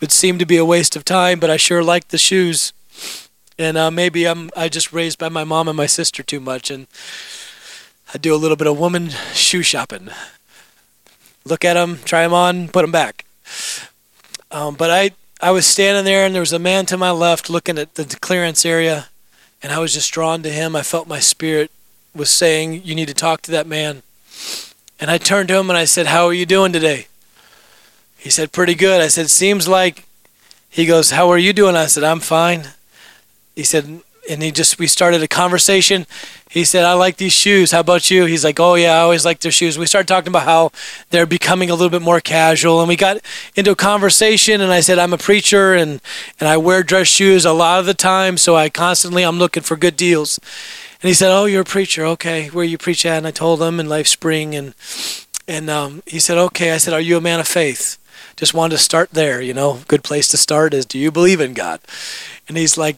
would 0.02 0.12
seem 0.12 0.38
to 0.40 0.46
be 0.46 0.58
a 0.58 0.66
waste 0.66 0.96
of 0.98 1.06
time, 1.06 1.40
but 1.40 1.50
I 1.50 1.56
sure 1.56 1.82
like 1.82 2.10
the 2.10 2.18
shoes. 2.18 2.74
And 3.58 3.78
uh, 3.78 3.90
maybe 3.90 4.28
I'm 4.28 4.50
I 4.58 4.68
just 4.68 4.92
raised 4.92 5.18
by 5.18 5.30
my 5.30 5.46
mom 5.46 5.68
and 5.70 5.78
my 5.78 5.86
sister 5.86 6.24
too 6.24 6.40
much, 6.40 6.70
and 6.70 6.88
I 8.14 8.18
do 8.18 8.36
a 8.36 8.38
little 8.38 8.58
bit 8.58 8.68
of 8.68 8.78
woman 8.78 9.10
shoe 9.34 9.64
shopping. 9.64 10.10
Look 11.46 11.64
at 11.64 11.76
them, 11.76 12.00
try 12.04 12.24
them 12.24 12.34
on, 12.34 12.68
put 12.68 12.82
them 12.82 12.92
back. 12.92 13.26
Um, 14.52 14.76
but 14.76 14.90
I 14.90 15.12
I 15.44 15.52
was 15.52 15.66
standing 15.66 16.06
there 16.06 16.26
and 16.26 16.34
there 16.34 16.42
was 16.42 16.54
a 16.54 16.58
man 16.58 16.86
to 16.86 16.96
my 16.96 17.12
left 17.12 17.50
looking 17.50 17.78
at 17.78 17.96
the 17.96 18.06
clearance 18.22 18.66
area 18.66 19.10
and 19.62 19.74
I 19.74 19.80
was 19.80 19.94
just 19.94 20.14
drawn 20.14 20.42
to 20.44 20.50
him. 20.50 20.74
I 20.74 20.84
felt 20.84 21.06
my 21.06 21.20
spirit 21.20 21.70
was 22.16 22.30
saying, 22.30 22.84
You 22.86 22.96
need 22.96 23.10
to 23.10 23.14
talk 23.14 23.42
to 23.42 23.52
that 23.52 23.68
man. 23.68 24.04
And 25.02 25.12
I 25.12 25.18
turned 25.18 25.50
to 25.50 25.58
him 25.60 25.70
and 25.70 25.78
I 25.78 25.84
said, 25.84 26.06
How 26.06 26.28
are 26.28 26.34
you 26.34 26.46
doing 26.46 26.72
today? 26.72 27.08
He 28.16 28.30
said, 28.30 28.54
Pretty 28.54 28.74
good. 28.74 29.02
I 29.02 29.10
said, 29.10 29.30
Seems 29.30 29.68
like. 29.68 30.06
He 30.70 30.86
goes, 30.86 31.12
How 31.12 31.28
are 31.30 31.38
you 31.38 31.52
doing? 31.52 31.76
I 31.76 31.88
said, 31.88 32.06
I'm 32.06 32.22
fine. 32.22 32.70
He 33.54 33.64
said, 33.64 34.00
and 34.30 34.42
he 34.42 34.50
just 34.50 34.80
we 34.80 34.88
started 34.88 35.22
a 35.22 35.28
conversation. 35.28 36.06
He 36.54 36.66
said, 36.66 36.86
"I 36.86 36.94
like 36.94 37.18
these 37.18 37.34
shoes. 37.34 37.72
How 37.72 37.80
about 37.80 38.12
you?" 38.12 38.26
He's 38.26 38.44
like, 38.44 38.60
"Oh 38.60 38.76
yeah, 38.76 38.98
I 38.98 39.00
always 39.00 39.26
like 39.26 39.40
their 39.40 39.52
shoes." 39.52 39.80
We 39.80 39.88
started 39.88 40.08
talking 40.08 40.28
about 40.28 40.44
how 40.44 40.72
they're 41.10 41.26
becoming 41.26 41.72
a 41.72 41.74
little 41.74 41.90
bit 41.90 42.04
more 42.04 42.22
casual, 42.22 42.80
and 42.80 42.88
we 42.88 42.96
got 42.96 43.18
into 43.56 43.72
a 43.72 43.76
conversation. 43.76 44.62
And 44.62 44.72
I 44.72 44.80
said, 44.80 45.00
"I'm 45.00 45.14
a 45.14 45.18
preacher, 45.18 45.74
and 45.74 46.00
and 46.40 46.48
I 46.48 46.58
wear 46.58 46.84
dress 46.84 47.08
shoes 47.08 47.44
a 47.44 47.54
lot 47.54 47.80
of 47.80 47.88
the 47.88 47.96
time, 47.96 48.38
so 48.38 48.56
I 48.56 48.70
constantly 48.70 49.24
I'm 49.24 49.40
looking 49.40 49.64
for 49.64 49.76
good 49.76 49.98
deals." 49.98 50.40
And 51.02 51.08
he 51.08 51.16
said, 51.16 51.32
"Oh, 51.32 51.46
you're 51.46 51.64
a 51.64 51.76
preacher, 51.76 52.06
okay? 52.06 52.50
Where 52.50 52.64
you 52.64 52.78
preach 52.78 53.04
at?" 53.04 53.18
And 53.18 53.26
I 53.26 53.32
told 53.32 53.60
him 53.60 53.80
in 53.80 53.90
Life 53.90 54.08
Spring, 54.08 54.54
and 54.54 54.76
and 55.48 55.72
um, 55.72 56.04
he 56.06 56.20
said, 56.20 56.38
"Okay." 56.38 56.72
I 56.72 56.78
said, 56.78 56.94
"Are 56.94 57.02
you 57.02 57.18
a 57.18 57.22
man 57.22 57.40
of 57.40 57.48
faith?" 57.48 57.98
Just 58.36 58.54
wanted 58.54 58.78
to 58.78 58.84
start 58.84 59.10
there, 59.12 59.42
you 59.42 59.56
know. 59.56 59.80
Good 59.88 60.04
place 60.04 60.28
to 60.28 60.38
start 60.38 60.76
is, 60.76 60.86
"Do 60.86 61.00
you 61.00 61.10
believe 61.12 61.42
in 61.42 61.56
God?" 61.56 61.80
And 62.48 62.58
he's 62.58 62.78
like, 62.78 62.98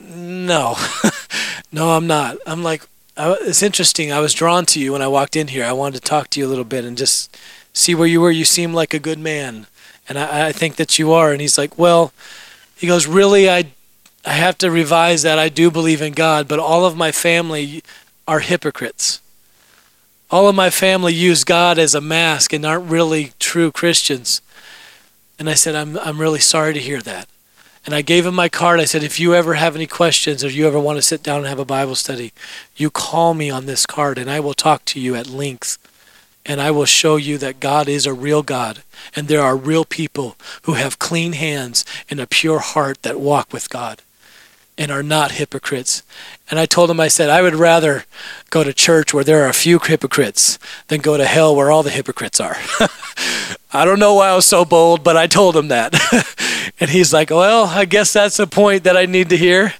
no, 0.00 0.76
no, 1.72 1.90
I'm 1.90 2.06
not. 2.06 2.38
I'm 2.46 2.62
like, 2.62 2.86
I, 3.16 3.36
it's 3.42 3.62
interesting. 3.62 4.12
I 4.12 4.20
was 4.20 4.34
drawn 4.34 4.66
to 4.66 4.80
you 4.80 4.92
when 4.92 5.02
I 5.02 5.08
walked 5.08 5.36
in 5.36 5.48
here. 5.48 5.64
I 5.64 5.72
wanted 5.72 6.02
to 6.02 6.08
talk 6.08 6.30
to 6.30 6.40
you 6.40 6.46
a 6.46 6.48
little 6.48 6.64
bit 6.64 6.84
and 6.84 6.96
just 6.96 7.36
see 7.72 7.94
where 7.94 8.06
you 8.06 8.20
were. 8.20 8.30
You 8.30 8.44
seem 8.44 8.74
like 8.74 8.92
a 8.92 8.98
good 8.98 9.18
man, 9.18 9.66
and 10.08 10.18
I, 10.18 10.48
I 10.48 10.52
think 10.52 10.76
that 10.76 10.98
you 10.98 11.12
are. 11.12 11.32
And 11.32 11.40
he's 11.40 11.58
like, 11.58 11.78
well, 11.78 12.12
he 12.76 12.86
goes, 12.86 13.06
really, 13.06 13.48
I, 13.48 13.66
I 14.24 14.32
have 14.32 14.58
to 14.58 14.70
revise 14.70 15.22
that. 15.22 15.38
I 15.38 15.48
do 15.48 15.70
believe 15.70 16.02
in 16.02 16.12
God, 16.12 16.46
but 16.46 16.58
all 16.58 16.84
of 16.84 16.96
my 16.96 17.10
family 17.10 17.82
are 18.28 18.40
hypocrites. 18.40 19.20
All 20.30 20.48
of 20.48 20.54
my 20.54 20.70
family 20.70 21.14
use 21.14 21.44
God 21.44 21.78
as 21.78 21.94
a 21.94 22.00
mask 22.00 22.52
and 22.52 22.66
aren't 22.66 22.90
really 22.90 23.32
true 23.38 23.70
Christians. 23.70 24.42
And 25.38 25.48
I 25.48 25.54
said, 25.54 25.74
I'm, 25.74 25.96
I'm 25.98 26.20
really 26.20 26.40
sorry 26.40 26.74
to 26.74 26.80
hear 26.80 27.00
that. 27.02 27.28
And 27.86 27.94
I 27.94 28.02
gave 28.02 28.26
him 28.26 28.34
my 28.34 28.48
card. 28.48 28.80
I 28.80 28.84
said, 28.84 29.04
if 29.04 29.20
you 29.20 29.32
ever 29.32 29.54
have 29.54 29.76
any 29.76 29.86
questions 29.86 30.42
or 30.44 30.50
you 30.50 30.66
ever 30.66 30.78
want 30.78 30.98
to 30.98 31.02
sit 31.02 31.22
down 31.22 31.38
and 31.38 31.46
have 31.46 31.60
a 31.60 31.64
Bible 31.64 31.94
study, 31.94 32.32
you 32.76 32.90
call 32.90 33.32
me 33.32 33.48
on 33.48 33.66
this 33.66 33.86
card 33.86 34.18
and 34.18 34.28
I 34.28 34.40
will 34.40 34.54
talk 34.54 34.84
to 34.86 35.00
you 35.00 35.14
at 35.14 35.28
length. 35.28 35.78
And 36.44 36.60
I 36.60 36.72
will 36.72 36.84
show 36.84 37.16
you 37.16 37.38
that 37.38 37.60
God 37.60 37.88
is 37.88 38.04
a 38.04 38.12
real 38.12 38.42
God. 38.42 38.82
And 39.14 39.28
there 39.28 39.42
are 39.42 39.56
real 39.56 39.84
people 39.84 40.36
who 40.62 40.74
have 40.74 40.98
clean 40.98 41.32
hands 41.32 41.84
and 42.10 42.20
a 42.20 42.26
pure 42.26 42.58
heart 42.58 43.02
that 43.02 43.20
walk 43.20 43.52
with 43.52 43.70
God. 43.70 44.02
and 44.78 44.90
are 44.90 45.02
not 45.02 45.32
hypocrites. 45.32 46.02
And 46.50 46.60
I 46.60 46.66
told 46.66 46.90
him, 46.90 47.00
I 47.00 47.08
said, 47.08 47.30
I 47.30 47.40
would 47.40 47.54
rather 47.54 48.04
go 48.50 48.62
to 48.62 48.72
church 48.74 49.14
where 49.14 49.24
there 49.24 49.44
are 49.44 49.48
a 49.48 49.54
few 49.54 49.78
hypocrites 49.78 50.58
than 50.88 51.00
go 51.00 51.16
to 51.16 51.24
hell 51.24 51.56
where 51.56 51.70
all 51.70 51.82
the 51.82 51.90
hypocrites 51.90 52.40
are. 52.40 52.56
I 53.72 53.84
don't 53.84 53.98
know 53.98 54.14
why 54.14 54.28
I 54.28 54.36
was 54.36 54.46
so 54.46 54.64
bold, 54.64 55.02
but 55.02 55.16
I 55.16 55.26
told 55.26 55.56
him 55.56 55.68
that. 55.68 55.94
and 56.80 56.90
he's 56.90 57.12
like, 57.12 57.30
Well, 57.30 57.66
I 57.66 57.84
guess 57.84 58.12
that's 58.12 58.38
a 58.38 58.46
point 58.46 58.84
that 58.84 58.96
I 58.96 59.06
need 59.06 59.30
to 59.30 59.36
hear. 59.36 59.74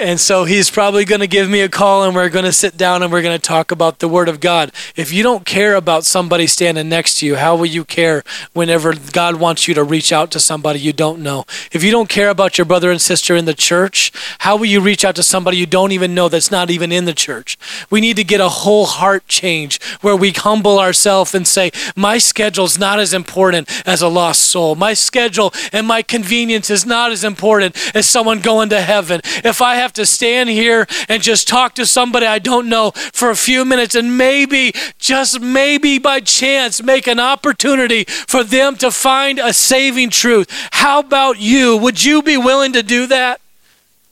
And 0.00 0.18
so 0.18 0.44
he's 0.44 0.70
probably 0.70 1.04
going 1.04 1.20
to 1.20 1.26
give 1.26 1.50
me 1.50 1.60
a 1.60 1.68
call 1.68 2.04
and 2.04 2.14
we're 2.14 2.30
going 2.30 2.46
to 2.46 2.52
sit 2.52 2.78
down 2.78 3.02
and 3.02 3.12
we're 3.12 3.20
going 3.20 3.38
to 3.38 3.42
talk 3.46 3.70
about 3.70 3.98
the 3.98 4.08
Word 4.08 4.26
of 4.26 4.40
God. 4.40 4.72
If 4.96 5.12
you 5.12 5.22
don't 5.22 5.44
care 5.44 5.74
about 5.74 6.06
somebody 6.06 6.46
standing 6.46 6.88
next 6.88 7.18
to 7.18 7.26
you, 7.26 7.36
how 7.36 7.56
will 7.56 7.66
you 7.66 7.84
care 7.84 8.22
whenever 8.54 8.94
God 8.94 9.36
wants 9.36 9.68
you 9.68 9.74
to 9.74 9.84
reach 9.84 10.10
out 10.10 10.30
to 10.30 10.40
somebody 10.40 10.80
you 10.80 10.94
don't 10.94 11.22
know? 11.22 11.44
If 11.72 11.84
you 11.84 11.90
don't 11.90 12.08
care 12.08 12.30
about 12.30 12.56
your 12.56 12.64
brother 12.64 12.90
and 12.90 13.02
sister 13.02 13.36
in 13.36 13.44
the 13.44 13.52
church, 13.52 14.12
how 14.38 14.56
will 14.56 14.64
you 14.64 14.80
reach 14.80 15.04
out 15.04 15.14
to 15.16 15.22
somebody 15.22 15.58
you 15.58 15.66
don't 15.66 15.92
even 15.92 16.14
know 16.14 16.30
that's 16.30 16.50
not 16.50 16.70
even 16.70 16.90
in 16.90 17.04
the 17.04 17.12
church? 17.12 17.58
We 17.90 18.00
need 18.00 18.16
to 18.16 18.24
get 18.24 18.40
a 18.40 18.48
whole 18.48 18.86
heart 18.86 19.28
change 19.28 19.82
where 20.00 20.16
we 20.16 20.30
humble 20.30 20.78
ourselves 20.78 21.34
and 21.34 21.46
say, 21.46 21.70
My 21.94 22.16
schedule's 22.16 22.78
not 22.78 22.98
as 22.98 23.12
important 23.12 23.68
as 23.86 24.00
a 24.00 24.08
lost 24.08 24.42
soul. 24.44 24.74
My 24.74 24.94
schedule 24.94 25.52
and 25.70 25.86
my 25.86 26.00
convenience 26.00 26.70
is 26.70 26.86
not 26.86 27.12
as 27.12 27.24
important 27.24 27.76
as 27.94 28.08
someone 28.08 28.40
going 28.40 28.70
to 28.70 28.80
heaven. 28.80 29.20
If 29.44 29.60
I 29.60 29.81
have 29.82 29.92
to 29.94 30.06
stand 30.06 30.48
here 30.48 30.86
and 31.08 31.22
just 31.22 31.48
talk 31.48 31.74
to 31.74 31.84
somebody 31.84 32.24
I 32.24 32.38
don't 32.38 32.68
know 32.68 32.92
for 33.12 33.30
a 33.30 33.36
few 33.36 33.64
minutes 33.64 33.94
and 33.94 34.16
maybe, 34.16 34.72
just 34.98 35.40
maybe 35.40 35.98
by 35.98 36.20
chance, 36.20 36.82
make 36.82 37.06
an 37.06 37.18
opportunity 37.18 38.04
for 38.04 38.44
them 38.44 38.76
to 38.76 38.90
find 38.90 39.38
a 39.38 39.52
saving 39.52 40.10
truth. 40.10 40.48
How 40.72 41.00
about 41.00 41.38
you? 41.38 41.76
Would 41.76 42.04
you 42.04 42.22
be 42.22 42.36
willing 42.36 42.72
to 42.72 42.82
do 42.82 43.06
that? 43.08 43.40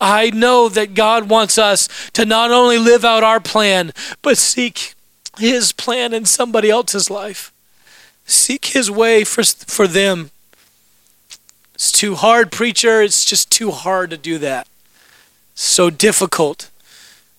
I 0.00 0.30
know 0.30 0.68
that 0.68 0.94
God 0.94 1.28
wants 1.28 1.58
us 1.58 1.88
to 2.12 2.24
not 2.24 2.50
only 2.50 2.78
live 2.78 3.04
out 3.04 3.22
our 3.22 3.40
plan, 3.40 3.92
but 4.22 4.38
seek 4.38 4.94
His 5.38 5.72
plan 5.72 6.12
in 6.12 6.24
somebody 6.24 6.70
else's 6.70 7.10
life. 7.10 7.52
Seek 8.24 8.66
His 8.66 8.90
way 8.90 9.24
for, 9.24 9.44
for 9.44 9.86
them. 9.86 10.30
It's 11.74 11.92
too 11.92 12.14
hard, 12.14 12.50
preacher. 12.50 13.02
It's 13.02 13.24
just 13.24 13.50
too 13.50 13.70
hard 13.70 14.10
to 14.10 14.16
do 14.16 14.38
that 14.38 14.69
so 15.62 15.90
difficult. 15.90 16.70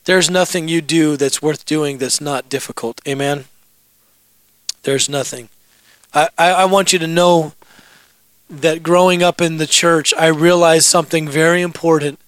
There's 0.06 0.30
nothing 0.30 0.68
you 0.68 0.82
do 0.82 1.18
that's 1.18 1.42
worth 1.42 1.66
doing 1.66 1.98
that's 1.98 2.22
not 2.22 2.50
difficult. 2.50 3.02
Amen? 3.08 3.46
There's 4.84 5.08
nothing. 5.10 5.50
I, 6.14 6.30
I, 6.38 6.52
I 6.52 6.66
want 6.66 6.94
you 6.94 7.00
to 7.00 7.08
know 7.08 7.54
that 8.50 8.84
growing 8.84 9.24
up 9.24 9.42
in 9.42 9.58
the 9.58 9.68
church, 9.68 10.14
I 10.18 10.28
realized 10.28 10.86
something 10.86 11.28
very 11.28 11.62
important 11.62 12.20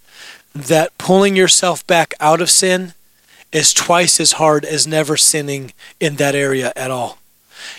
that 0.55 0.97
pulling 0.97 1.35
yourself 1.35 1.85
back 1.87 2.13
out 2.19 2.41
of 2.41 2.49
sin 2.49 2.93
is 3.51 3.73
twice 3.73 4.19
as 4.19 4.33
hard 4.33 4.65
as 4.65 4.87
never 4.87 5.17
sinning 5.17 5.73
in 5.99 6.15
that 6.15 6.35
area 6.35 6.71
at 6.75 6.91
all. 6.91 7.17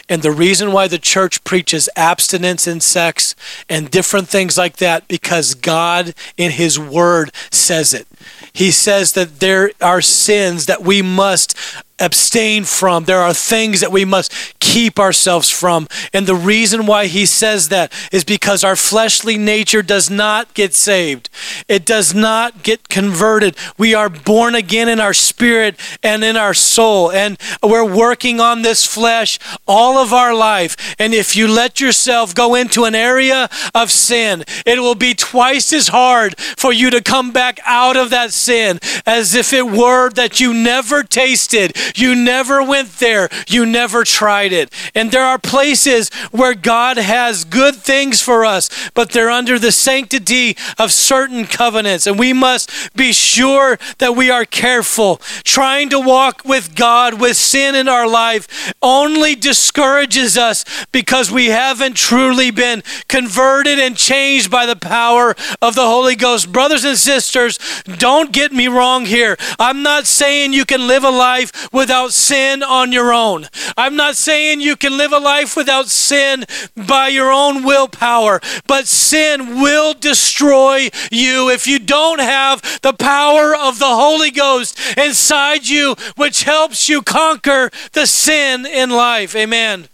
And 0.08 0.22
the 0.22 0.30
reason 0.30 0.72
why 0.72 0.88
the 0.88 0.98
church 0.98 1.42
preaches 1.44 1.88
abstinence 1.96 2.66
in 2.66 2.80
sex 2.80 3.34
and 3.68 3.90
different 3.90 4.28
things 4.28 4.58
like 4.58 4.76
that, 4.78 5.08
because 5.08 5.54
God 5.54 6.14
in 6.36 6.52
His 6.52 6.78
Word 6.78 7.32
says 7.50 7.94
it. 7.94 8.06
He 8.52 8.70
says 8.70 9.12
that 9.12 9.40
there 9.40 9.72
are 9.80 10.00
sins 10.00 10.66
that 10.66 10.82
we 10.82 11.02
must 11.02 11.56
abstain 11.98 12.64
from. 12.64 13.04
There 13.04 13.20
are 13.20 13.34
things 13.34 13.80
that 13.80 13.92
we 13.92 14.04
must 14.04 14.32
keep 14.58 14.98
ourselves 14.98 15.48
from. 15.48 15.86
And 16.12 16.26
the 16.26 16.34
reason 16.34 16.86
why 16.86 17.06
he 17.06 17.26
says 17.26 17.68
that 17.68 17.92
is 18.10 18.24
because 18.24 18.64
our 18.64 18.74
fleshly 18.74 19.38
nature 19.38 19.82
does 19.82 20.10
not 20.10 20.52
get 20.54 20.74
saved, 20.74 21.30
it 21.68 21.84
does 21.86 22.14
not 22.14 22.62
get 22.62 22.88
converted. 22.88 23.56
We 23.78 23.94
are 23.94 24.08
born 24.08 24.54
again 24.54 24.88
in 24.88 24.98
our 24.98 25.14
spirit 25.14 25.78
and 26.02 26.24
in 26.24 26.36
our 26.36 26.54
soul. 26.54 27.12
And 27.12 27.38
we're 27.62 27.84
working 27.84 28.40
on 28.40 28.62
this 28.62 28.84
flesh 28.84 29.38
all 29.66 29.98
of 29.98 30.12
our 30.12 30.34
life. 30.34 30.96
And 30.98 31.14
if 31.14 31.36
you 31.36 31.46
let 31.46 31.80
yourself 31.80 32.34
go 32.34 32.54
into 32.54 32.84
an 32.84 32.94
area 32.94 33.48
of 33.74 33.90
sin, 33.90 34.44
it 34.66 34.80
will 34.80 34.94
be 34.94 35.14
twice 35.14 35.72
as 35.72 35.88
hard 35.88 36.38
for 36.38 36.72
you 36.72 36.90
to 36.90 37.00
come 37.00 37.32
back 37.32 37.60
out 37.64 37.96
of 37.96 38.10
that 38.10 38.32
sin 38.32 38.80
as 39.06 39.34
if 39.34 39.52
it 39.52 39.66
were 39.66 40.10
that 40.10 40.40
you 40.40 40.52
never 40.52 41.02
tasted 41.02 41.76
you 41.94 42.14
never 42.14 42.62
went 42.62 42.98
there. 42.98 43.28
You 43.48 43.66
never 43.66 44.04
tried 44.04 44.52
it. 44.52 44.72
And 44.94 45.10
there 45.10 45.24
are 45.24 45.38
places 45.38 46.10
where 46.30 46.54
God 46.54 46.96
has 46.96 47.44
good 47.44 47.76
things 47.76 48.20
for 48.20 48.44
us, 48.44 48.70
but 48.94 49.10
they're 49.10 49.30
under 49.30 49.58
the 49.58 49.72
sanctity 49.72 50.56
of 50.78 50.92
certain 50.92 51.46
covenants. 51.46 52.06
And 52.06 52.18
we 52.18 52.32
must 52.32 52.94
be 52.94 53.12
sure 53.12 53.78
that 53.98 54.16
we 54.16 54.30
are 54.30 54.44
careful. 54.44 55.16
Trying 55.42 55.90
to 55.90 56.00
walk 56.00 56.42
with 56.44 56.74
God 56.74 57.20
with 57.20 57.36
sin 57.36 57.74
in 57.74 57.88
our 57.88 58.08
life 58.08 58.72
only 58.82 59.34
discourages 59.34 60.36
us 60.36 60.64
because 60.92 61.30
we 61.30 61.46
haven't 61.46 61.96
truly 61.96 62.50
been 62.50 62.82
converted 63.08 63.78
and 63.78 63.96
changed 63.96 64.50
by 64.50 64.66
the 64.66 64.76
power 64.76 65.34
of 65.60 65.74
the 65.74 65.86
Holy 65.86 66.16
Ghost. 66.16 66.52
Brothers 66.52 66.84
and 66.84 66.96
sisters, 66.96 67.58
don't 67.84 68.32
get 68.32 68.52
me 68.52 68.68
wrong 68.68 69.06
here. 69.06 69.36
I'm 69.58 69.82
not 69.82 70.06
saying 70.06 70.52
you 70.52 70.64
can 70.64 70.86
live 70.86 71.04
a 71.04 71.10
life 71.10 71.72
without 71.74 72.12
sin 72.12 72.62
on 72.62 72.92
your 72.92 73.12
own. 73.12 73.48
I'm 73.76 73.96
not 73.96 74.16
saying 74.16 74.60
you 74.60 74.76
can 74.76 74.96
live 74.96 75.12
a 75.12 75.18
life 75.18 75.56
without 75.56 75.88
sin 75.88 76.44
by 76.74 77.08
your 77.08 77.30
own 77.30 77.64
willpower, 77.64 78.40
but 78.66 78.86
sin 78.86 79.60
will 79.60 79.92
destroy 79.92 80.88
you 81.10 81.50
if 81.50 81.66
you 81.66 81.78
don't 81.78 82.20
have 82.20 82.80
the 82.82 82.92
power 82.92 83.54
of 83.54 83.78
the 83.78 83.84
Holy 83.84 84.30
Ghost 84.30 84.78
inside 84.96 85.66
you, 85.66 85.96
which 86.16 86.44
helps 86.44 86.88
you 86.88 87.02
conquer 87.02 87.70
the 87.92 88.06
sin 88.06 88.64
in 88.64 88.90
life. 88.90 89.34
Amen. 89.34 89.88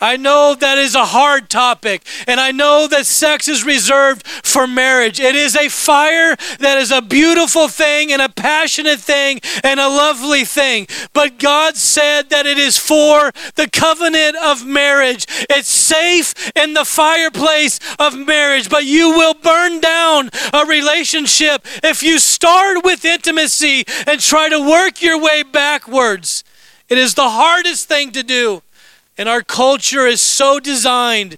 I 0.00 0.16
know 0.16 0.54
that 0.58 0.78
is 0.78 0.94
a 0.94 1.06
hard 1.06 1.48
topic, 1.48 2.06
and 2.26 2.38
I 2.38 2.52
know 2.52 2.86
that 2.88 3.06
sex 3.06 3.48
is 3.48 3.64
reserved 3.64 4.26
for 4.26 4.66
marriage. 4.66 5.18
It 5.18 5.34
is 5.34 5.56
a 5.56 5.68
fire 5.68 6.36
that 6.60 6.78
is 6.78 6.90
a 6.90 7.02
beautiful 7.02 7.68
thing 7.68 8.12
and 8.12 8.22
a 8.22 8.28
passionate 8.28 9.00
thing 9.00 9.40
and 9.64 9.80
a 9.80 9.88
lovely 9.88 10.44
thing. 10.44 10.86
But 11.12 11.38
God 11.38 11.76
said 11.76 12.30
that 12.30 12.46
it 12.46 12.58
is 12.58 12.78
for 12.78 13.32
the 13.56 13.68
covenant 13.70 14.36
of 14.36 14.64
marriage. 14.64 15.26
It's 15.50 15.68
safe 15.68 16.34
in 16.56 16.74
the 16.74 16.84
fireplace 16.84 17.80
of 17.98 18.16
marriage, 18.16 18.68
but 18.68 18.84
you 18.84 19.10
will 19.10 19.34
burn 19.34 19.80
down 19.80 20.30
a 20.52 20.64
relationship 20.64 21.66
if 21.82 22.02
you 22.02 22.18
start 22.18 22.84
with 22.84 23.04
intimacy 23.04 23.84
and 24.06 24.20
try 24.20 24.48
to 24.48 24.60
work 24.60 25.02
your 25.02 25.20
way 25.20 25.42
backwards. 25.42 26.44
It 26.88 26.96
is 26.96 27.14
the 27.14 27.28
hardest 27.28 27.88
thing 27.88 28.12
to 28.12 28.22
do. 28.22 28.62
And 29.18 29.28
our 29.28 29.42
culture 29.42 30.06
is 30.06 30.20
so 30.20 30.60
designed 30.60 31.36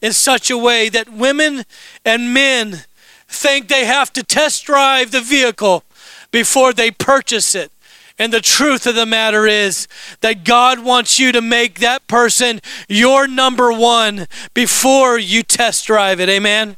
in 0.00 0.12
such 0.12 0.50
a 0.50 0.56
way 0.56 0.88
that 0.88 1.12
women 1.12 1.64
and 2.04 2.32
men 2.32 2.84
think 3.28 3.66
they 3.66 3.84
have 3.84 4.12
to 4.12 4.22
test 4.22 4.64
drive 4.64 5.10
the 5.10 5.20
vehicle 5.20 5.82
before 6.30 6.72
they 6.72 6.92
purchase 6.92 7.54
it. 7.54 7.72
And 8.18 8.32
the 8.32 8.40
truth 8.40 8.86
of 8.86 8.94
the 8.94 9.04
matter 9.04 9.46
is 9.46 9.88
that 10.20 10.44
God 10.44 10.78
wants 10.82 11.18
you 11.18 11.32
to 11.32 11.42
make 11.42 11.80
that 11.80 12.06
person 12.06 12.60
your 12.88 13.26
number 13.26 13.72
one 13.72 14.26
before 14.54 15.18
you 15.18 15.42
test 15.42 15.86
drive 15.86 16.20
it. 16.20 16.28
Amen? 16.28 16.76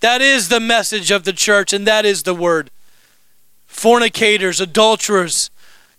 That 0.00 0.20
is 0.20 0.48
the 0.48 0.60
message 0.60 1.10
of 1.10 1.24
the 1.24 1.32
church, 1.32 1.72
and 1.72 1.86
that 1.86 2.04
is 2.04 2.22
the 2.22 2.34
word. 2.34 2.70
Fornicators, 3.66 4.60
adulterers, 4.60 5.50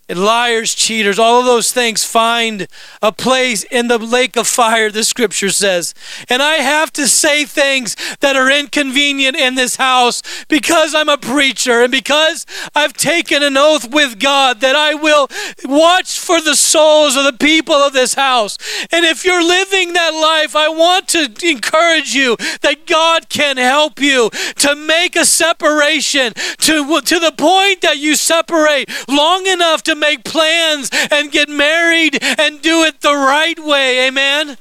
liars, 0.09 0.75
cheaters, 0.75 1.17
all 1.17 1.39
of 1.39 1.45
those 1.45 1.71
things 1.71 2.03
find 2.03 2.67
a 3.01 3.11
place 3.11 3.63
in 3.63 3.87
the 3.87 3.97
lake 3.97 4.35
of 4.35 4.47
fire, 4.47 4.89
the 4.91 5.03
scripture 5.03 5.49
says. 5.49 5.93
And 6.29 6.41
I 6.41 6.55
have 6.55 6.91
to 6.93 7.07
say 7.07 7.45
things 7.45 7.95
that 8.19 8.35
are 8.35 8.51
inconvenient 8.51 9.37
in 9.37 9.55
this 9.55 9.77
house 9.77 10.21
because 10.47 10.93
I'm 10.93 11.09
a 11.09 11.17
preacher 11.17 11.81
and 11.81 11.91
because 11.91 12.45
I've 12.75 12.93
taken 12.93 13.43
an 13.43 13.57
oath 13.57 13.91
with 13.93 14.19
God 14.19 14.59
that 14.61 14.75
I 14.75 14.93
will 14.93 15.27
watch 15.63 16.19
for 16.19 16.41
the 16.41 16.55
souls 16.55 17.15
of 17.15 17.23
the 17.23 17.33
people 17.33 17.75
of 17.75 17.93
this 17.93 18.15
house. 18.15 18.57
And 18.91 19.05
if 19.05 19.23
you're 19.23 19.43
living 19.43 19.93
that 19.93 20.13
life, 20.13 20.55
I 20.55 20.67
want 20.67 21.07
to 21.09 21.31
encourage 21.43 22.13
you 22.13 22.35
that 22.61 22.85
God 22.85 23.29
can 23.29 23.57
help 23.57 23.99
you 23.99 24.29
to 24.57 24.75
make 24.75 25.15
a 25.15 25.25
separation 25.25 26.33
to, 26.33 27.01
to 27.01 27.19
the 27.19 27.33
point 27.37 27.81
that 27.81 27.97
you 27.97 28.15
separate 28.15 28.89
long 29.07 29.47
enough 29.47 29.83
to 29.83 29.92
make 29.95 30.23
plans 30.23 30.89
and 31.11 31.31
get 31.31 31.49
married 31.49 32.17
and 32.21 32.61
do 32.61 32.83
it 32.83 33.01
the 33.01 33.13
right 33.13 33.59
way. 33.59 34.07
Amen. 34.07 34.57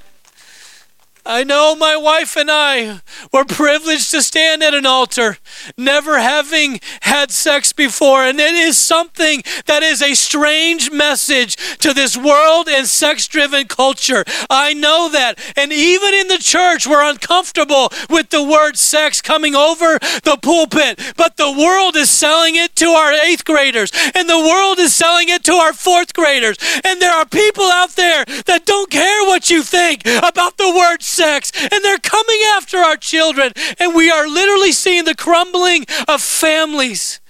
I 1.24 1.44
know 1.44 1.76
my 1.76 1.96
wife 1.96 2.36
and 2.36 2.50
I 2.50 3.00
were 3.32 3.44
privileged 3.44 4.10
to 4.10 4.22
stand 4.22 4.62
at 4.62 4.74
an 4.74 4.86
altar, 4.86 5.38
never 5.78 6.18
having 6.18 6.80
had 7.02 7.30
sex 7.30 7.72
before. 7.72 8.24
And 8.24 8.40
it 8.40 8.54
is 8.54 8.76
something 8.76 9.42
that 9.66 9.84
is 9.84 10.02
a 10.02 10.14
strange 10.14 10.90
message 10.90 11.56
to 11.78 11.94
this 11.94 12.16
world 12.16 12.68
and 12.68 12.88
sex 12.88 13.28
driven 13.28 13.68
culture. 13.68 14.24
I 14.50 14.74
know 14.74 15.08
that. 15.12 15.38
And 15.56 15.72
even 15.72 16.12
in 16.12 16.26
the 16.26 16.38
church, 16.38 16.88
we're 16.88 17.08
uncomfortable 17.08 17.92
with 18.10 18.30
the 18.30 18.42
word 18.42 18.76
sex 18.76 19.22
coming 19.22 19.54
over 19.54 20.00
the 20.24 20.38
pulpit. 20.42 21.14
But 21.16 21.36
the 21.36 21.52
world 21.52 21.94
is 21.94 22.10
selling 22.10 22.56
it 22.56 22.74
to 22.76 22.86
our 22.86 23.12
eighth 23.12 23.44
graders, 23.44 23.92
and 24.14 24.28
the 24.28 24.38
world 24.38 24.80
is 24.80 24.92
selling 24.94 25.28
it 25.28 25.44
to 25.44 25.52
our 25.52 25.72
fourth 25.72 26.14
graders. 26.14 26.56
And 26.84 27.00
there 27.00 27.12
are 27.12 27.26
people 27.26 27.64
out 27.64 27.90
there 27.90 28.24
that 28.46 28.66
don't 28.66 28.90
care 28.90 29.22
what 29.28 29.50
you 29.50 29.62
think 29.62 30.04
about 30.04 30.56
the 30.56 30.74
word 30.76 31.02
sex, 31.12 31.52
and 31.54 31.84
they're 31.84 31.98
coming 31.98 32.40
after 32.56 32.78
our 32.78 32.96
children. 32.96 33.52
And 33.78 33.94
we 33.94 34.10
are 34.10 34.26
literally 34.26 34.72
seeing 34.72 35.04
the 35.04 35.14
crumbling 35.14 35.84
of 36.08 36.20
families 36.20 37.20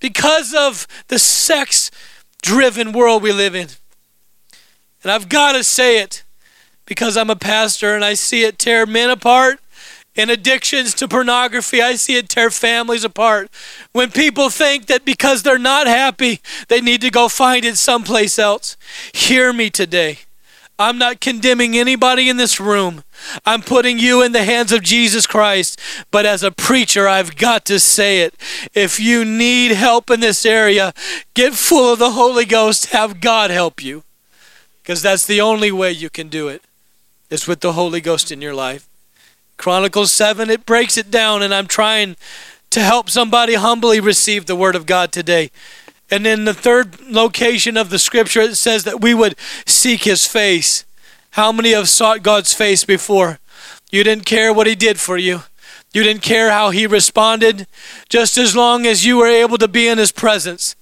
because 0.00 0.52
of 0.54 0.86
the 1.08 1.18
sex 1.18 1.90
driven 2.42 2.92
world 2.92 3.22
we 3.22 3.32
live 3.32 3.54
in. 3.54 3.68
And 5.02 5.10
I've 5.10 5.28
got 5.28 5.52
to 5.52 5.64
say 5.64 6.00
it 6.00 6.22
because 6.86 7.16
I'm 7.16 7.30
a 7.30 7.36
pastor 7.36 7.94
and 7.94 8.04
I 8.04 8.14
see 8.14 8.44
it 8.44 8.58
tear 8.58 8.86
men 8.86 9.10
apart 9.10 9.60
and 10.16 10.30
addictions 10.30 10.94
to 10.94 11.08
pornography. 11.08 11.80
I 11.80 11.94
see 11.94 12.16
it 12.16 12.28
tear 12.28 12.50
families 12.50 13.04
apart. 13.04 13.50
When 13.92 14.10
people 14.10 14.50
think 14.50 14.86
that 14.86 15.04
because 15.04 15.42
they're 15.42 15.58
not 15.58 15.86
happy, 15.86 16.40
they 16.68 16.80
need 16.80 17.00
to 17.00 17.10
go 17.10 17.28
find 17.28 17.64
it 17.64 17.78
someplace 17.78 18.38
else. 18.38 18.76
Hear 19.12 19.52
me 19.52 19.70
today. 19.70 20.18
I'm 20.82 20.98
not 20.98 21.20
condemning 21.20 21.76
anybody 21.76 22.28
in 22.28 22.36
this 22.36 22.58
room. 22.58 23.04
I'm 23.46 23.62
putting 23.62 23.98
you 23.98 24.20
in 24.20 24.32
the 24.32 24.44
hands 24.44 24.72
of 24.72 24.82
Jesus 24.82 25.26
Christ. 25.26 25.80
But 26.10 26.26
as 26.26 26.42
a 26.42 26.50
preacher, 26.50 27.06
I've 27.06 27.36
got 27.36 27.64
to 27.66 27.78
say 27.78 28.22
it. 28.22 28.34
If 28.74 28.98
you 28.98 29.24
need 29.24 29.72
help 29.72 30.10
in 30.10 30.20
this 30.20 30.44
area, 30.44 30.92
get 31.34 31.54
full 31.54 31.92
of 31.92 31.98
the 31.98 32.12
Holy 32.12 32.44
Ghost. 32.44 32.86
Have 32.86 33.20
God 33.20 33.50
help 33.50 33.82
you. 33.82 34.02
Because 34.82 35.02
that's 35.02 35.24
the 35.24 35.40
only 35.40 35.70
way 35.70 35.92
you 35.92 36.10
can 36.10 36.28
do 36.28 36.48
it, 36.48 36.62
is 37.30 37.46
with 37.46 37.60
the 37.60 37.74
Holy 37.74 38.00
Ghost 38.00 38.32
in 38.32 38.42
your 38.42 38.54
life. 38.54 38.88
Chronicles 39.56 40.10
7, 40.10 40.50
it 40.50 40.66
breaks 40.66 40.96
it 40.96 41.08
down, 41.08 41.42
and 41.42 41.54
I'm 41.54 41.68
trying 41.68 42.16
to 42.70 42.80
help 42.80 43.08
somebody 43.08 43.54
humbly 43.54 44.00
receive 44.00 44.46
the 44.46 44.56
Word 44.56 44.74
of 44.74 44.86
God 44.86 45.12
today. 45.12 45.52
And 46.12 46.26
in 46.26 46.44
the 46.44 46.52
third 46.52 47.00
location 47.00 47.78
of 47.78 47.88
the 47.88 47.98
scripture, 47.98 48.42
it 48.42 48.56
says 48.56 48.84
that 48.84 49.00
we 49.00 49.14
would 49.14 49.34
seek 49.64 50.04
his 50.04 50.26
face. 50.26 50.84
How 51.30 51.52
many 51.52 51.72
have 51.72 51.88
sought 51.88 52.22
God's 52.22 52.52
face 52.52 52.84
before? 52.84 53.38
You 53.90 54.04
didn't 54.04 54.26
care 54.26 54.52
what 54.52 54.66
he 54.66 54.74
did 54.74 55.00
for 55.00 55.16
you. 55.16 55.44
You 55.94 56.02
didn't 56.02 56.20
care 56.20 56.50
how 56.50 56.68
he 56.68 56.86
responded, 56.86 57.66
just 58.10 58.36
as 58.36 58.54
long 58.54 58.86
as 58.86 59.06
you 59.06 59.16
were 59.16 59.26
able 59.26 59.56
to 59.56 59.68
be 59.68 59.88
in 59.88 59.96
his 59.96 60.12
presence. 60.12 60.76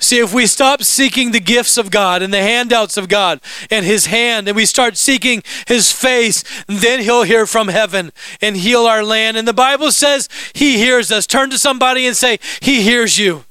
See, 0.00 0.20
if 0.20 0.32
we 0.32 0.46
stop 0.46 0.84
seeking 0.84 1.32
the 1.32 1.40
gifts 1.40 1.76
of 1.76 1.90
God 1.90 2.22
and 2.22 2.32
the 2.32 2.40
handouts 2.40 2.96
of 2.96 3.08
God 3.08 3.40
and 3.68 3.84
His 3.84 4.06
hand, 4.06 4.46
and 4.46 4.54
we 4.54 4.64
start 4.64 4.96
seeking 4.96 5.42
His 5.66 5.90
face, 5.90 6.44
then 6.68 7.00
He'll 7.00 7.24
hear 7.24 7.46
from 7.46 7.66
heaven 7.66 8.12
and 8.40 8.56
heal 8.56 8.86
our 8.86 9.02
land. 9.02 9.36
And 9.36 9.48
the 9.48 9.52
Bible 9.52 9.90
says 9.90 10.28
He 10.52 10.78
hears 10.78 11.10
us. 11.10 11.26
Turn 11.26 11.50
to 11.50 11.58
somebody 11.58 12.06
and 12.06 12.16
say, 12.16 12.38
He 12.60 12.82
hears 12.82 13.18
you. 13.18 13.44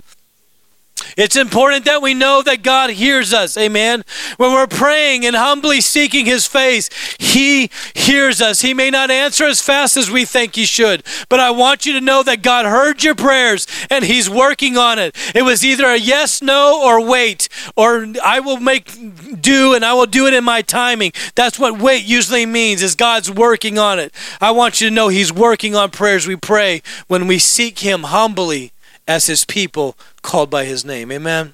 It's 1.16 1.36
important 1.36 1.86
that 1.86 2.02
we 2.02 2.14
know 2.14 2.42
that 2.42 2.64
God 2.64 2.90
hears 2.92 3.34
us. 3.34 3.58
Amen. 3.58 4.04
When 4.38 4.52
we're 4.52 4.68
praying 4.68 5.26
and 5.26 5.36
humbly 5.36 5.82
seeking 5.82 6.26
His 6.26 6.48
face, 6.48 6.90
He 7.20 7.70
hears 7.94 8.42
us. 8.42 8.62
He 8.62 8.74
may 8.74 8.90
not 8.90 9.12
answer 9.12 9.46
as 9.46 9.62
fast 9.62 9.98
as 9.98 10.12
we 10.12 10.26
think 10.26 10.56
He 10.56 10.66
should, 10.66 11.04
but 11.30 11.40
I 11.40 11.52
want 11.52 11.86
you 11.86 11.94
to 11.94 12.02
know 12.02 12.24
that 12.24 12.42
God 12.42 12.66
heard 12.66 13.04
your 13.04 13.16
prayers 13.16 13.68
and 13.90 14.04
He's 14.04 14.30
working 14.30 14.78
on 14.78 15.00
it. 15.00 15.16
It 15.36 15.44
was 15.44 15.64
either 15.64 15.88
a 15.88 15.98
yes, 15.98 16.42
no, 16.42 16.82
or 16.84 17.06
wait, 17.06 17.48
or 17.76 18.08
I 18.24 18.40
will 18.40 18.60
make 18.60 19.42
do 19.42 19.74
and 19.74 19.86
I 19.86 19.94
will 19.94 20.06
do 20.06 20.28
it 20.28 20.34
in 20.34 20.44
my 20.44 20.62
timing. 20.62 21.12
That's 21.36 21.60
what 21.60 21.80
wait 21.80 22.06
usually 22.06 22.46
means, 22.46 22.82
is 22.82 22.96
God's 22.96 23.32
working 23.32 23.78
on 23.78 24.00
it. 24.00 24.14
I 24.42 24.52
want 24.52 24.82
you 24.82 24.90
to 24.90 24.94
know 24.94 25.08
He's 25.08 25.32
working 25.32 25.76
on 25.76 25.92
prayers 25.92 26.28
we 26.28 26.36
pray 26.36 26.82
when 27.08 27.28
we 27.28 27.40
seek 27.40 27.80
Him 27.80 28.04
humbly 28.04 28.72
as 29.08 29.28
his 29.28 29.46
people 29.46 29.96
called 30.22 30.50
by 30.50 30.66
his 30.66 30.84
name. 30.84 31.12
Amen. 31.12 31.54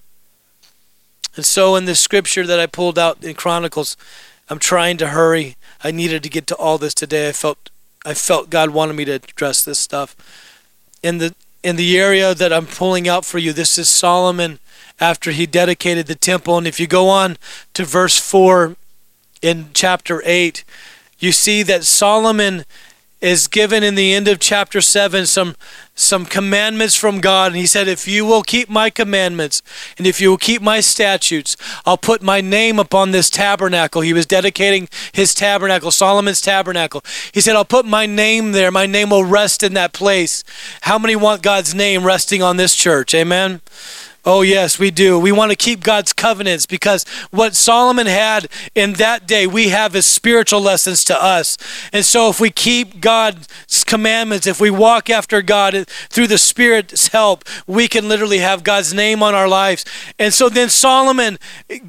And 1.36 1.45
so 1.45 1.76
in 1.76 1.86
the 1.86 1.95
scripture 1.95 2.45
that 2.45 2.60
I 2.60 2.66
pulled 2.66 2.99
out 2.99 3.24
in 3.24 3.36
Chronicles, 3.36 3.97
I'm 4.49 4.60
trying 4.60 4.97
to 4.97 5.10
hurry. 5.10 5.56
I 5.84 5.91
needed 5.91 6.24
to 6.24 6.30
get 6.30 6.47
to 6.47 6.56
all 6.56 6.78
this 6.78 6.93
today. 6.93 7.30
I 7.30 7.32
felt 7.32 7.70
I 8.06 8.14
felt 8.14 8.49
God 8.49 8.72
wanted 8.72 8.93
me 8.93 9.06
to 9.06 9.14
address 9.14 9.64
this 9.64 9.80
stuff. 9.80 10.16
In 11.01 11.20
the 11.20 11.34
in 11.64 11.78
the 11.78 11.97
area 11.97 12.36
that 12.36 12.51
I'm 12.51 12.68
pulling 12.68 13.08
out 13.08 13.24
for 13.24 13.39
you, 13.39 13.54
this 13.54 13.78
is 13.78 13.88
Solomon 13.88 14.60
after 14.99 15.32
he 15.32 15.45
dedicated 15.45 16.08
the 16.08 16.16
temple. 16.16 16.58
And 16.58 16.68
if 16.68 16.80
you 16.80 16.88
go 16.88 17.08
on 17.08 17.38
to 17.74 17.86
verse 17.86 18.20
4 18.20 18.76
in 19.41 19.70
chapter 19.74 20.22
8, 20.26 20.64
you 21.20 21.32
see 21.32 21.64
that 21.64 21.86
Solomon 21.86 22.66
is 23.24 23.47
given 23.47 23.84
in 23.84 23.95
the 23.95 24.13
end 24.13 24.28
of 24.28 24.38
chapter 24.38 24.82
7 24.82 25.26
some 25.26 25.55
some 25.95 26.26
commandments 26.26 26.95
from 26.95 27.21
God. 27.21 27.51
And 27.51 27.55
he 27.55 27.65
said 27.65 27.88
if 27.88 28.05
you 28.07 28.26
will 28.26 28.43
keep 28.43 28.69
my 28.69 28.89
commandments 28.89 29.61
and 29.97 30.05
if 30.05 30.19
you 30.19 30.30
will 30.30 30.38
keep 30.38 30.61
my 30.61 30.82
statutes 30.82 31.55
I'll 31.86 31.97
put 31.97 32.21
my 32.21 32.41
name 32.41 32.80
upon 32.80 33.11
this 33.11 33.30
tabernacle. 33.30 34.01
He 34.01 34.11
was 34.11 34.26
dedicating 34.26 34.89
his 35.13 35.34
tabernacle 35.34 35.89
Solomon's 35.89 36.41
tabernacle. 36.41 37.01
He 37.32 37.39
said 37.39 37.55
I'll 37.55 37.63
put 37.63 37.86
my 37.86 38.05
name 38.05 38.51
there. 38.51 38.71
My 38.71 38.86
name 38.86 39.11
will 39.11 39.24
rest 39.24 39.63
in 39.63 39.74
that 39.76 39.93
place. 39.93 40.43
How 40.82 40.99
many 40.99 41.15
want 41.15 41.41
God's 41.41 41.74
name 41.74 42.03
resting 42.03 42.43
on 42.43 42.57
this 42.57 42.76
church? 42.76 43.15
Amen 43.15 43.61
Oh, 44.26 44.41
yes, 44.41 44.80
we 44.80 44.89
do. 44.89 45.19
We 45.19 45.34
want 45.34 45.51
to 45.51 45.57
keep 45.57 45.84
God's 45.84 46.13
covenants 46.13 46.65
because 46.65 47.03
what 47.32 47.55
Solomon 47.55 48.07
had 48.07 48.47
in 48.74 48.93
that 48.93 49.28
day, 49.28 49.45
we 49.45 49.69
have 49.69 49.97
as 49.97 50.05
spiritual 50.05 50.61
lessons 50.61 51.03
to 51.05 51.21
us. 51.21 51.57
And 51.91 52.05
so, 52.05 52.30
if 52.30 52.39
we 52.39 52.49
keep 52.49 53.01
God's 53.01 53.84
commandments, 53.84 54.47
if 54.47 54.61
we 54.61 54.69
walk 54.69 55.09
after 55.09 55.41
God 55.41 55.88
through 56.09 56.28
the 56.28 56.38
Spirit's 56.38 57.09
help, 57.09 57.43
we 57.67 57.89
can 57.89 58.07
literally 58.07 58.38
have 58.38 58.63
God's 58.63 58.93
name 58.93 59.21
on 59.21 59.36
our 59.36 59.47
lives. 59.47 59.84
And 60.17 60.34
so, 60.34 60.47
then 60.47 60.69
Solomon 60.69 61.38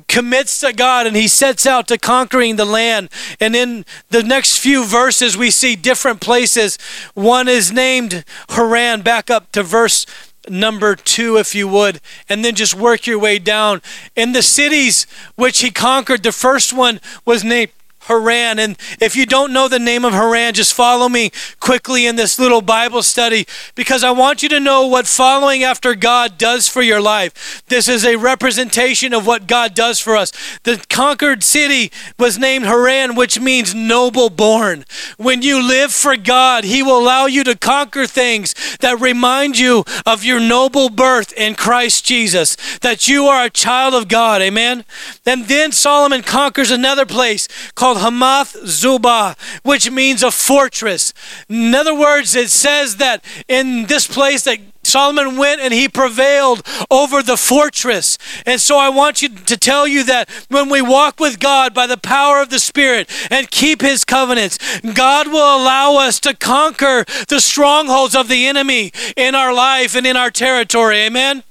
commits 0.09 0.59
to 0.61 0.73
God 0.73 1.07
and 1.07 1.15
he 1.15 1.29
sets 1.29 1.67
out 1.67 1.87
to 1.87 1.99
conquering 1.99 2.57
the 2.57 2.65
land. 2.65 3.11
And 3.39 3.55
in 3.55 3.85
the 4.09 4.25
next 4.25 4.59
few 4.59 4.85
verses, 4.85 5.37
we 5.37 5.53
see 5.53 5.77
different 5.77 6.21
places. 6.21 6.79
One 7.15 7.47
is 7.47 7.71
named 7.71 8.25
Haran, 8.49 9.03
back 9.03 9.31
up 9.31 9.53
to 9.53 9.63
verse 9.63 10.05
number 10.49 10.97
two, 10.97 11.37
if 11.37 11.55
you 11.55 11.69
would, 11.69 12.01
and 12.29 12.45
then 12.45 12.55
just 12.55 12.75
work 12.75 13.07
your 13.07 13.19
way 13.19 13.39
down. 13.39 13.83
In 14.17 14.33
the 14.33 14.43
cities 14.43 15.07
which 15.37 15.61
he 15.61 15.71
conquered, 15.71 16.23
the 16.23 16.33
first 16.33 16.73
one 16.73 17.01
was 17.25 17.45
named 17.45 17.73
Haran. 18.05 18.59
And 18.59 18.77
if 19.01 19.17
you 19.17 19.27
don't 19.27 19.53
know 19.53 19.69
the 19.69 19.79
name 19.79 20.05
of 20.05 20.13
Haran, 20.13 20.55
just 20.55 20.75
follow 20.75 21.09
me 21.09 21.31
quickly 21.61 22.07
in 22.07 22.17
this 22.17 22.39
little 22.39 22.63
Bible 22.63 23.03
study 23.03 23.47
because 23.75 24.05
I 24.05 24.11
want 24.11 24.43
you 24.43 24.49
to 24.51 24.61
know 24.61 24.87
what 24.87 25.07
following 25.07 25.63
after 25.63 25.95
God 25.95 26.39
does 26.39 26.69
for 26.69 26.83
your 26.83 27.01
life. 27.01 27.63
This 27.69 27.89
is 27.89 28.05
a 28.05 28.17
representation 28.17 29.13
of 29.13 29.27
what 29.27 29.47
God 29.47 29.75
does 29.75 30.01
for 30.01 30.17
us. 30.17 30.33
The 30.65 30.85
conquered 30.89 31.43
city 31.43 31.91
was 32.19 32.39
named 32.39 32.67
Haran, 32.67 33.15
which 33.15 33.41
means 33.41 33.75
noble 33.75 34.31
born. 34.31 34.85
When 35.17 35.43
you 35.43 35.67
live 35.67 35.93
for 35.93 36.17
God, 36.17 36.65
He 36.65 36.83
will 36.83 36.99
allow 36.99 37.27
you 37.27 37.45
to 37.45 37.57
conquer 37.57 38.07
things 38.07 38.55
that 38.81 39.01
remind 39.01 39.59
you 39.59 39.85
of 40.07 40.25
your 40.25 40.41
noble 40.41 40.89
birth 40.89 41.33
in 41.33 41.55
Christ 41.55 42.05
Jesus, 42.05 42.57
that 42.79 43.09
you 43.09 43.27
are 43.27 43.45
a 43.45 43.51
child 43.51 43.95
of 43.95 44.09
God. 44.09 44.43
Amen. 44.43 44.85
And 45.25 45.47
then 45.47 45.73
Solomon 45.73 46.23
conquers 46.23 46.71
another 46.71 47.07
place 47.07 47.49
called 47.75 47.94
called 47.95 48.03
Hamath 48.03 48.55
Zobah, 48.65 49.37
which 49.63 49.91
means 49.91 50.23
a 50.23 50.31
fortress. 50.31 51.13
In 51.49 51.75
other 51.75 51.95
words, 51.95 52.35
it 52.35 52.51
says 52.51 52.97
that 52.97 53.25
in 53.49 53.87
this 53.87 54.07
place 54.07 54.43
that 54.45 54.59
Solomon 54.83 55.39
went 55.39 55.61
and 55.61 55.73
he 55.73 55.89
prevailed 55.89 56.63
over 56.91 57.23
the 57.23 57.39
fortress. 57.39 58.19
And 58.45 58.61
so 58.61 58.77
I 58.77 58.91
want 58.91 59.23
you 59.23 59.31
to 59.31 59.57
tell 59.57 59.89
you 59.89 60.05
that 60.05 60.29
when 60.49 60.69
we 60.69 60.83
walk 60.83 61.19
with 61.19 61.41
God 61.41 61.73
by 61.73 61.87
the 61.87 61.97
power 61.97 62.43
of 62.43 62.51
the 62.51 62.59
Spirit 62.59 63.11
and 63.31 63.51
keep 63.51 63.81
his 63.81 64.05
covenants, 64.05 64.59
God 64.83 65.29
will 65.29 65.57
allow 65.57 65.97
us 65.97 66.21
to 66.21 66.35
conquer 66.35 67.05
the 67.29 67.41
strongholds 67.41 68.15
of 68.15 68.29
the 68.29 68.47
enemy 68.47 68.93
in 69.17 69.35
our 69.35 69.55
life 69.55 69.97
and 69.97 70.07
in 70.07 70.17
our 70.17 70.31
territory. 70.31 70.99
Amen. 70.99 71.45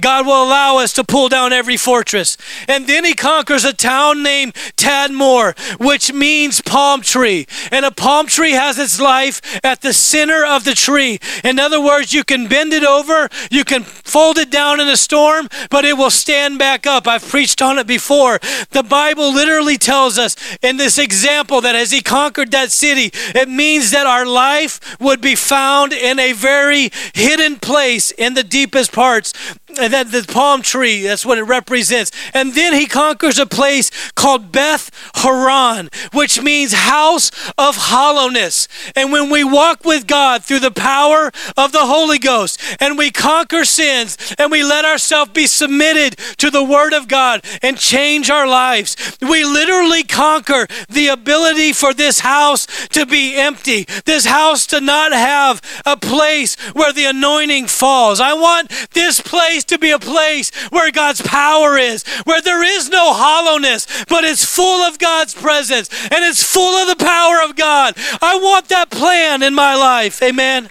God 0.00 0.26
will 0.26 0.42
allow 0.42 0.78
us 0.78 0.94
to 0.94 1.04
pull 1.04 1.28
down 1.28 1.52
every 1.52 1.76
fortress. 1.76 2.38
And 2.66 2.86
then 2.86 3.04
he 3.04 3.12
conquers 3.12 3.64
a 3.64 3.74
town 3.74 4.22
named 4.22 4.54
Tadmor, 4.76 5.54
which 5.78 6.14
means 6.14 6.62
palm 6.62 7.02
tree. 7.02 7.46
And 7.70 7.84
a 7.84 7.90
palm 7.90 8.26
tree 8.26 8.52
has 8.52 8.78
its 8.78 8.98
life 8.98 9.42
at 9.62 9.82
the 9.82 9.92
center 9.92 10.46
of 10.46 10.64
the 10.64 10.74
tree. 10.74 11.18
In 11.44 11.58
other 11.58 11.80
words, 11.80 12.14
you 12.14 12.24
can 12.24 12.48
bend 12.48 12.72
it 12.72 12.84
over, 12.84 13.28
you 13.50 13.64
can 13.64 13.82
fold 13.82 14.38
it 14.38 14.50
down 14.50 14.80
in 14.80 14.88
a 14.88 14.96
storm, 14.96 15.48
but 15.70 15.84
it 15.84 15.98
will 15.98 16.10
stand 16.10 16.58
back 16.58 16.86
up. 16.86 17.06
I've 17.06 17.28
preached 17.28 17.60
on 17.60 17.78
it 17.78 17.86
before. 17.86 18.40
The 18.70 18.82
Bible 18.82 19.32
literally 19.32 19.76
tells 19.76 20.18
us 20.18 20.36
in 20.62 20.78
this 20.78 20.96
example 20.96 21.60
that 21.60 21.76
as 21.76 21.90
he 21.90 22.00
conquered 22.00 22.50
that 22.52 22.72
city, 22.72 23.10
it 23.34 23.48
means 23.48 23.90
that 23.90 24.06
our 24.06 24.24
life 24.24 24.98
would 24.98 25.20
be 25.20 25.34
found 25.34 25.92
in 25.92 26.18
a 26.18 26.32
very 26.32 26.90
hidden 27.14 27.56
place 27.56 28.10
in 28.10 28.32
the 28.32 28.44
deepest 28.44 28.90
parts 28.90 29.34
and 29.80 29.92
that 29.92 30.10
the 30.10 30.24
palm 30.26 30.62
tree 30.62 31.02
that's 31.02 31.26
what 31.26 31.38
it 31.38 31.44
represents. 31.44 32.10
And 32.34 32.54
then 32.54 32.74
he 32.74 32.86
conquers 32.86 33.38
a 33.38 33.46
place 33.46 33.90
called 34.14 34.52
Beth 34.52 34.90
Horon 35.16 35.88
which 36.12 36.42
means 36.42 36.72
house 36.72 37.30
of 37.58 37.76
hollowness. 37.76 38.68
And 38.94 39.12
when 39.12 39.30
we 39.30 39.44
walk 39.44 39.84
with 39.84 40.06
god 40.06 40.44
through 40.44 40.60
the 40.60 40.70
power 40.70 41.30
of 41.56 41.72
the 41.72 41.86
holy 41.86 42.18
ghost 42.18 42.60
and 42.80 42.98
we 42.98 43.10
conquer 43.10 43.64
sins 43.64 44.34
and 44.38 44.50
we 44.50 44.62
let 44.62 44.84
ourselves 44.84 45.32
be 45.32 45.46
submitted 45.46 46.16
to 46.38 46.50
the 46.50 46.64
word 46.64 46.92
of 46.92 47.08
god 47.08 47.44
and 47.62 47.78
change 47.78 48.30
our 48.30 48.46
lives 48.46 49.16
we 49.20 49.44
literally 49.44 50.02
conquer 50.02 50.66
the 50.88 51.08
ability 51.08 51.72
for 51.72 51.94
this 51.94 52.20
house 52.20 52.66
to 52.88 53.06
be 53.06 53.36
empty 53.36 53.86
this 54.04 54.26
house 54.26 54.66
to 54.66 54.80
not 54.80 55.12
have 55.12 55.60
a 55.84 55.96
place 55.96 56.56
where 56.72 56.92
the 56.92 57.04
anointing 57.04 57.66
falls. 57.66 58.20
I 58.20 58.34
want 58.34 58.70
this 58.92 59.20
place 59.20 59.61
to 59.64 59.78
be 59.78 59.90
a 59.90 59.98
place 59.98 60.50
where 60.70 60.90
God's 60.90 61.22
power 61.22 61.76
is, 61.76 62.04
where 62.24 62.40
there 62.40 62.62
is 62.62 62.88
no 62.88 63.12
hollowness, 63.12 63.86
but 64.08 64.24
it's 64.24 64.44
full 64.44 64.82
of 64.82 64.98
God's 64.98 65.34
presence 65.34 65.88
and 66.04 66.24
it's 66.24 66.42
full 66.42 66.76
of 66.76 66.88
the 66.88 67.04
power 67.04 67.42
of 67.44 67.56
God. 67.56 67.94
I 68.20 68.38
want 68.42 68.68
that 68.68 68.90
plan 68.90 69.42
in 69.42 69.54
my 69.54 69.74
life. 69.74 70.22
Amen. 70.22 70.70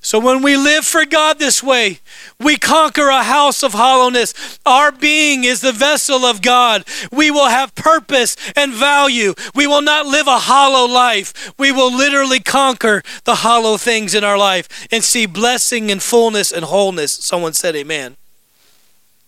So 0.00 0.18
when 0.20 0.42
we 0.42 0.56
live 0.56 0.86
for 0.86 1.04
God 1.04 1.38
this 1.38 1.62
way, 1.62 2.00
we 2.38 2.56
conquer 2.56 3.08
a 3.08 3.24
house 3.24 3.62
of 3.62 3.72
hollowness. 3.72 4.58
Our 4.64 4.92
being 4.92 5.44
is 5.44 5.60
the 5.60 5.72
vessel 5.72 6.24
of 6.24 6.40
God. 6.40 6.84
We 7.10 7.30
will 7.30 7.48
have 7.48 7.74
purpose 7.74 8.36
and 8.56 8.72
value. 8.72 9.34
We 9.54 9.66
will 9.66 9.82
not 9.82 10.06
live 10.06 10.28
a 10.28 10.38
hollow 10.38 10.90
life. 10.90 11.52
We 11.58 11.72
will 11.72 11.92
literally 11.92 12.40
conquer 12.40 13.02
the 13.24 13.36
hollow 13.36 13.76
things 13.76 14.14
in 14.14 14.22
our 14.24 14.38
life 14.38 14.86
and 14.92 15.02
see 15.02 15.26
blessing 15.26 15.90
and 15.90 16.02
fullness 16.02 16.52
and 16.52 16.64
wholeness. 16.64 17.12
Someone 17.12 17.52
said, 17.52 17.74
Amen. 17.74 18.16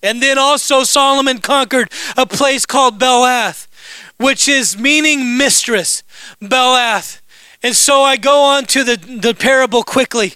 And 0.02 0.22
then 0.22 0.38
also, 0.38 0.84
Solomon 0.84 1.38
conquered 1.38 1.90
a 2.16 2.24
place 2.24 2.64
called 2.64 2.98
Baalath, 2.98 3.66
which 4.18 4.48
is 4.48 4.78
meaning 4.78 5.36
mistress. 5.36 6.02
Baalath. 6.40 7.19
And 7.62 7.76
so 7.76 8.02
I 8.02 8.16
go 8.16 8.42
on 8.42 8.64
to 8.66 8.84
the, 8.84 8.96
the 8.96 9.34
parable 9.34 9.82
quickly 9.82 10.34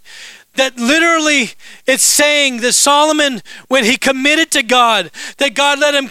that 0.55 0.77
literally 0.79 1.51
it's 1.87 2.03
saying 2.03 2.61
that 2.61 2.73
Solomon, 2.75 3.43
when 3.69 3.85
he 3.85 3.97
committed 3.97 4.51
to 4.53 4.63
God, 4.63 5.11
that 5.39 5.55
God 5.55 5.79
let 5.81 5.95
him 5.95 6.11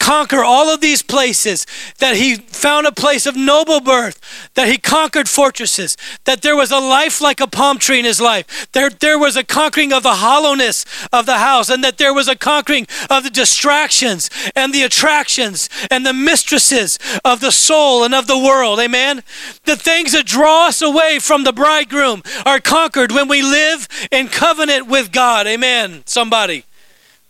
conquer 0.00 0.42
all 0.42 0.68
of 0.68 0.80
these 0.80 1.02
places, 1.02 1.66
that 1.98 2.16
he 2.16 2.34
found 2.34 2.86
a 2.86 2.92
place 2.92 3.26
of 3.26 3.36
noble 3.36 3.80
birth, 3.80 4.18
that 4.54 4.66
he 4.66 4.78
conquered 4.78 5.28
fortresses, 5.28 5.96
that 6.24 6.42
there 6.42 6.56
was 6.56 6.72
a 6.72 6.78
life 6.78 7.20
like 7.20 7.40
a 7.40 7.46
palm 7.46 7.78
tree 7.78 8.00
in 8.00 8.04
his 8.04 8.20
life, 8.20 8.66
there, 8.72 8.90
there 8.90 9.18
was 9.18 9.36
a 9.36 9.44
conquering 9.44 9.92
of 9.92 10.02
the 10.02 10.14
hollowness 10.14 10.84
of 11.12 11.26
the 11.26 11.38
house, 11.38 11.68
and 11.68 11.84
that 11.84 11.98
there 11.98 12.14
was 12.14 12.26
a 12.26 12.34
conquering 12.34 12.86
of 13.08 13.22
the 13.22 13.30
distractions 13.30 14.30
and 14.56 14.72
the 14.72 14.82
attractions 14.82 15.68
and 15.90 16.04
the 16.04 16.12
mistresses 16.12 16.98
of 17.24 17.40
the 17.40 17.52
soul 17.52 18.02
and 18.02 18.14
of 18.14 18.26
the 18.26 18.38
world. 18.38 18.80
Amen. 18.80 19.22
The 19.64 19.76
things 19.76 20.12
that 20.12 20.26
draw 20.26 20.68
us 20.68 20.80
away 20.82 21.18
from 21.18 21.44
the 21.44 21.52
bridegroom 21.52 22.22
are 22.46 22.58
conquered 22.58 23.12
when 23.12 23.28
we 23.28 23.42
live 23.42 23.86
in 24.10 24.28
covenant 24.28 24.86
with 24.86 25.12
God. 25.12 25.46
Amen. 25.46 26.02
Somebody 26.06 26.64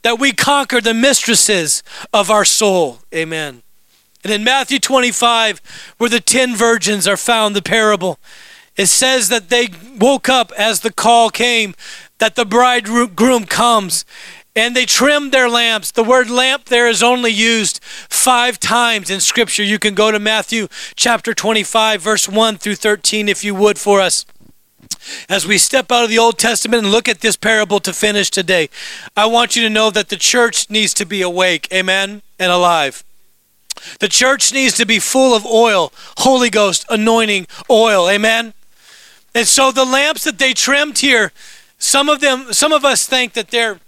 that 0.02 0.18
we 0.18 0.32
conquer 0.32 0.80
the 0.80 0.94
mistresses 0.94 1.82
of 2.12 2.30
our 2.30 2.44
soul. 2.44 3.00
Amen. 3.14 3.62
And 4.22 4.32
in 4.32 4.44
Matthew 4.44 4.78
25, 4.78 5.94
where 5.98 6.10
the 6.10 6.20
10 6.20 6.54
virgins 6.54 7.08
are 7.08 7.16
found, 7.16 7.56
the 7.56 7.62
parable, 7.62 8.18
it 8.76 8.86
says 8.86 9.28
that 9.28 9.48
they 9.48 9.68
woke 9.98 10.28
up 10.28 10.52
as 10.56 10.80
the 10.80 10.92
call 10.92 11.30
came, 11.30 11.74
that 12.18 12.34
the 12.34 12.44
bridegroom 12.44 13.44
comes, 13.46 14.04
and 14.54 14.74
they 14.74 14.84
trimmed 14.84 15.32
their 15.32 15.48
lamps. 15.48 15.90
The 15.90 16.04
word 16.04 16.28
lamp 16.28 16.66
there 16.66 16.88
is 16.88 17.02
only 17.02 17.30
used 17.30 17.82
five 17.82 18.58
times 18.58 19.10
in 19.10 19.20
Scripture. 19.20 19.62
You 19.62 19.78
can 19.78 19.94
go 19.94 20.10
to 20.10 20.18
Matthew 20.18 20.68
chapter 20.96 21.32
25, 21.32 22.02
verse 22.02 22.28
1 22.28 22.58
through 22.58 22.74
13, 22.74 23.28
if 23.28 23.44
you 23.44 23.54
would, 23.54 23.78
for 23.78 24.00
us. 24.00 24.26
As 25.28 25.46
we 25.46 25.58
step 25.58 25.90
out 25.90 26.04
of 26.04 26.10
the 26.10 26.18
Old 26.18 26.38
Testament 26.38 26.84
and 26.84 26.92
look 26.92 27.08
at 27.08 27.20
this 27.20 27.36
parable 27.36 27.80
to 27.80 27.92
finish 27.92 28.30
today, 28.30 28.68
I 29.16 29.26
want 29.26 29.56
you 29.56 29.62
to 29.62 29.70
know 29.70 29.90
that 29.90 30.08
the 30.08 30.16
church 30.16 30.68
needs 30.70 30.94
to 30.94 31.06
be 31.06 31.22
awake, 31.22 31.68
amen, 31.72 32.22
and 32.38 32.52
alive. 32.52 33.02
The 33.98 34.08
church 34.08 34.52
needs 34.52 34.76
to 34.76 34.86
be 34.86 34.98
full 34.98 35.34
of 35.34 35.46
oil, 35.46 35.92
Holy 36.18 36.50
Ghost 36.50 36.84
anointing 36.90 37.46
oil, 37.70 38.08
amen. 38.08 38.52
And 39.34 39.46
so 39.46 39.70
the 39.70 39.84
lamps 39.84 40.24
that 40.24 40.38
they 40.38 40.52
trimmed 40.52 40.98
here, 40.98 41.32
some 41.78 42.08
of 42.08 42.20
them, 42.20 42.52
some 42.52 42.72
of 42.72 42.84
us 42.84 43.06
think 43.06 43.32
that 43.34 43.48
they're 43.48 43.80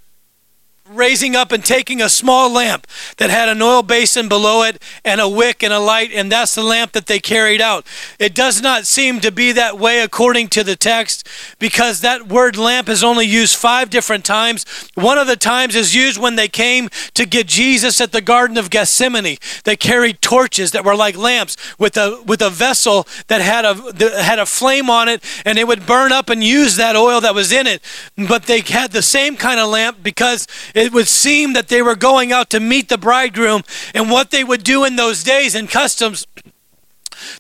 raising 0.89 1.37
up 1.37 1.53
and 1.53 1.65
taking 1.65 2.03
a 2.03 2.09
small 2.09 2.51
lamp 2.51 2.87
that 3.19 3.31
had 3.31 3.49
an 3.49 3.63
oil 3.63 3.83
basin 3.83 4.29
below 4.29 4.63
it 4.63 4.83
and 5.05 5.21
a 5.21 5.29
wick 5.29 5.63
and 5.63 5.73
a 5.73 5.79
light, 5.79 6.11
and 6.13 6.31
that's 6.31 6.55
the 6.55 6.63
lamp 6.63 6.93
that 6.93 7.07
they 7.07 7.21
carried 7.21 7.61
out. 7.61 7.87
It 8.19 8.35
does 8.35 8.61
not 8.61 8.87
seem 8.87 9.21
to 9.21 9.31
be 9.31 9.53
that 9.53 9.79
way 9.79 10.01
according 10.01 10.49
to 10.49 10.65
the 10.65 10.77
text 10.77 11.29
because 11.59 12.01
that 12.01 12.29
word 12.29 12.57
lamp 12.57 12.89
is 12.89 13.05
only 13.05 13.27
used 13.27 13.57
five 13.57 13.91
different 13.91 14.25
times. 14.25 14.65
One 14.95 15.19
of 15.19 15.27
the 15.27 15.37
times 15.37 15.77
is 15.77 15.95
used 15.95 16.21
when 16.21 16.37
they 16.37 16.49
came 16.49 16.89
to 17.15 17.27
get 17.27 17.47
Jesus 17.47 18.01
at 18.01 18.13
the 18.13 18.21
Garden 18.21 18.59
of 18.59 18.71
Gethsemane. 18.71 19.39
They 19.65 19.77
carried 19.77 20.21
torches 20.21 20.73
that 20.73 20.85
were 20.85 20.97
like 20.97 21.17
lamps 21.17 21.57
with 21.79 21.97
a 21.97 22.23
with 22.27 22.43
a 22.43 22.51
vessel 22.51 23.07
that 23.29 23.41
had 23.41 23.65
a 23.65 23.75
that 23.75 24.25
had 24.25 24.39
a 24.39 24.47
flame 24.47 24.91
on 24.91 25.09
it, 25.09 25.23
and 25.45 25.59
it 25.59 25.67
would 25.67 25.87
burn 25.87 26.13
up 26.13 26.29
and 26.29 26.43
use 26.43 26.77
that 26.77 26.97
oil 26.97 27.21
that 27.21 27.35
was 27.35 27.53
in 27.53 27.67
it. 27.67 27.83
But 28.17 28.45
they 28.45 28.61
had 28.61 28.93
the 28.93 29.03
same 29.03 29.37
kind 29.37 29.61
of 29.61 29.69
lamp 29.69 30.03
because 30.03 30.47
it 30.75 30.93
would 30.93 31.09
seem 31.09 31.53
that 31.53 31.69
they 31.69 31.83
were 31.83 31.97
going 31.97 32.33
out 32.33 32.51
to 32.51 32.61
meet 32.61 32.89
the 32.89 32.99
bridegroom, 32.99 33.63
and 33.95 34.11
what 34.11 34.31
they 34.31 34.45
would 34.45 34.65
do 34.65 34.85
in 34.85 34.97
those 34.97 35.23
days 35.23 35.55
and 35.55 35.71
customs 35.71 36.27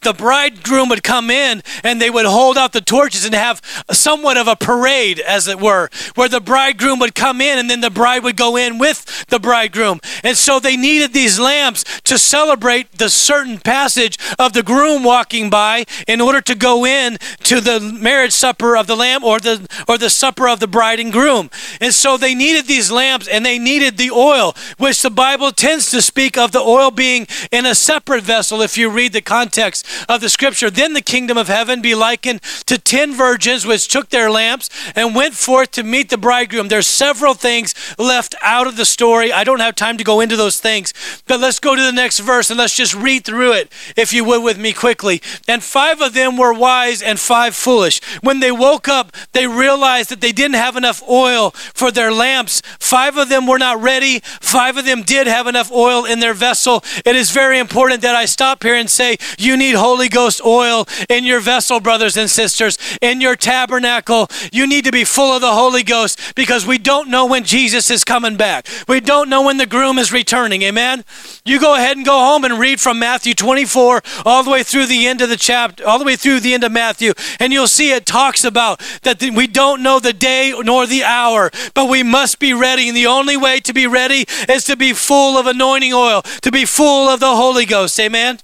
the 0.02 0.12
bridegroom 0.12 0.88
would 0.88 1.02
come 1.02 1.30
in 1.30 1.62
and 1.82 2.00
they 2.00 2.10
would 2.10 2.26
hold 2.26 2.58
out 2.58 2.72
the 2.72 2.80
torches 2.80 3.24
and 3.24 3.34
have 3.34 3.60
somewhat 3.90 4.36
of 4.36 4.48
a 4.48 4.56
parade, 4.56 5.20
as 5.20 5.48
it 5.48 5.60
were, 5.60 5.88
where 6.14 6.28
the 6.28 6.40
bridegroom 6.40 6.98
would 6.98 7.14
come 7.14 7.40
in 7.40 7.58
and 7.58 7.70
then 7.70 7.80
the 7.80 7.90
bride 7.90 8.22
would 8.22 8.36
go 8.36 8.56
in 8.56 8.78
with 8.78 9.26
the 9.28 9.38
bridegroom. 9.38 10.00
And 10.22 10.36
so 10.36 10.60
they 10.60 10.76
needed 10.76 11.12
these 11.12 11.38
lamps 11.38 11.84
to 12.02 12.18
celebrate 12.18 12.92
the 12.92 13.10
certain 13.10 13.58
passage 13.58 14.18
of 14.38 14.52
the 14.52 14.62
groom 14.62 15.04
walking 15.04 15.50
by 15.50 15.84
in 16.06 16.20
order 16.20 16.40
to 16.40 16.54
go 16.54 16.84
in 16.84 17.18
to 17.44 17.60
the 17.60 17.80
marriage 17.80 18.32
supper 18.32 18.76
of 18.76 18.86
the 18.86 18.96
lamb 18.96 19.24
or 19.24 19.40
the 19.40 19.66
or 19.88 19.98
the 19.98 20.10
supper 20.10 20.48
of 20.48 20.60
the 20.60 20.66
bride 20.66 21.00
and 21.00 21.12
groom. 21.12 21.50
And 21.80 21.94
so 21.94 22.16
they 22.16 22.34
needed 22.34 22.66
these 22.66 22.90
lamps 22.90 23.28
and 23.28 23.44
they 23.44 23.58
needed 23.58 23.96
the 23.96 24.10
oil, 24.10 24.54
which 24.78 25.02
the 25.02 25.10
Bible 25.10 25.52
tends 25.52 25.90
to 25.90 26.02
speak 26.02 26.36
of 26.36 26.52
the 26.52 26.60
oil 26.60 26.90
being 26.90 27.26
in 27.50 27.66
a 27.66 27.74
separate 27.74 28.24
vessel 28.24 28.60
if 28.60 28.76
you 28.76 28.90
read 28.90 29.12
the 29.12 29.22
context 29.22 29.61
context 29.62 29.86
of 30.08 30.20
the 30.20 30.28
scripture. 30.28 30.70
Then 30.70 30.92
the 30.92 31.02
kingdom 31.02 31.38
of 31.38 31.48
heaven 31.48 31.80
be 31.80 31.94
likened 31.94 32.40
to 32.66 32.78
ten 32.78 33.14
virgins 33.14 33.64
which 33.64 33.88
took 33.88 34.10
their 34.10 34.30
lamps 34.30 34.68
and 34.96 35.14
went 35.14 35.34
forth 35.34 35.70
to 35.72 35.82
meet 35.82 36.10
the 36.10 36.18
bridegroom. 36.18 36.68
There's 36.68 36.86
several 36.86 37.34
things 37.34 37.74
left 37.98 38.34
out 38.42 38.66
of 38.66 38.76
the 38.76 38.84
story. 38.84 39.32
I 39.32 39.44
don't 39.44 39.60
have 39.60 39.74
time 39.74 39.98
to 39.98 40.04
go 40.04 40.20
into 40.20 40.36
those 40.36 40.58
things, 40.58 40.92
but 41.26 41.40
let's 41.40 41.60
go 41.60 41.76
to 41.76 41.82
the 41.82 41.92
next 41.92 42.18
verse 42.20 42.50
and 42.50 42.58
let's 42.58 42.76
just 42.76 42.94
read 42.94 43.24
through 43.24 43.52
it, 43.52 43.72
if 43.96 44.12
you 44.12 44.24
would, 44.24 44.42
with 44.42 44.58
me 44.58 44.72
quickly. 44.72 45.22
And 45.46 45.62
five 45.62 46.00
of 46.00 46.14
them 46.14 46.36
were 46.36 46.52
wise 46.52 47.02
and 47.02 47.20
five 47.20 47.54
foolish. 47.54 48.00
When 48.22 48.40
they 48.40 48.52
woke 48.52 48.88
up, 48.88 49.12
they 49.32 49.46
realized 49.46 50.10
that 50.10 50.20
they 50.20 50.32
didn't 50.32 50.56
have 50.56 50.76
enough 50.76 51.02
oil 51.08 51.50
for 51.50 51.90
their 51.90 52.12
lamps. 52.12 52.62
Five 52.80 53.16
of 53.16 53.28
them 53.28 53.46
were 53.46 53.58
not 53.58 53.80
ready. 53.80 54.20
Five 54.40 54.76
of 54.76 54.84
them 54.84 55.02
did 55.02 55.26
have 55.26 55.46
enough 55.46 55.70
oil 55.70 56.04
in 56.04 56.20
their 56.20 56.34
vessel. 56.34 56.82
It 57.04 57.16
is 57.16 57.30
very 57.30 57.58
important 57.58 58.02
that 58.02 58.16
I 58.16 58.24
stop 58.24 58.62
here 58.62 58.74
and 58.74 58.90
say, 58.90 59.16
you 59.38 59.51
You 59.52 59.58
need 59.58 59.74
Holy 59.74 60.08
Ghost 60.08 60.40
oil 60.46 60.88
in 61.10 61.24
your 61.24 61.38
vessel, 61.38 61.78
brothers 61.78 62.16
and 62.16 62.30
sisters, 62.30 62.78
in 63.02 63.20
your 63.20 63.36
tabernacle. 63.36 64.28
You 64.50 64.66
need 64.66 64.86
to 64.86 64.90
be 64.90 65.04
full 65.04 65.30
of 65.30 65.42
the 65.42 65.52
Holy 65.52 65.82
Ghost 65.82 66.34
because 66.34 66.66
we 66.66 66.78
don't 66.78 67.10
know 67.10 67.26
when 67.26 67.44
Jesus 67.44 67.90
is 67.90 68.02
coming 68.02 68.38
back. 68.38 68.66
We 68.88 69.00
don't 69.00 69.28
know 69.28 69.42
when 69.42 69.58
the 69.58 69.66
groom 69.66 69.98
is 69.98 70.10
returning. 70.10 70.62
Amen. 70.62 71.04
You 71.44 71.60
go 71.60 71.74
ahead 71.74 71.98
and 71.98 72.06
go 72.06 72.18
home 72.18 72.46
and 72.46 72.58
read 72.58 72.80
from 72.80 72.98
Matthew 72.98 73.34
24 73.34 74.00
all 74.24 74.42
the 74.42 74.48
way 74.48 74.62
through 74.62 74.86
the 74.86 75.06
end 75.06 75.20
of 75.20 75.28
the 75.28 75.36
chapter, 75.36 75.86
all 75.86 75.98
the 75.98 76.06
way 76.06 76.16
through 76.16 76.40
the 76.40 76.54
end 76.54 76.64
of 76.64 76.72
Matthew, 76.72 77.12
and 77.38 77.52
you'll 77.52 77.66
see 77.66 77.92
it 77.92 78.06
talks 78.06 78.44
about 78.44 78.80
that 79.02 79.20
we 79.20 79.46
don't 79.46 79.82
know 79.82 80.00
the 80.00 80.14
day 80.14 80.54
nor 80.64 80.86
the 80.86 81.04
hour, 81.04 81.50
but 81.74 81.90
we 81.90 82.02
must 82.02 82.38
be 82.38 82.54
ready. 82.54 82.88
And 82.88 82.96
the 82.96 83.06
only 83.06 83.36
way 83.36 83.60
to 83.60 83.74
be 83.74 83.86
ready 83.86 84.24
is 84.48 84.64
to 84.64 84.78
be 84.78 84.94
full 84.94 85.36
of 85.36 85.46
anointing 85.46 85.92
oil, 85.92 86.22
to 86.40 86.50
be 86.50 86.64
full 86.64 87.10
of 87.10 87.20
the 87.20 87.36
Holy 87.36 87.66
Ghost. 87.66 88.00
Amen. 88.00 88.38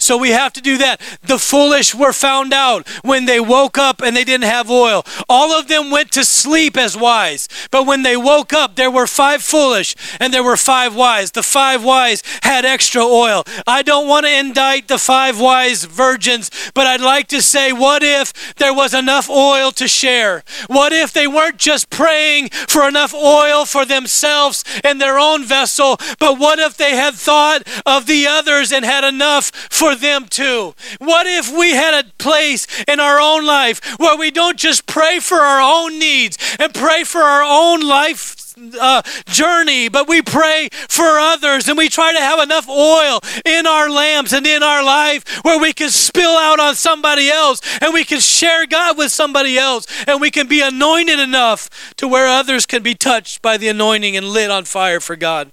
So 0.00 0.16
we 0.16 0.30
have 0.30 0.52
to 0.54 0.60
do 0.60 0.78
that. 0.78 1.00
The 1.22 1.38
foolish 1.38 1.94
were 1.94 2.12
found 2.12 2.52
out 2.52 2.88
when 3.04 3.26
they 3.26 3.38
woke 3.38 3.78
up 3.78 4.00
and 4.02 4.16
they 4.16 4.24
didn't 4.24 4.50
have 4.50 4.70
oil. 4.70 5.04
All 5.28 5.52
of 5.52 5.68
them 5.68 5.90
went 5.90 6.10
to 6.12 6.24
sleep 6.24 6.76
as 6.76 6.96
wise. 6.96 7.48
But 7.70 7.86
when 7.86 8.02
they 8.02 8.16
woke 8.16 8.52
up, 8.52 8.76
there 8.76 8.90
were 8.90 9.06
five 9.06 9.42
foolish 9.42 9.94
and 10.18 10.32
there 10.32 10.42
were 10.42 10.56
five 10.56 10.94
wise. 10.94 11.32
The 11.32 11.42
five 11.42 11.84
wise 11.84 12.22
had 12.42 12.64
extra 12.64 13.02
oil. 13.02 13.44
I 13.66 13.82
don't 13.82 14.08
want 14.08 14.26
to 14.26 14.36
indict 14.36 14.88
the 14.88 14.98
five 14.98 15.38
wise 15.38 15.84
virgins, 15.84 16.50
but 16.74 16.86
I'd 16.86 17.00
like 17.00 17.28
to 17.28 17.42
say, 17.42 17.72
what 17.72 18.02
if 18.02 18.54
there 18.56 18.74
was 18.74 18.94
enough 18.94 19.28
oil 19.28 19.70
to 19.72 19.86
share? 19.86 20.42
What 20.66 20.92
if 20.92 21.12
they 21.12 21.26
weren't 21.26 21.58
just 21.58 21.90
praying 21.90 22.48
for 22.50 22.88
enough 22.88 23.14
oil 23.14 23.64
for 23.64 23.84
themselves 23.84 24.64
in 24.82 24.98
their 24.98 25.18
own 25.18 25.44
vessel, 25.44 25.98
but 26.18 26.38
what 26.38 26.58
if 26.58 26.76
they 26.76 26.96
had 26.96 27.14
thought 27.14 27.62
of 27.84 28.06
the 28.06 28.26
others 28.26 28.72
and 28.72 28.84
had 28.84 29.04
enough 29.04 29.50
for 29.70 29.89
for 29.90 30.00
them 30.00 30.26
too? 30.26 30.74
What 30.98 31.26
if 31.26 31.50
we 31.50 31.72
had 31.72 32.04
a 32.04 32.08
place 32.18 32.66
in 32.86 33.00
our 33.00 33.20
own 33.20 33.44
life 33.44 33.98
where 33.98 34.16
we 34.16 34.30
don't 34.30 34.58
just 34.58 34.86
pray 34.86 35.18
for 35.18 35.38
our 35.38 35.60
own 35.60 35.98
needs 35.98 36.38
and 36.58 36.72
pray 36.72 37.04
for 37.04 37.20
our 37.20 37.42
own 37.42 37.80
life 37.80 38.54
uh, 38.80 39.02
journey, 39.26 39.88
but 39.88 40.06
we 40.08 40.22
pray 40.22 40.68
for 40.88 41.18
others 41.18 41.68
and 41.68 41.78
we 41.78 41.88
try 41.88 42.12
to 42.12 42.20
have 42.20 42.38
enough 42.40 42.68
oil 42.68 43.20
in 43.44 43.66
our 43.66 43.88
lamps 43.88 44.32
and 44.32 44.46
in 44.46 44.62
our 44.62 44.84
life 44.84 45.44
where 45.44 45.58
we 45.58 45.72
can 45.72 45.88
spill 45.88 46.36
out 46.36 46.60
on 46.60 46.74
somebody 46.74 47.30
else 47.30 47.60
and 47.80 47.94
we 47.94 48.04
can 48.04 48.20
share 48.20 48.66
God 48.66 48.98
with 48.98 49.10
somebody 49.10 49.58
else 49.58 49.86
and 50.06 50.20
we 50.20 50.30
can 50.30 50.46
be 50.46 50.60
anointed 50.60 51.18
enough 51.18 51.94
to 51.96 52.06
where 52.06 52.28
others 52.28 52.66
can 52.66 52.82
be 52.82 52.94
touched 52.94 53.40
by 53.40 53.56
the 53.56 53.68
anointing 53.68 54.16
and 54.16 54.26
lit 54.26 54.50
on 54.50 54.64
fire 54.64 55.00
for 55.00 55.16
God. 55.16 55.50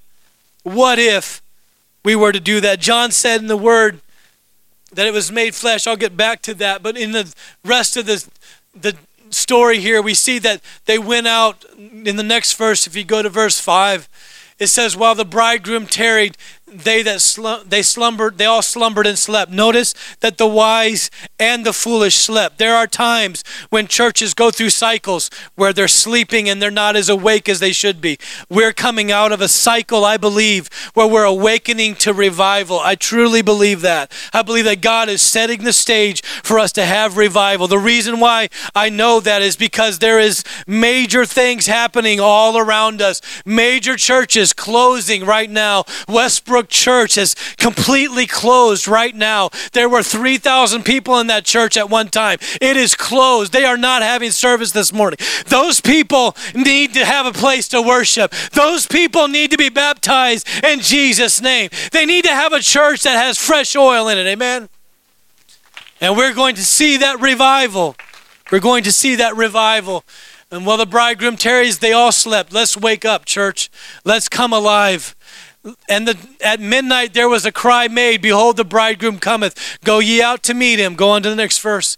What 0.63 0.99
if 0.99 1.41
we 2.03 2.15
were 2.15 2.31
to 2.31 2.39
do 2.39 2.59
that? 2.61 2.79
John 2.79 3.11
said 3.11 3.41
in 3.41 3.47
the 3.47 3.57
Word, 3.57 4.01
that 4.93 5.05
it 5.05 5.13
was 5.13 5.31
made 5.31 5.55
flesh. 5.55 5.88
I'll 5.88 5.97
get 5.97 6.15
back 6.15 6.41
to 6.43 6.53
that. 6.55 6.81
But 6.81 6.97
in 6.97 7.11
the 7.11 7.33
rest 7.63 7.97
of 7.97 8.05
the, 8.05 8.25
the 8.73 8.95
story 9.29 9.79
here, 9.79 10.01
we 10.01 10.13
see 10.13 10.39
that 10.39 10.61
they 10.85 10.97
went 10.97 11.27
out 11.27 11.65
in 11.77 12.15
the 12.15 12.23
next 12.23 12.53
verse. 12.53 12.88
If 12.88 12.95
you 12.95 13.03
go 13.03 13.21
to 13.21 13.29
verse 13.29 13.59
5, 13.59 14.07
it 14.59 14.67
says, 14.67 14.95
While 14.95 15.15
the 15.15 15.25
bridegroom 15.25 15.88
tarried, 15.88 16.38
they 16.68 17.01
that 17.01 17.22
slum- 17.22 17.63
they 17.68 17.82
slumbered 17.82 18.38
they 18.38 18.45
all 18.45 18.61
slumbered 18.61 19.07
and 19.07 19.18
slept. 19.18 19.51
Notice 19.51 19.93
that 20.20 20.38
the 20.38 20.47
wise 20.47 21.09
and 21.39 21.65
the 21.65 21.72
foolish 21.72 22.15
slept. 22.15 22.57
There 22.57 22.76
are 22.76 22.88
times 22.88 23.43
when 23.70 23.88
churches 23.88 24.34
go 24.34 24.51
through 24.51 24.72
cycles 24.72 25.30
where 25.55 25.72
they're 25.72 25.88
sleeping 25.88 26.49
and 26.49 26.61
they're 26.61 26.70
not 26.70 26.97
as 26.97 27.07
awake 27.07 27.47
as 27.47 27.59
they 27.59 27.72
should 27.72 28.01
be. 28.01 28.18
We're 28.49 28.74
coming 28.74 29.11
out 29.11 29.32
of 29.32 29.39
a 29.39 29.47
cycle 29.47 30.03
i 30.03 30.18
believe 30.18 30.70
where 30.93 31.07
we're 31.07 31.24
awakening 31.24 31.95
to 31.95 32.13
revival. 32.13 32.80
I 32.80 32.95
truly 32.95 33.41
believe 33.41 33.82
that. 33.82 34.11
I 34.34 34.41
believe 34.41 34.65
that 34.65 34.82
god 34.82 35.07
is 35.07 35.22
setting 35.22 35.63
the 35.63 35.74
stage 35.74 36.22
for 36.22 36.59
us 36.59 36.74
to 36.74 36.86
have 36.86 37.15
revival. 37.15 37.68
The 37.68 37.80
reason 37.80 38.20
why 38.20 38.49
i 38.76 38.89
know 38.89 39.22
that 39.22 39.41
is 39.41 39.55
because 39.55 39.99
there 39.99 40.20
is 40.20 40.43
major 40.68 41.26
things 41.26 41.68
happening 41.68 42.20
all 42.20 42.57
around 42.57 43.01
us. 43.01 43.22
Major 43.45 43.95
churches 43.95 44.51
closing 44.51 45.24
right 45.24 45.49
now. 45.49 45.86
Westbrook 46.09 46.56
Church 46.63 47.17
is 47.17 47.35
completely 47.57 48.27
closed 48.27 48.87
right 48.87 49.15
now. 49.15 49.49
There 49.73 49.89
were 49.89 50.03
3,000 50.03 50.83
people 50.83 51.19
in 51.19 51.27
that 51.27 51.45
church 51.45 51.77
at 51.77 51.89
one 51.89 52.09
time. 52.09 52.39
It 52.61 52.77
is 52.77 52.95
closed. 52.95 53.53
They 53.53 53.65
are 53.65 53.77
not 53.77 54.01
having 54.01 54.31
service 54.31 54.71
this 54.71 54.93
morning. 54.93 55.19
Those 55.47 55.81
people 55.81 56.35
need 56.53 56.93
to 56.93 57.05
have 57.05 57.25
a 57.25 57.31
place 57.31 57.67
to 57.69 57.81
worship. 57.81 58.31
Those 58.53 58.87
people 58.87 59.27
need 59.27 59.51
to 59.51 59.57
be 59.57 59.69
baptized 59.69 60.47
in 60.63 60.79
Jesus' 60.79 61.41
name. 61.41 61.69
They 61.91 62.05
need 62.05 62.25
to 62.25 62.31
have 62.31 62.53
a 62.53 62.59
church 62.59 63.03
that 63.03 63.17
has 63.17 63.37
fresh 63.37 63.75
oil 63.75 64.07
in 64.07 64.17
it. 64.17 64.27
Amen. 64.27 64.69
And 65.99 66.15
we're 66.15 66.33
going 66.33 66.55
to 66.55 66.63
see 66.63 66.97
that 66.97 67.19
revival. 67.19 67.95
We're 68.51 68.59
going 68.59 68.83
to 68.83 68.91
see 68.91 69.15
that 69.15 69.35
revival. 69.35 70.03
And 70.49 70.65
while 70.65 70.77
the 70.77 70.85
bridegroom 70.85 71.35
tarries, 71.35 71.79
they 71.79 71.91
all 71.91 72.13
slept. 72.13 72.53
Let's 72.53 72.77
wake 72.77 73.03
up, 73.03 73.25
church. 73.25 73.69
Let's 74.05 74.29
come 74.29 74.53
alive. 74.53 75.15
And 75.89 76.07
the, 76.07 76.17
at 76.41 76.59
midnight 76.59 77.13
there 77.13 77.29
was 77.29 77.45
a 77.45 77.51
cry 77.51 77.87
made, 77.87 78.21
Behold, 78.21 78.57
the 78.57 78.63
bridegroom 78.63 79.19
cometh. 79.19 79.79
Go 79.83 79.99
ye 79.99 80.21
out 80.21 80.43
to 80.43 80.53
meet 80.53 80.79
him. 80.79 80.95
Go 80.95 81.09
on 81.09 81.23
to 81.23 81.29
the 81.29 81.35
next 81.35 81.59
verse. 81.59 81.97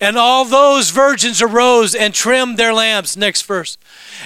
And 0.00 0.16
all 0.16 0.44
those 0.44 0.90
virgins 0.90 1.42
arose 1.42 1.94
and 1.94 2.14
trimmed 2.14 2.56
their 2.56 2.72
lamps. 2.72 3.16
Next 3.16 3.42
verse. 3.42 3.76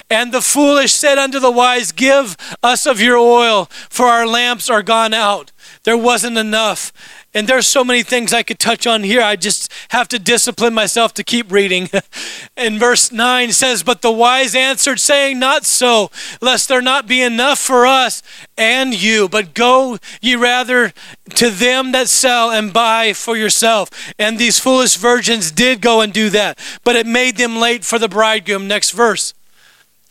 And 0.09 0.31
the 0.31 0.41
foolish 0.41 0.93
said 0.93 1.17
unto 1.17 1.39
the 1.39 1.51
wise, 1.51 1.91
Give 1.91 2.37
us 2.61 2.85
of 2.85 2.99
your 2.99 3.17
oil, 3.17 3.65
for 3.89 4.05
our 4.05 4.27
lamps 4.27 4.69
are 4.69 4.83
gone 4.83 5.13
out. 5.13 5.51
There 5.83 5.97
wasn't 5.97 6.37
enough. 6.37 6.91
And 7.33 7.47
there's 7.47 7.67
so 7.67 7.83
many 7.83 8.03
things 8.03 8.31
I 8.31 8.43
could 8.43 8.59
touch 8.59 8.85
on 8.85 9.03
here. 9.03 9.21
I 9.21 9.35
just 9.35 9.71
have 9.89 10.07
to 10.09 10.19
discipline 10.19 10.73
myself 10.73 11.13
to 11.15 11.23
keep 11.23 11.51
reading. 11.51 11.89
and 12.57 12.79
verse 12.79 13.11
9 13.11 13.51
says, 13.51 13.81
But 13.81 14.01
the 14.01 14.11
wise 14.11 14.53
answered, 14.53 14.99
saying, 14.99 15.39
Not 15.39 15.65
so, 15.65 16.11
lest 16.41 16.69
there 16.69 16.81
not 16.81 17.07
be 17.07 17.21
enough 17.21 17.57
for 17.57 17.87
us 17.87 18.21
and 18.55 18.93
you, 18.93 19.27
but 19.27 19.55
go 19.55 19.97
ye 20.21 20.35
rather 20.35 20.93
to 21.35 21.49
them 21.49 21.91
that 21.93 22.07
sell 22.07 22.51
and 22.51 22.71
buy 22.71 23.13
for 23.13 23.35
yourself. 23.35 23.89
And 24.19 24.37
these 24.37 24.59
foolish 24.59 24.97
virgins 24.97 25.51
did 25.51 25.81
go 25.81 26.01
and 26.01 26.13
do 26.13 26.29
that, 26.29 26.59
but 26.83 26.95
it 26.95 27.07
made 27.07 27.37
them 27.37 27.57
late 27.57 27.83
for 27.83 27.97
the 27.97 28.09
bridegroom. 28.09 28.67
Next 28.67 28.91
verse. 28.91 29.33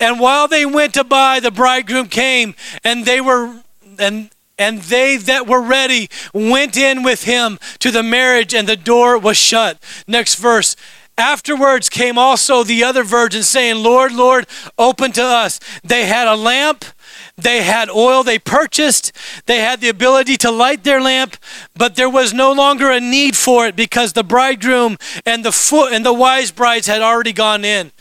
And 0.01 0.19
while 0.19 0.49
they 0.49 0.67
went 0.67 0.95
to 0.95 1.05
buy, 1.05 1.39
the 1.39 1.53
bridegroom 1.53 2.09
came, 2.09 2.57
and 2.83 3.05
they 3.05 3.21
were 3.21 3.63
and 3.99 4.31
and 4.59 4.83
they 4.83 5.17
that 5.17 5.47
were 5.47 5.63
ready 5.63 6.09
went 6.33 6.77
in 6.77 7.03
with 7.03 7.25
him 7.25 7.59
to 7.79 7.91
the 7.91 8.03
marriage, 8.03 8.55
and 8.55 8.69
the 8.69 8.77
door 8.77 9.19
was 9.19 9.37
shut. 9.37 9.79
Next 10.07 10.37
verse. 10.37 10.77
Afterwards 11.19 11.91
came 11.91 12.17
also 12.17 12.65
the 12.65 12.83
other 12.83 13.05
virgins, 13.05 13.47
saying, 13.47 13.83
Lord, 13.83 14.13
Lord, 14.13 14.47
open 14.79 15.13
to 15.13 15.23
us. 15.23 15.61
They 15.85 16.07
had 16.07 16.27
a 16.27 16.35
lamp, 16.35 16.87
they 17.37 17.63
had 17.63 17.91
oil 17.91 18.23
they 18.23 18.39
purchased, 18.39 19.13
they 19.45 19.59
had 19.59 19.81
the 19.83 19.91
ability 19.91 20.37
to 20.39 20.51
light 20.51 20.85
their 20.85 21.03
lamp, 21.03 21.37
but 21.77 21.97
there 21.97 22.09
was 22.09 22.33
no 22.33 22.51
longer 22.51 22.91
a 22.91 22.99
need 22.99 23.37
for 23.37 23.67
it 23.67 23.77
because 23.77 24.15
the 24.15 24.25
bridegroom 24.25 24.97
and 25.27 25.45
the 25.45 25.53
foot 25.53 25.93
and 25.93 26.05
the 26.05 26.15
wise 26.15 26.51
brides 26.51 26.87
had 26.87 27.03
already 27.03 27.33
gone 27.33 27.65
in. 27.65 27.93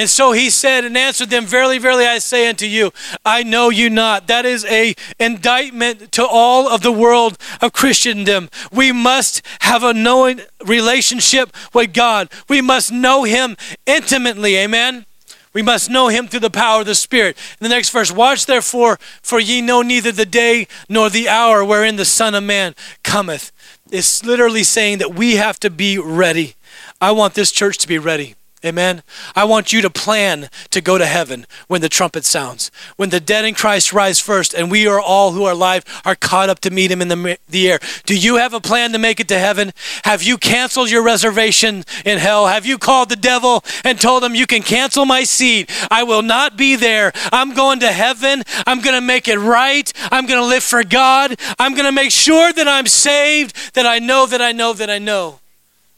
And 0.00 0.08
so 0.08 0.32
he 0.32 0.48
said 0.48 0.86
and 0.86 0.96
answered 0.96 1.28
them, 1.28 1.44
Verily, 1.44 1.76
verily, 1.76 2.06
I 2.06 2.20
say 2.20 2.48
unto 2.48 2.64
you, 2.64 2.90
I 3.22 3.42
know 3.42 3.68
you 3.68 3.90
not. 3.90 4.28
That 4.28 4.46
is 4.46 4.64
a 4.64 4.94
indictment 5.18 6.10
to 6.12 6.26
all 6.26 6.70
of 6.70 6.80
the 6.80 6.90
world 6.90 7.36
of 7.60 7.74
Christendom. 7.74 8.48
We 8.72 8.92
must 8.92 9.42
have 9.60 9.82
a 9.82 9.92
knowing 9.92 10.40
relationship 10.64 11.54
with 11.74 11.92
God. 11.92 12.30
We 12.48 12.62
must 12.62 12.90
know 12.90 13.24
him 13.24 13.58
intimately. 13.84 14.56
Amen. 14.56 15.04
We 15.52 15.60
must 15.60 15.90
know 15.90 16.08
him 16.08 16.28
through 16.28 16.40
the 16.40 16.48
power 16.48 16.80
of 16.80 16.86
the 16.86 16.94
Spirit. 16.94 17.36
In 17.60 17.64
the 17.64 17.68
next 17.68 17.90
verse, 17.90 18.10
watch 18.10 18.46
therefore, 18.46 18.98
for 19.20 19.38
ye 19.38 19.60
know 19.60 19.82
neither 19.82 20.12
the 20.12 20.24
day 20.24 20.66
nor 20.88 21.10
the 21.10 21.28
hour 21.28 21.62
wherein 21.62 21.96
the 21.96 22.06
Son 22.06 22.34
of 22.34 22.42
Man 22.42 22.74
cometh. 23.02 23.52
It's 23.90 24.24
literally 24.24 24.64
saying 24.64 24.96
that 24.96 25.14
we 25.14 25.34
have 25.36 25.60
to 25.60 25.68
be 25.68 25.98
ready. 25.98 26.54
I 27.02 27.10
want 27.10 27.34
this 27.34 27.52
church 27.52 27.76
to 27.76 27.86
be 27.86 27.98
ready. 27.98 28.34
Amen. 28.62 29.02
I 29.34 29.44
want 29.44 29.72
you 29.72 29.80
to 29.80 29.88
plan 29.88 30.50
to 30.68 30.82
go 30.82 30.98
to 30.98 31.06
heaven 31.06 31.46
when 31.66 31.80
the 31.80 31.88
trumpet 31.88 32.26
sounds. 32.26 32.70
When 32.96 33.08
the 33.08 33.18
dead 33.18 33.46
in 33.46 33.54
Christ 33.54 33.90
rise 33.90 34.18
first 34.18 34.52
and 34.52 34.70
we 34.70 34.86
are 34.86 35.00
all 35.00 35.32
who 35.32 35.44
are 35.44 35.52
alive 35.52 35.82
are 36.04 36.14
caught 36.14 36.50
up 36.50 36.60
to 36.60 36.70
meet 36.70 36.90
him 36.90 37.00
in 37.00 37.08
the, 37.08 37.38
the 37.48 37.70
air. 37.70 37.78
Do 38.04 38.14
you 38.14 38.36
have 38.36 38.52
a 38.52 38.60
plan 38.60 38.92
to 38.92 38.98
make 38.98 39.18
it 39.18 39.28
to 39.28 39.38
heaven? 39.38 39.72
Have 40.04 40.22
you 40.22 40.36
canceled 40.36 40.90
your 40.90 41.02
reservation 41.02 41.84
in 42.04 42.18
hell? 42.18 42.48
Have 42.48 42.66
you 42.66 42.76
called 42.76 43.08
the 43.08 43.16
devil 43.16 43.64
and 43.82 43.98
told 43.98 44.22
him 44.22 44.34
you 44.34 44.46
can 44.46 44.62
cancel 44.62 45.06
my 45.06 45.24
seat? 45.24 45.70
I 45.90 46.02
will 46.02 46.22
not 46.22 46.58
be 46.58 46.76
there. 46.76 47.12
I'm 47.32 47.54
going 47.54 47.80
to 47.80 47.90
heaven. 47.90 48.42
I'm 48.66 48.82
going 48.82 48.94
to 48.94 49.00
make 49.00 49.26
it 49.26 49.38
right. 49.38 49.90
I'm 50.12 50.26
going 50.26 50.40
to 50.40 50.46
live 50.46 50.64
for 50.64 50.84
God. 50.84 51.40
I'm 51.58 51.72
going 51.72 51.86
to 51.86 51.92
make 51.92 52.10
sure 52.10 52.52
that 52.52 52.68
I'm 52.68 52.86
saved, 52.86 53.74
that 53.74 53.86
I 53.86 54.00
know 54.00 54.26
that 54.26 54.42
I 54.42 54.52
know 54.52 54.74
that 54.74 54.90
I 54.90 54.98
know 54.98 55.40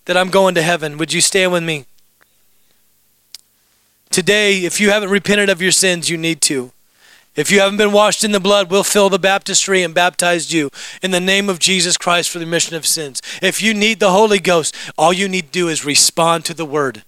that 0.05 0.17
I'm 0.17 0.31
going 0.31 0.55
to 0.55 0.63
heaven. 0.63 0.97
Would 0.99 1.13
you 1.13 1.21
stand 1.21 1.51
with 1.51 1.65
me? 1.65 1.87
Today, 4.13 4.59
if 4.59 4.79
you 4.79 4.91
haven't 4.91 5.09
repented 5.09 5.49
of 5.49 5.63
your 5.63 5.71
sins, 5.73 6.11
you 6.11 6.19
need 6.19 6.43
to. 6.43 6.71
If 7.35 7.51
you 7.51 7.61
haven't 7.61 7.79
been 7.79 7.93
washed 7.93 8.23
in 8.23 8.33
the 8.33 8.41
blood, 8.41 8.71
we'll 8.71 8.85
fill 8.85 9.09
the 9.09 9.19
baptistry 9.19 9.83
and 9.83 9.95
baptize 9.95 10.53
you 10.53 10.69
in 11.03 11.13
the 11.13 11.19
name 11.19 11.49
of 11.49 11.59
Jesus 11.59 11.97
Christ 11.97 12.29
for 12.29 12.39
the 12.39 12.45
remission 12.45 12.77
of 12.77 12.87
sins. 12.87 13.23
If 13.41 13.63
you 13.63 13.73
need 13.73 14.01
the 14.01 14.11
Holy 14.11 14.39
Ghost, 14.39 14.77
all 14.99 15.15
you 15.15 15.29
need 15.29 15.47
to 15.47 15.53
do 15.53 15.69
is 15.69 15.87
respond 15.87 16.45
to 16.45 16.53
the 16.53 16.67
word, 16.67 17.05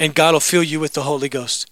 and 0.00 0.14
God 0.14 0.32
will 0.32 0.40
fill 0.40 0.62
you 0.62 0.80
with 0.80 0.94
the 0.94 1.02
Holy 1.02 1.28
Ghost. 1.28 1.70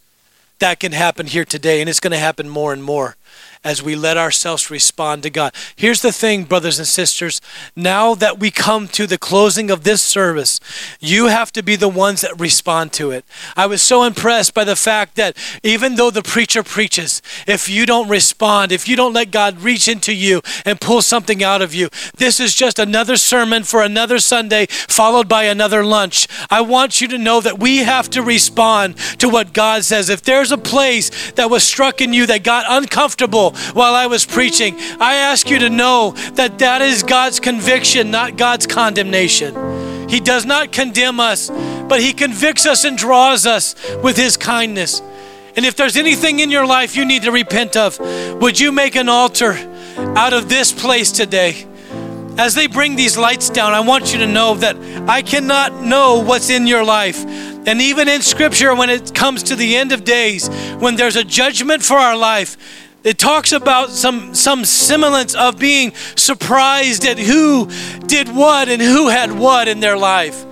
That 0.59 0.80
can 0.80 0.93
happen 0.93 1.28
here 1.28 1.47
today, 1.47 1.80
and 1.80 1.89
it's 1.89 1.99
going 1.99 2.11
to 2.11 2.18
happen 2.18 2.51
more 2.51 2.74
and 2.74 2.85
more 2.85 3.16
as 3.65 3.83
we 3.83 3.97
let 3.97 4.19
ourselves 4.19 4.71
respond 4.71 5.23
to 5.23 5.31
God. 5.31 5.55
Here's 5.75 6.03
the 6.03 6.12
thing, 6.12 6.45
brothers 6.45 6.79
and 6.79 6.87
sisters. 6.87 7.41
Now 7.75 8.15
that 8.15 8.39
we 8.39 8.51
come 8.51 8.87
to 8.89 9.07
the 9.07 9.19
closing 9.19 9.71
of 9.71 9.85
this 9.85 10.03
service, 10.03 10.61
you 11.01 11.27
have 11.27 11.51
to 11.53 11.62
be 11.62 11.75
the 11.75 11.89
ones 11.89 12.21
that 12.21 12.39
respond 12.39 12.93
to 12.95 13.11
it. 13.11 13.25
I 13.57 13.67
was 13.67 13.81
so 13.81 14.05
impressed 14.05 14.53
by 14.53 14.65
the 14.65 14.77
fact 14.77 15.17
that 15.17 15.37
even 15.62 15.95
though 15.95 16.11
the 16.11 16.23
preacher 16.23 16.62
preaches, 16.62 17.23
if 17.47 17.69
you 17.69 17.87
don't 17.87 18.09
respond, 18.09 18.71
if 18.71 18.87
you 18.87 18.97
don't 18.97 19.15
let 19.15 19.31
God 19.31 19.62
reach 19.62 19.89
into 19.89 20.15
you 20.15 20.43
and 20.67 20.81
pull 20.81 21.01
something 21.01 21.43
out 21.43 21.62
of 21.62 21.75
you, 21.75 21.89
this 22.19 22.39
is 22.39 22.55
just 22.55 22.79
another 22.79 23.17
sermon 23.17 23.65
for 23.65 23.83
another 23.83 24.19
Sunday, 24.19 24.67
followed 24.69 25.29
by 25.29 25.45
another 25.45 25.85
lunch. 25.85 26.29
I 26.51 26.61
want 26.61 27.01
you 27.01 27.09
to 27.09 27.19
know 27.19 27.41
that 27.41 27.59
we 27.59 27.79
have 27.79 28.11
to 28.11 28.23
respond 28.23 28.99
to 29.19 29.29
what 29.29 29.55
God 29.55 29.85
says. 29.85 30.11
If 30.11 30.23
there's 30.23 30.53
a 30.53 30.59
place 30.59 31.33
that 31.33 31.51
was 31.51 31.62
struck 31.62 32.01
in 32.01 32.12
you 32.12 32.27
that 32.27 32.45
got 32.45 32.67
uncomfortable, 32.69 33.54
while 33.73 33.95
I 33.95 34.07
was 34.07 34.25
preaching. 34.27 34.77
I 35.01 35.15
ask 35.15 35.49
you 35.49 35.59
to 35.61 35.71
know 35.71 36.13
that 36.35 36.59
that 36.59 36.83
is 36.83 37.03
God's 37.03 37.41
conviction, 37.41 38.11
not 38.11 38.37
God's 38.37 38.67
condemnation. 38.67 40.09
He 40.09 40.21
does 40.21 40.45
not 40.45 40.73
condemn 40.73 41.21
us, 41.21 41.51
but 41.89 42.01
He 42.01 42.13
convicts 42.13 42.67
us 42.67 42.85
and 42.85 42.97
draws 42.97 43.47
us 43.47 43.75
with 44.03 44.17
His 44.17 44.37
kindness. 44.37 45.01
And 45.57 45.65
if 45.65 45.77
there's 45.77 45.97
anything 45.97 46.41
in 46.41 46.51
your 46.51 46.67
life 46.67 46.97
you 46.97 47.05
need 47.05 47.23
to 47.23 47.33
repent 47.33 47.77
of, 47.77 47.99
would 48.41 48.59
you 48.59 48.73
make 48.73 48.97
an 48.97 49.09
altar 49.09 49.53
out 50.17 50.33
of 50.33 50.49
this 50.49 50.73
place 50.73 51.13
today? 51.13 51.67
As 52.37 52.57
they 52.57 52.67
bring 52.67 52.97
these 52.97 53.17
lights 53.17 53.49
down, 53.49 53.73
I 53.75 53.81
want 53.81 54.13
you 54.13 54.19
to 54.19 54.27
know 54.27 54.57
that 54.57 54.77
I 55.09 55.23
cannot 55.23 55.83
know 55.83 56.19
what's 56.19 56.51
in 56.51 56.67
your 56.67 56.85
life. 56.85 57.25
And 57.25 57.81
even 57.81 58.09
in 58.09 58.23
Scripture, 58.23 58.75
when 58.75 58.91
it 58.91 59.15
comes 59.15 59.45
to 59.45 59.57
the 59.57 59.77
end 59.77 59.93
of 59.93 60.03
days, 60.03 60.49
when 60.81 60.97
there's 60.97 61.15
a 61.15 61.23
judgment 61.23 61.85
for 61.85 61.97
our 61.97 62.17
life, 62.17 62.57
it 63.05 63.19
talks 63.19 63.53
about 63.53 63.91
some 63.91 64.35
some 64.35 64.65
semblance 64.65 65.35
of 65.35 65.59
being 65.59 65.93
surprised 66.17 67.05
at 67.05 67.19
who 67.19 67.69
did 68.07 68.29
what 68.29 68.71
and 68.71 68.81
who 68.81 69.09
had 69.09 69.31
what 69.31 69.69
in 69.69 69.81
their 69.81 69.97
life. 69.97 70.45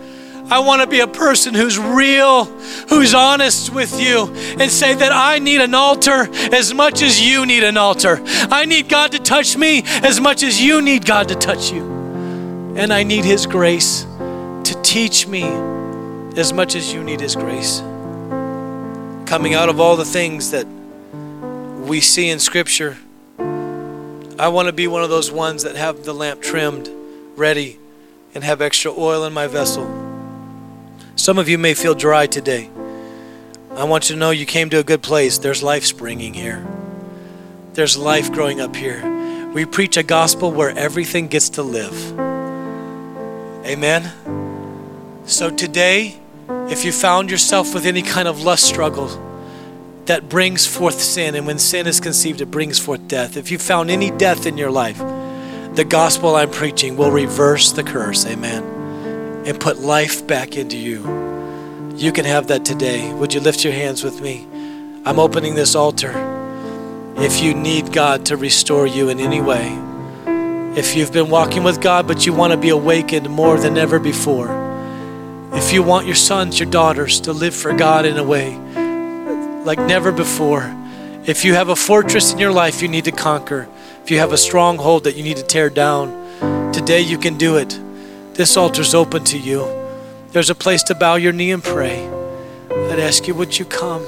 I 0.50 0.58
want 0.58 0.82
to 0.82 0.86
be 0.86 1.00
a 1.00 1.06
person 1.06 1.54
who's 1.54 1.78
real, 1.78 2.44
who's 2.44 3.14
honest 3.14 3.72
with 3.72 3.98
you, 3.98 4.26
and 4.60 4.70
say 4.70 4.94
that 4.94 5.10
I 5.10 5.38
need 5.38 5.62
an 5.62 5.74
altar 5.74 6.28
as 6.52 6.74
much 6.74 7.00
as 7.00 7.26
you 7.26 7.46
need 7.46 7.64
an 7.64 7.78
altar. 7.78 8.20
I 8.26 8.66
need 8.66 8.86
God 8.90 9.12
to 9.12 9.18
touch 9.18 9.56
me 9.56 9.82
as 9.86 10.20
much 10.20 10.42
as 10.42 10.60
you 10.60 10.82
need 10.82 11.06
God 11.06 11.28
to 11.28 11.36
touch 11.36 11.72
you. 11.72 11.82
And 12.76 12.92
I 12.92 13.02
need 13.02 13.24
His 13.24 13.46
grace 13.46 14.02
to 14.02 14.78
teach 14.82 15.26
me 15.26 15.44
as 16.36 16.52
much 16.52 16.74
as 16.74 16.92
you 16.92 17.02
need 17.02 17.20
His 17.20 17.34
grace. 17.34 17.80
Coming 19.26 19.54
out 19.54 19.70
of 19.70 19.80
all 19.80 19.96
the 19.96 20.04
things 20.04 20.50
that 20.50 20.66
we 21.86 22.00
see 22.00 22.30
in 22.30 22.38
Scripture. 22.38 22.96
I 23.38 24.48
want 24.48 24.66
to 24.66 24.72
be 24.72 24.86
one 24.86 25.02
of 25.02 25.10
those 25.10 25.30
ones 25.30 25.64
that 25.64 25.76
have 25.76 26.04
the 26.04 26.12
lamp 26.12 26.40
trimmed, 26.40 26.88
ready, 27.36 27.78
and 28.34 28.44
have 28.44 28.60
extra 28.60 28.92
oil 28.92 29.24
in 29.24 29.32
my 29.32 29.46
vessel. 29.46 29.84
Some 31.16 31.38
of 31.38 31.48
you 31.48 31.58
may 31.58 31.74
feel 31.74 31.94
dry 31.94 32.26
today. 32.26 32.70
I 33.72 33.84
want 33.84 34.08
you 34.08 34.14
to 34.14 34.20
know 34.20 34.30
you 34.30 34.46
came 34.46 34.70
to 34.70 34.78
a 34.78 34.84
good 34.84 35.02
place. 35.02 35.38
There's 35.38 35.62
life 35.62 35.84
springing 35.84 36.34
here, 36.34 36.66
there's 37.74 37.96
life 37.96 38.32
growing 38.32 38.60
up 38.60 38.76
here. 38.76 39.08
We 39.52 39.66
preach 39.66 39.98
a 39.98 40.02
gospel 40.02 40.50
where 40.50 40.70
everything 40.70 41.28
gets 41.28 41.50
to 41.50 41.62
live. 41.62 42.18
Amen. 43.66 44.10
So 45.26 45.50
today, 45.50 46.18
if 46.70 46.84
you 46.84 46.92
found 46.92 47.30
yourself 47.30 47.74
with 47.74 47.84
any 47.84 48.02
kind 48.02 48.28
of 48.28 48.42
lust 48.42 48.64
struggle, 48.64 49.31
that 50.06 50.28
brings 50.28 50.66
forth 50.66 51.00
sin. 51.00 51.34
And 51.34 51.46
when 51.46 51.58
sin 51.58 51.86
is 51.86 52.00
conceived, 52.00 52.40
it 52.40 52.50
brings 52.50 52.78
forth 52.78 53.06
death. 53.08 53.36
If 53.36 53.50
you 53.50 53.58
found 53.58 53.90
any 53.90 54.10
death 54.10 54.46
in 54.46 54.58
your 54.58 54.70
life, 54.70 54.98
the 55.74 55.84
gospel 55.84 56.36
I'm 56.36 56.50
preaching 56.50 56.96
will 56.96 57.10
reverse 57.10 57.72
the 57.72 57.84
curse. 57.84 58.26
Amen. 58.26 58.62
And 59.46 59.58
put 59.58 59.78
life 59.78 60.26
back 60.26 60.56
into 60.56 60.76
you. 60.76 61.00
You 61.96 62.12
can 62.12 62.24
have 62.24 62.48
that 62.48 62.64
today. 62.64 63.12
Would 63.12 63.34
you 63.34 63.40
lift 63.40 63.64
your 63.64 63.72
hands 63.72 64.02
with 64.02 64.20
me? 64.20 64.46
I'm 65.04 65.18
opening 65.18 65.54
this 65.54 65.74
altar. 65.74 66.12
If 67.16 67.42
you 67.42 67.54
need 67.54 67.92
God 67.92 68.26
to 68.26 68.36
restore 68.36 68.86
you 68.86 69.08
in 69.08 69.20
any 69.20 69.40
way, 69.40 69.78
if 70.76 70.96
you've 70.96 71.12
been 71.12 71.28
walking 71.28 71.62
with 71.62 71.82
God 71.82 72.06
but 72.06 72.24
you 72.24 72.32
want 72.32 72.52
to 72.52 72.56
be 72.56 72.70
awakened 72.70 73.28
more 73.28 73.58
than 73.58 73.76
ever 73.76 73.98
before, 73.98 74.48
if 75.52 75.72
you 75.72 75.82
want 75.82 76.06
your 76.06 76.14
sons, 76.14 76.58
your 76.58 76.70
daughters 76.70 77.20
to 77.20 77.32
live 77.32 77.54
for 77.54 77.74
God 77.74 78.06
in 78.06 78.16
a 78.16 78.24
way, 78.24 78.58
like 79.64 79.78
never 79.78 80.12
before. 80.12 80.74
If 81.24 81.44
you 81.44 81.54
have 81.54 81.68
a 81.68 81.76
fortress 81.76 82.32
in 82.32 82.38
your 82.38 82.52
life 82.52 82.82
you 82.82 82.88
need 82.88 83.04
to 83.04 83.12
conquer, 83.12 83.68
if 84.02 84.10
you 84.10 84.18
have 84.18 84.32
a 84.32 84.36
stronghold 84.36 85.04
that 85.04 85.16
you 85.16 85.22
need 85.22 85.36
to 85.36 85.42
tear 85.42 85.70
down, 85.70 86.72
today 86.72 87.00
you 87.00 87.18
can 87.18 87.38
do 87.38 87.56
it. 87.56 87.78
This 88.34 88.56
altar's 88.56 88.94
open 88.94 89.24
to 89.24 89.38
you. 89.38 89.66
There's 90.30 90.50
a 90.50 90.54
place 90.54 90.82
to 90.84 90.94
bow 90.94 91.14
your 91.14 91.32
knee 91.32 91.52
and 91.52 91.62
pray. 91.62 92.08
I'd 92.70 92.98
ask 92.98 93.28
you, 93.28 93.34
would 93.34 93.58
you 93.58 93.64
come? 93.64 94.04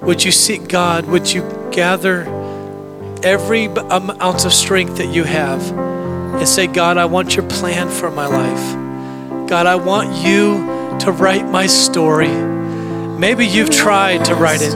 Would 0.00 0.24
you 0.24 0.32
seek 0.32 0.68
God? 0.68 1.06
Would 1.06 1.30
you 1.30 1.42
gather 1.70 2.22
every 3.22 3.66
um, 3.66 4.10
ounce 4.22 4.44
of 4.44 4.52
strength 4.52 4.96
that 4.96 5.12
you 5.12 5.24
have 5.24 5.60
and 5.70 6.48
say, 6.48 6.66
God, 6.66 6.96
I 6.96 7.04
want 7.04 7.36
your 7.36 7.46
plan 7.48 7.88
for 7.88 8.10
my 8.10 8.26
life. 8.26 9.48
God, 9.48 9.66
I 9.66 9.74
want 9.74 10.24
you 10.24 10.98
to 11.00 11.12
write 11.12 11.44
my 11.46 11.66
story. 11.66 12.59
Maybe 13.20 13.46
you've 13.46 13.68
tried 13.68 14.24
to 14.24 14.34
write 14.34 14.62
it, 14.62 14.74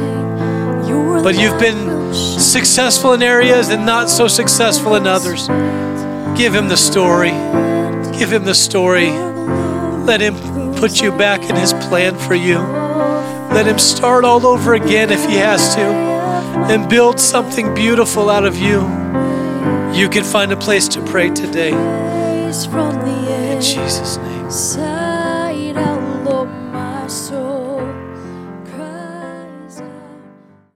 but 1.22 1.34
you've 1.34 1.58
been 1.58 2.12
successful 2.12 3.14
in 3.14 3.22
areas 3.22 3.70
and 3.70 3.86
not 3.86 4.10
so 4.10 4.28
successful 4.28 4.96
in 4.96 5.06
others. 5.06 5.48
Give 6.36 6.54
him 6.54 6.68
the 6.68 6.76
story. 6.76 7.30
Give 8.18 8.30
him 8.30 8.44
the 8.44 8.54
story. 8.54 9.08
Let 9.08 10.20
him 10.20 10.74
put 10.74 11.00
you 11.00 11.10
back 11.10 11.48
in 11.48 11.56
his 11.56 11.72
plan 11.72 12.18
for 12.18 12.34
you. 12.34 12.58
Let 12.58 13.66
him 13.66 13.78
start 13.78 14.26
all 14.26 14.46
over 14.46 14.74
again 14.74 15.10
if 15.10 15.24
he 15.26 15.36
has 15.36 15.74
to 15.76 15.80
and 15.80 16.86
build 16.86 17.18
something 17.18 17.74
beautiful 17.74 18.28
out 18.28 18.44
of 18.44 18.58
you. 18.58 18.82
You 19.98 20.10
can 20.10 20.22
find 20.22 20.52
a 20.52 20.56
place 20.58 20.86
to 20.88 21.02
pray 21.06 21.30
today. 21.30 21.72
In 23.54 23.62
Jesus' 23.62 24.18
name. 24.18 24.50